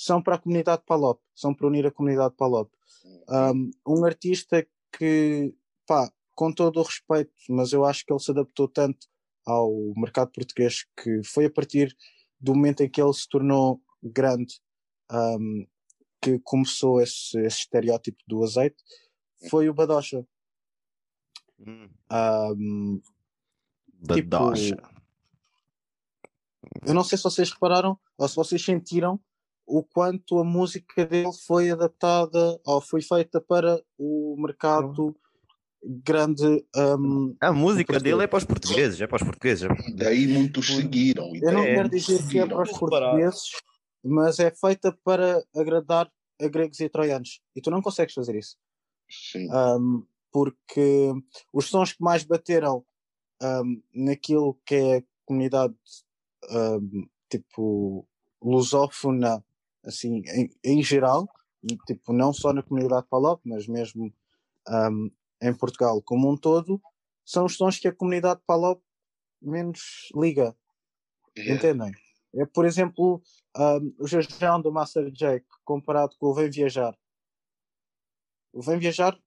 são 0.00 0.22
para 0.22 0.36
a 0.36 0.38
comunidade 0.38 0.82
Palop, 0.86 1.20
são 1.34 1.54
para 1.54 1.66
unir 1.66 1.86
a 1.86 1.90
comunidade 1.90 2.34
Palop. 2.34 2.72
Um, 3.28 3.70
um 3.86 4.04
artista 4.04 4.66
que, 4.96 5.54
pá, 5.86 6.10
com 6.34 6.50
todo 6.50 6.80
o 6.80 6.82
respeito, 6.82 7.30
mas 7.50 7.74
eu 7.74 7.84
acho 7.84 8.06
que 8.06 8.10
ele 8.12 8.18
se 8.18 8.30
adaptou 8.30 8.66
tanto 8.66 9.06
ao 9.44 9.70
mercado 9.94 10.32
português 10.32 10.86
que 10.96 11.22
foi 11.22 11.44
a 11.44 11.50
partir 11.50 11.94
do 12.40 12.54
momento 12.54 12.82
em 12.82 12.88
que 12.88 13.00
ele 13.00 13.12
se 13.12 13.28
tornou 13.28 13.78
grande 14.02 14.58
um, 15.12 15.66
que 16.22 16.38
começou 16.38 17.02
esse, 17.02 17.38
esse 17.38 17.58
estereótipo 17.58 18.22
do 18.26 18.42
azeite 18.42 18.82
foi 19.50 19.68
o 19.68 19.74
Badocha. 19.74 20.26
Um, 21.58 23.02
tipo, 24.14 24.28
Badocha. 24.30 24.82
eu 26.86 26.94
não 26.94 27.04
sei 27.04 27.18
se 27.18 27.24
vocês 27.24 27.50
repararam 27.52 27.98
ou 28.16 28.26
se 28.26 28.34
vocês 28.34 28.64
sentiram 28.64 29.20
o 29.70 29.84
quanto 29.84 30.38
a 30.38 30.44
música 30.44 31.06
dele 31.06 31.32
foi 31.46 31.70
adaptada 31.70 32.60
ou 32.66 32.80
foi 32.80 33.00
feita 33.00 33.40
para 33.40 33.80
o 33.96 34.34
mercado 34.38 35.14
grande. 35.82 36.44
um, 36.76 37.36
A 37.40 37.52
música 37.52 37.92
português. 37.92 38.02
dele 38.02 38.24
é 38.24 38.26
para 38.26 38.38
os 38.38 38.44
portugueses, 38.44 39.00
é 39.00 39.06
para 39.06 39.16
os 39.16 39.22
portugueses. 39.22 39.68
E 39.88 39.94
daí 39.94 40.26
muitos 40.26 40.66
seguiram. 40.66 41.34
e 41.34 41.40
Eu 41.42 41.52
não 41.52 41.62
quero 41.64 41.88
dizer 41.88 42.16
que 42.18 42.22
é 42.22 42.22
seguiram. 42.26 42.48
para 42.48 42.62
os 42.62 42.78
portugueses, 42.78 43.42
mas 44.04 44.38
é 44.40 44.50
feita 44.50 44.96
para 45.04 45.42
agradar 45.56 46.10
a 46.40 46.48
gregos 46.48 46.80
e 46.80 46.88
troianos. 46.88 47.40
E 47.54 47.60
tu 47.60 47.70
não 47.70 47.80
consegues 47.80 48.14
fazer 48.14 48.34
isso. 48.36 48.56
Sim. 49.08 49.48
Um, 49.52 50.04
porque 50.32 51.12
os 51.52 51.66
sons 51.66 51.92
que 51.92 52.02
mais 52.02 52.24
bateram 52.24 52.84
um, 53.42 53.82
naquilo 53.94 54.58
que 54.66 54.74
é 54.74 54.96
a 54.98 55.02
comunidade 55.24 55.74
um, 56.50 57.06
tipo 57.28 58.06
lusófona 58.42 59.44
assim 59.84 60.22
em, 60.26 60.50
em 60.64 60.82
geral 60.82 61.28
e, 61.62 61.76
tipo 61.86 62.12
não 62.12 62.32
só 62.32 62.52
na 62.52 62.62
comunidade 62.62 63.06
Palop 63.08 63.40
mas 63.44 63.66
mesmo 63.66 64.12
um, 64.68 65.10
em 65.42 65.54
Portugal 65.54 66.02
como 66.02 66.30
um 66.30 66.36
todo 66.36 66.80
são 67.24 67.44
os 67.44 67.56
sons 67.56 67.78
que 67.78 67.88
a 67.88 67.94
comunidade 67.94 68.40
Palop 68.46 68.82
menos 69.40 70.08
liga 70.14 70.54
Yeah. 71.38 71.54
entendem? 71.54 71.92
É 72.34 72.44
por 72.44 72.66
exemplo 72.66 73.22
um, 73.56 73.94
o 74.00 74.06
Jajão 74.06 74.60
do 74.60 74.72
Master 74.72 75.10
Jake 75.10 75.46
comparado 75.64 76.16
com 76.18 76.26
o 76.26 76.34
Vem 76.34 76.50
Viajar 76.50 76.96
o 78.52 78.60
Vem 78.60 78.78
Viajar 78.78 79.18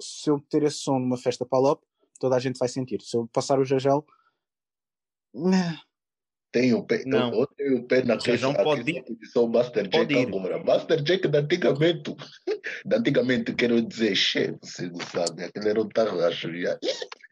se 0.00 0.30
eu 0.30 0.36
meter 0.36 0.64
esse 0.64 0.78
som 0.78 0.98
numa 0.98 1.16
festa 1.16 1.46
Palop 1.46 1.82
toda 2.20 2.36
a 2.36 2.38
gente 2.38 2.58
vai 2.58 2.68
sentir 2.68 3.00
se 3.00 3.16
eu 3.16 3.26
passar 3.28 3.58
o 3.58 3.64
Jajão 3.64 4.04
Tem 6.50 6.72
o 6.72 6.82
pé, 6.82 7.02
Não. 7.04 7.32
eu 7.34 7.46
tenho 7.48 7.78
o 7.78 7.86
pé 7.86 8.02
na 8.02 8.18
Jejão 8.18 8.52
questão- 8.52 8.64
pode 8.64 8.80
aqui 8.80 8.90
ir. 8.92 8.94
na 8.94 9.02
posição 9.02 9.48
Master 9.48 9.90
Pode 9.90 10.14
Jake 10.14 10.14
ir. 10.14 10.28
agora. 10.28 10.64
Master 10.64 11.02
Jake 11.02 11.28
de 11.28 11.38
antigamente. 11.38 12.16
De 12.86 12.96
antigamente 12.96 13.54
quero 13.54 13.82
dizer, 13.82 14.14
chefe, 14.16 14.58
você 14.62 14.88
não 14.88 15.00
sabe, 15.00 15.44
aquele 15.44 15.68
era 15.68 15.82
um 15.82 15.88
tarracho 15.88 16.50
já. 16.58 16.78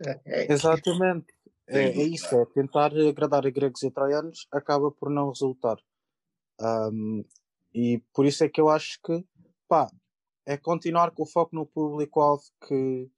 Exatamente. 0.50 1.26
É, 1.68 1.84
é 1.88 2.02
isso, 2.04 2.32
é 2.36 2.44
tentar 2.54 2.92
agradar 2.92 3.46
a 3.46 3.50
gregos 3.50 3.82
e 3.82 3.90
troianos 3.90 4.46
acaba 4.52 4.90
por 4.90 5.10
não 5.10 5.28
resultar. 5.30 5.76
Um, 6.60 7.24
e 7.74 8.00
por 8.14 8.24
isso 8.26 8.44
é 8.44 8.48
que 8.48 8.60
eu 8.60 8.68
acho 8.68 8.98
que 9.04 9.24
pá, 9.68 9.88
é 10.46 10.56
continuar 10.56 11.10
com 11.10 11.22
o 11.24 11.26
foco 11.26 11.56
no 11.56 11.66
público-alvo 11.66 12.44
que, 12.68 13.10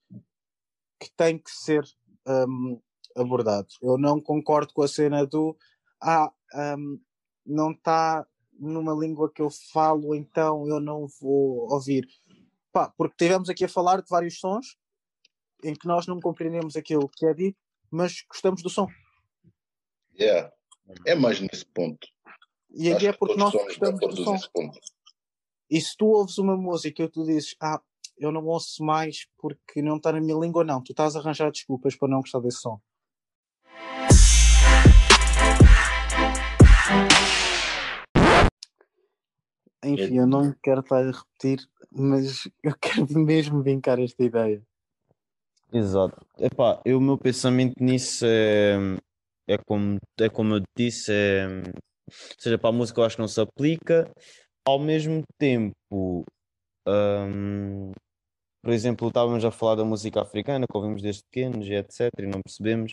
que 0.98 1.10
tem 1.16 1.36
que 1.38 1.50
ser 1.50 1.84
um, 2.26 2.80
abordado. 3.16 3.68
Eu 3.82 3.98
não 3.98 4.20
concordo 4.20 4.72
com 4.72 4.82
a 4.82 4.88
cena 4.88 5.26
do 5.26 5.56
ah, 6.00 6.32
um, 6.76 7.00
não 7.44 7.72
está 7.72 8.26
numa 8.58 8.92
língua 8.92 9.30
que 9.32 9.40
eu 9.40 9.50
falo, 9.72 10.14
então 10.14 10.66
eu 10.68 10.80
não 10.80 11.06
vou 11.20 11.70
ouvir. 11.72 12.06
Pá, 12.72 12.92
porque 12.96 13.16
tivemos 13.16 13.48
aqui 13.48 13.64
a 13.64 13.68
falar 13.68 14.02
de 14.02 14.08
vários 14.08 14.38
sons 14.38 14.76
em 15.62 15.74
que 15.74 15.86
nós 15.86 16.06
não 16.06 16.20
compreendemos 16.20 16.76
aquilo 16.76 17.08
que 17.08 17.26
é 17.26 17.34
dito, 17.34 17.58
mas 17.90 18.22
gostamos 18.28 18.62
do 18.62 18.70
som. 18.70 18.86
Yeah. 20.18 20.52
É 21.06 21.14
mais 21.14 21.40
nesse 21.40 21.66
ponto. 21.66 22.06
E 22.70 22.88
aí 22.88 23.06
é 23.06 23.12
que 23.12 23.18
porque 23.18 23.36
nós 23.36 23.52
gostamos 23.52 24.00
do 24.00 24.16
som. 24.16 24.70
E 25.70 25.80
se 25.80 25.96
tu 25.96 26.06
ouves 26.06 26.38
uma 26.38 26.56
música 26.56 27.02
e 27.02 27.08
tu 27.08 27.24
dizes, 27.24 27.54
ah, 27.60 27.80
eu 28.16 28.32
não 28.32 28.44
ouço 28.46 28.82
mais 28.82 29.26
porque 29.38 29.82
não 29.82 29.96
está 29.96 30.12
na 30.12 30.20
minha 30.20 30.38
língua, 30.38 30.64
não. 30.64 30.82
Tu 30.82 30.92
estás 30.92 31.14
a 31.14 31.20
arranjar 31.20 31.50
desculpas 31.50 31.96
para 31.96 32.08
não 32.08 32.20
gostar 32.20 32.40
desse 32.40 32.60
som. 32.60 32.80
Enfim, 39.84 40.18
eu 40.18 40.26
não 40.26 40.54
quero 40.62 40.80
estar 40.80 40.98
a 40.98 41.10
repetir, 41.10 41.68
mas 41.90 42.48
eu 42.62 42.74
quero 42.80 43.06
mesmo 43.18 43.62
vincar 43.62 43.98
esta 43.98 44.22
ideia. 44.22 44.62
Exato. 45.72 46.24
Epá, 46.38 46.80
eu, 46.84 46.98
o 46.98 47.00
meu 47.00 47.18
pensamento 47.18 47.74
nisso 47.78 48.24
é, 48.26 48.76
é, 49.46 49.58
como, 49.58 49.98
é 50.18 50.28
como 50.28 50.56
eu 50.56 50.62
disse, 50.76 51.12
é, 51.12 51.46
ou 51.46 52.12
seja, 52.38 52.58
para 52.58 52.70
a 52.70 52.72
música 52.72 53.00
eu 53.00 53.04
acho 53.04 53.16
que 53.16 53.22
não 53.22 53.28
se 53.28 53.40
aplica. 53.40 54.10
Ao 54.66 54.78
mesmo 54.78 55.22
tempo, 55.38 56.24
hum, 56.86 57.92
por 58.62 58.72
exemplo, 58.72 59.08
estávamos 59.08 59.44
a 59.44 59.50
falar 59.50 59.76
da 59.76 59.84
música 59.84 60.20
africana, 60.22 60.66
que 60.70 60.76
ouvimos 60.76 61.02
desde 61.02 61.22
pequenos 61.24 61.66
e 61.66 61.74
etc, 61.74 62.10
e 62.18 62.26
não 62.26 62.40
percebemos, 62.42 62.92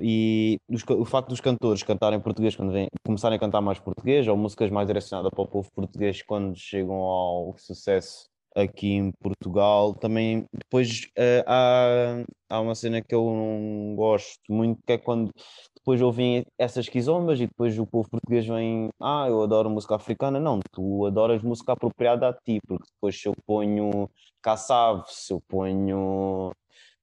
e 0.00 0.58
os 0.68 0.82
o 0.88 1.04
facto 1.04 1.28
dos 1.28 1.40
cantores 1.40 1.82
cantarem 1.82 2.20
português 2.20 2.56
quando 2.56 2.72
vêm, 2.72 2.88
começarem 3.06 3.36
a 3.36 3.40
cantar 3.40 3.60
mais 3.60 3.78
português, 3.78 4.26
ou 4.28 4.36
músicas 4.36 4.70
mais 4.70 4.86
direcionadas 4.86 5.30
para 5.30 5.42
o 5.42 5.48
povo 5.48 5.70
português 5.72 6.22
quando 6.22 6.56
chegam 6.56 6.96
ao 6.96 7.56
sucesso 7.58 8.33
aqui 8.54 8.92
em 8.92 9.12
Portugal, 9.20 9.94
também 9.94 10.46
depois 10.52 11.08
eh, 11.16 11.44
há, 11.46 12.24
há 12.48 12.60
uma 12.60 12.74
cena 12.74 13.02
que 13.02 13.14
eu 13.14 13.24
não 13.24 13.94
gosto 13.96 14.40
muito, 14.48 14.80
que 14.86 14.92
é 14.92 14.98
quando 14.98 15.30
depois 15.76 16.00
ouvem 16.00 16.44
essas 16.58 16.88
quizombas 16.88 17.40
e 17.40 17.46
depois 17.46 17.78
o 17.78 17.86
povo 17.86 18.08
português 18.08 18.46
vem, 18.46 18.88
ah, 19.00 19.26
eu 19.28 19.42
adoro 19.42 19.68
música 19.68 19.96
africana. 19.96 20.40
Não, 20.40 20.60
tu 20.72 21.04
adoras 21.06 21.42
música 21.42 21.72
apropriada 21.72 22.28
a 22.28 22.32
ti, 22.32 22.58
porque 22.66 22.86
depois 22.94 23.20
se 23.20 23.28
eu 23.28 23.34
ponho 23.46 24.08
Kassave, 24.40 25.04
se 25.08 25.32
eu 25.32 25.40
ponho 25.48 26.52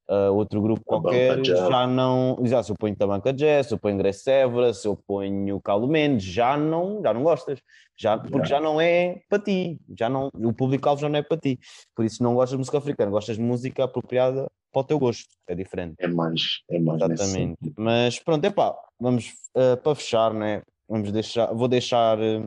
ah, 0.07 0.31
outro 0.31 0.61
grupo 0.61 0.83
qualquer, 0.83 1.43
já 1.43 1.87
não. 1.87 2.37
Exato, 2.43 2.65
se 2.65 2.71
eu 2.71 2.75
ponho 2.77 2.95
Tabanca 2.95 3.31
Jazz, 3.31 3.67
se 3.67 3.73
eu 3.73 3.77
ponho 3.77 3.97
Grace 3.97 4.29
Évora, 4.29 4.73
se 4.73 4.87
eu 4.87 4.95
ponho 4.95 5.59
Carlo 5.61 5.87
Mendes, 5.87 6.25
já 6.25 6.57
não, 6.57 7.01
já 7.01 7.13
não 7.13 7.23
gostas. 7.23 7.59
Já, 7.97 8.17
porque 8.17 8.47
já 8.47 8.59
não 8.59 8.81
é 8.81 9.21
para 9.29 9.37
ti, 9.37 9.79
já 9.97 10.09
não, 10.09 10.31
o 10.33 10.51
público-alvo 10.51 11.01
já 11.01 11.07
não 11.07 11.19
é 11.19 11.21
para 11.21 11.37
ti. 11.37 11.59
Por 11.95 12.03
isso 12.03 12.23
não 12.23 12.33
gostas 12.33 12.51
de 12.51 12.57
música 12.57 12.77
africana, 12.79 13.11
gostas 13.11 13.35
de 13.37 13.43
música 13.43 13.83
apropriada 13.83 14.47
para 14.71 14.81
o 14.81 14.83
teu 14.83 14.97
gosto, 14.97 15.29
é 15.47 15.53
diferente. 15.53 15.95
É 15.99 16.07
mais, 16.07 16.61
é 16.69 16.79
mais 16.79 17.01
Exatamente. 17.01 17.73
Mas 17.77 18.17
pronto, 18.19 18.43
epá, 18.43 18.75
vamos 18.99 19.33
eh, 19.55 19.75
para 19.75 19.95
fechar, 19.95 20.33
né? 20.33 20.63
Vamos 20.89 21.11
deixar, 21.11 21.53
vou 21.53 21.67
deixar 21.67 22.19
eh, 22.19 22.41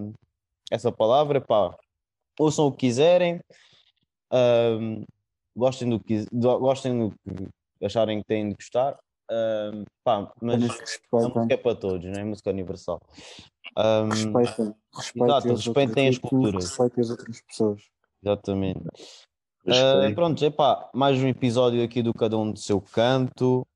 essa 0.71 0.91
palavra, 0.91 1.39
epá, 1.39 1.77
ouçam 2.39 2.67
o 2.67 2.73
que 2.73 2.87
quiserem, 2.87 3.41
ahm, 4.33 5.05
gostem 5.57 5.89
do 5.89 6.01
que 6.01 6.25
do- 6.33 6.59
gostem 6.59 7.09
do 7.09 7.15
que 7.79 7.85
acharem 7.85 8.21
que 8.21 8.27
têm 8.27 8.49
de 8.49 8.55
gostar, 8.55 8.99
ahm, 9.31 9.85
pá, 10.05 10.33
mas 10.41 10.55
a 10.63 10.67
música 10.67 11.47
é 11.51 11.57
para 11.57 11.75
todos, 11.77 12.07
não 12.11 12.21
é 12.21 12.25
música 12.25 12.51
universal. 12.51 13.01
Ahm, 13.77 14.09
respeitem, 14.11 14.75
respeitem, 14.95 15.37
Exato, 15.37 15.49
respeitem 15.55 16.09
as 16.09 16.19
culturas. 16.19 16.65
respeitem 16.65 17.01
as 17.03 17.11
outras 17.11 17.41
pessoas. 17.43 17.83
exatamente. 18.23 18.81
Respeito. 19.67 20.15
pronto, 20.15 20.45
epá, 20.45 20.91
mais 20.95 21.19
um 21.19 21.27
episódio 21.29 21.83
aqui 21.83 22.03
do 22.03 22.13
Cada 22.13 22.37
Um 22.37 22.53
do 22.53 22.59
Seu 22.59 22.81
Canto. 22.83 23.67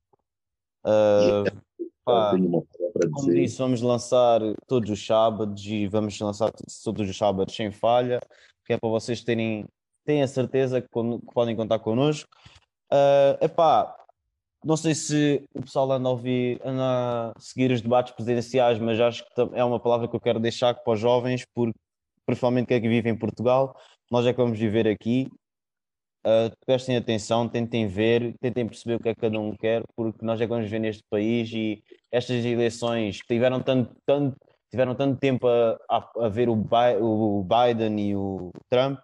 Ah, 0.84 1.44
pá, 2.04 2.32
Como 3.12 3.32
disse, 3.32 3.58
vamos 3.58 3.80
lançar 3.80 4.40
todos 4.66 4.90
os 4.90 5.04
sábados 5.06 5.64
e 5.64 5.86
vamos 5.86 6.18
lançar 6.20 6.52
todos 6.84 7.08
os 7.08 7.16
sábados 7.16 7.54
sem 7.54 7.70
falha, 7.70 8.20
que 8.66 8.72
é 8.74 8.78
para 8.78 8.88
vocês 8.90 9.22
terem, 9.24 9.66
terem 10.08 10.22
a 10.22 10.26
certeza 10.26 10.80
que, 10.80 10.88
que 10.88 11.34
podem 11.34 11.54
contar 11.54 11.78
connosco. 11.80 12.28
Ah, 12.90 13.36
epá, 13.42 13.94
não 14.64 14.76
sei 14.76 14.94
se 14.94 15.44
o 15.54 15.60
pessoal 15.60 15.92
anda 15.92 16.08
a 16.08 16.12
ouvir, 16.12 16.60
anda 16.64 17.32
a 17.36 17.40
seguir 17.40 17.70
os 17.70 17.82
debates 17.82 18.14
presidenciais, 18.14 18.78
mas 18.78 18.98
acho 18.98 19.22
que 19.24 19.40
é 19.52 19.62
uma 19.62 19.78
palavra 19.78 20.08
que 20.08 20.16
eu 20.16 20.20
quero 20.20 20.40
deixar 20.40 20.74
para 20.74 20.92
os 20.94 20.98
jovens, 20.98 21.44
porque 21.54 21.78
principalmente 22.26 22.66
quem 22.66 22.78
é 22.78 22.80
que 22.80 22.88
vive 22.88 23.08
em 23.10 23.16
Portugal, 23.16 23.76
nós 24.10 24.26
é 24.26 24.32
que 24.32 24.40
vamos 24.40 24.58
viver 24.58 24.88
aqui. 24.88 25.28
Uh, 26.26 26.50
prestem 26.66 26.96
atenção, 26.96 27.48
tentem 27.48 27.86
ver, 27.86 28.34
tentem 28.40 28.66
perceber 28.66 28.96
o 28.96 29.00
que 29.00 29.08
é 29.08 29.14
que 29.14 29.20
cada 29.20 29.38
um 29.38 29.54
quer, 29.56 29.82
porque 29.96 30.24
nós 30.24 30.40
é 30.40 30.44
que 30.44 30.48
vamos 30.48 30.64
viver 30.64 30.80
neste 30.80 31.02
país 31.08 31.50
e 31.52 31.82
estas 32.10 32.44
eleições 32.44 33.18
tiveram 33.18 33.62
tanto, 33.62 33.94
tanto, 34.04 34.36
tiveram 34.68 34.94
tanto 34.94 35.18
tempo 35.18 35.46
a, 35.46 35.78
a, 35.88 36.26
a 36.26 36.28
ver 36.28 36.48
o, 36.48 36.56
Bi- 36.56 36.98
o 37.00 37.44
Biden 37.44 38.10
e 38.10 38.16
o 38.16 38.50
Trump, 38.68 38.98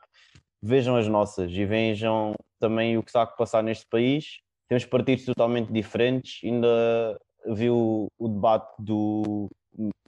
vejam 0.64 0.96
as 0.96 1.06
nossas 1.06 1.52
e 1.52 1.64
vejam 1.66 2.34
também 2.58 2.96
o 2.96 3.02
que 3.02 3.10
está 3.10 3.22
a 3.22 3.26
passar 3.26 3.62
neste 3.62 3.86
país. 3.86 4.40
Temos 4.66 4.86
partidos 4.86 5.26
totalmente 5.26 5.70
diferentes, 5.70 6.40
ainda 6.42 7.20
vi 7.46 7.68
o, 7.68 8.08
debate 8.18 8.72
do 8.78 9.50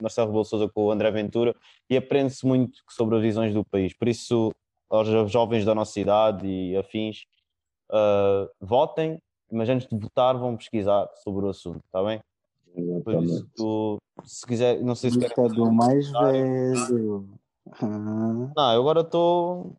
Marcelo 0.01 0.27
Rebelo 0.27 0.45
Sousa 0.45 0.67
com 0.67 0.85
o 0.85 0.91
André 0.91 1.11
Ventura 1.11 1.55
e 1.87 1.95
aprende-se 1.95 2.43
muito 2.43 2.79
sobre 2.89 3.17
as 3.17 3.21
visões 3.21 3.53
do 3.53 3.63
país. 3.63 3.93
Por 3.93 4.07
isso, 4.07 4.51
aos 4.89 5.07
jovens 5.31 5.63
da 5.63 5.75
nossa 5.75 5.99
idade 5.99 6.47
e 6.47 6.75
afins, 6.75 7.25
uh, 7.91 8.49
votem, 8.59 9.21
mas 9.51 9.69
antes 9.69 9.87
de 9.87 9.95
votar 9.95 10.35
vão 10.39 10.57
pesquisar 10.57 11.07
sobre 11.23 11.45
o 11.45 11.49
assunto, 11.49 11.83
está 11.85 12.03
bem? 12.03 12.19
Por 12.73 13.13
Exatamente. 13.13 13.31
isso, 13.31 13.49
tu, 13.55 13.97
se 14.23 14.47
quiser, 14.47 14.81
não 14.81 14.95
sei 14.95 15.11
se 15.11 15.19
fazer 15.29 15.53
do 15.53 15.71
mais 15.71 16.09
velho. 16.09 17.29
Ah, 17.79 18.53
Não, 18.55 18.73
eu 18.73 18.81
agora 18.81 19.01
estou. 19.01 19.77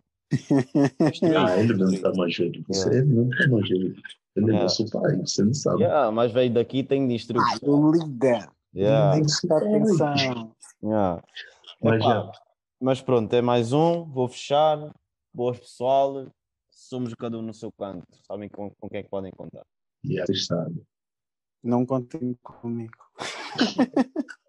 Ah, 1.37 1.59
ele 1.59 1.75
não 1.75 1.91
está 1.91 2.13
mais 2.15 2.37
velho. 2.37 2.65
Você 2.69 2.89
Yeah. 2.91 3.11
não 3.13 3.29
está 3.31 3.49
mais 3.49 3.69
velho. 3.69 3.95
Ele 4.37 4.47
é 4.47 4.49
Yeah. 4.49 4.63
nosso 4.63 4.91
pai, 4.91 5.17
você 5.17 5.45
não 5.45 5.55
sabe. 5.55 5.83
Yeah, 5.83 6.11
mas 6.13 6.33
veio 6.33 6.53
daqui 6.53 6.83
tem 6.85 7.09
distrito. 7.09 7.43
Ai, 7.43 7.59
o 7.63 7.91
líder. 7.93 8.49
Yeah, 8.75 9.15
Nem 9.15 9.23
Presta 9.25 9.57
atenção. 9.57 10.55
yeah. 10.83 11.23
Mas 11.83 12.03
Epá, 12.03 12.33
mas 12.81 13.01
pronto, 13.01 13.33
é 13.33 13.41
mais 13.43 13.73
um. 13.73 14.05
Vou 14.05 14.29
fechar. 14.29 14.93
Boas 15.35 15.59
pessoal. 15.59 16.27
Somos 16.71 17.15
cada 17.15 17.39
um 17.39 17.43
no 17.43 17.55
seu 17.55 17.73
canto. 17.73 18.07
Sabem 18.27 18.49
com, 18.49 18.71
com 18.79 18.89
quem 18.89 19.01
é 19.01 19.03
que 19.03 19.09
podem 19.11 19.31
contar. 19.33 19.65
e 20.05 20.21
vocês 20.21 20.47
sabem. 20.47 20.83
Não 21.63 21.85
contem 21.85 22.37
comigo. 22.43 22.93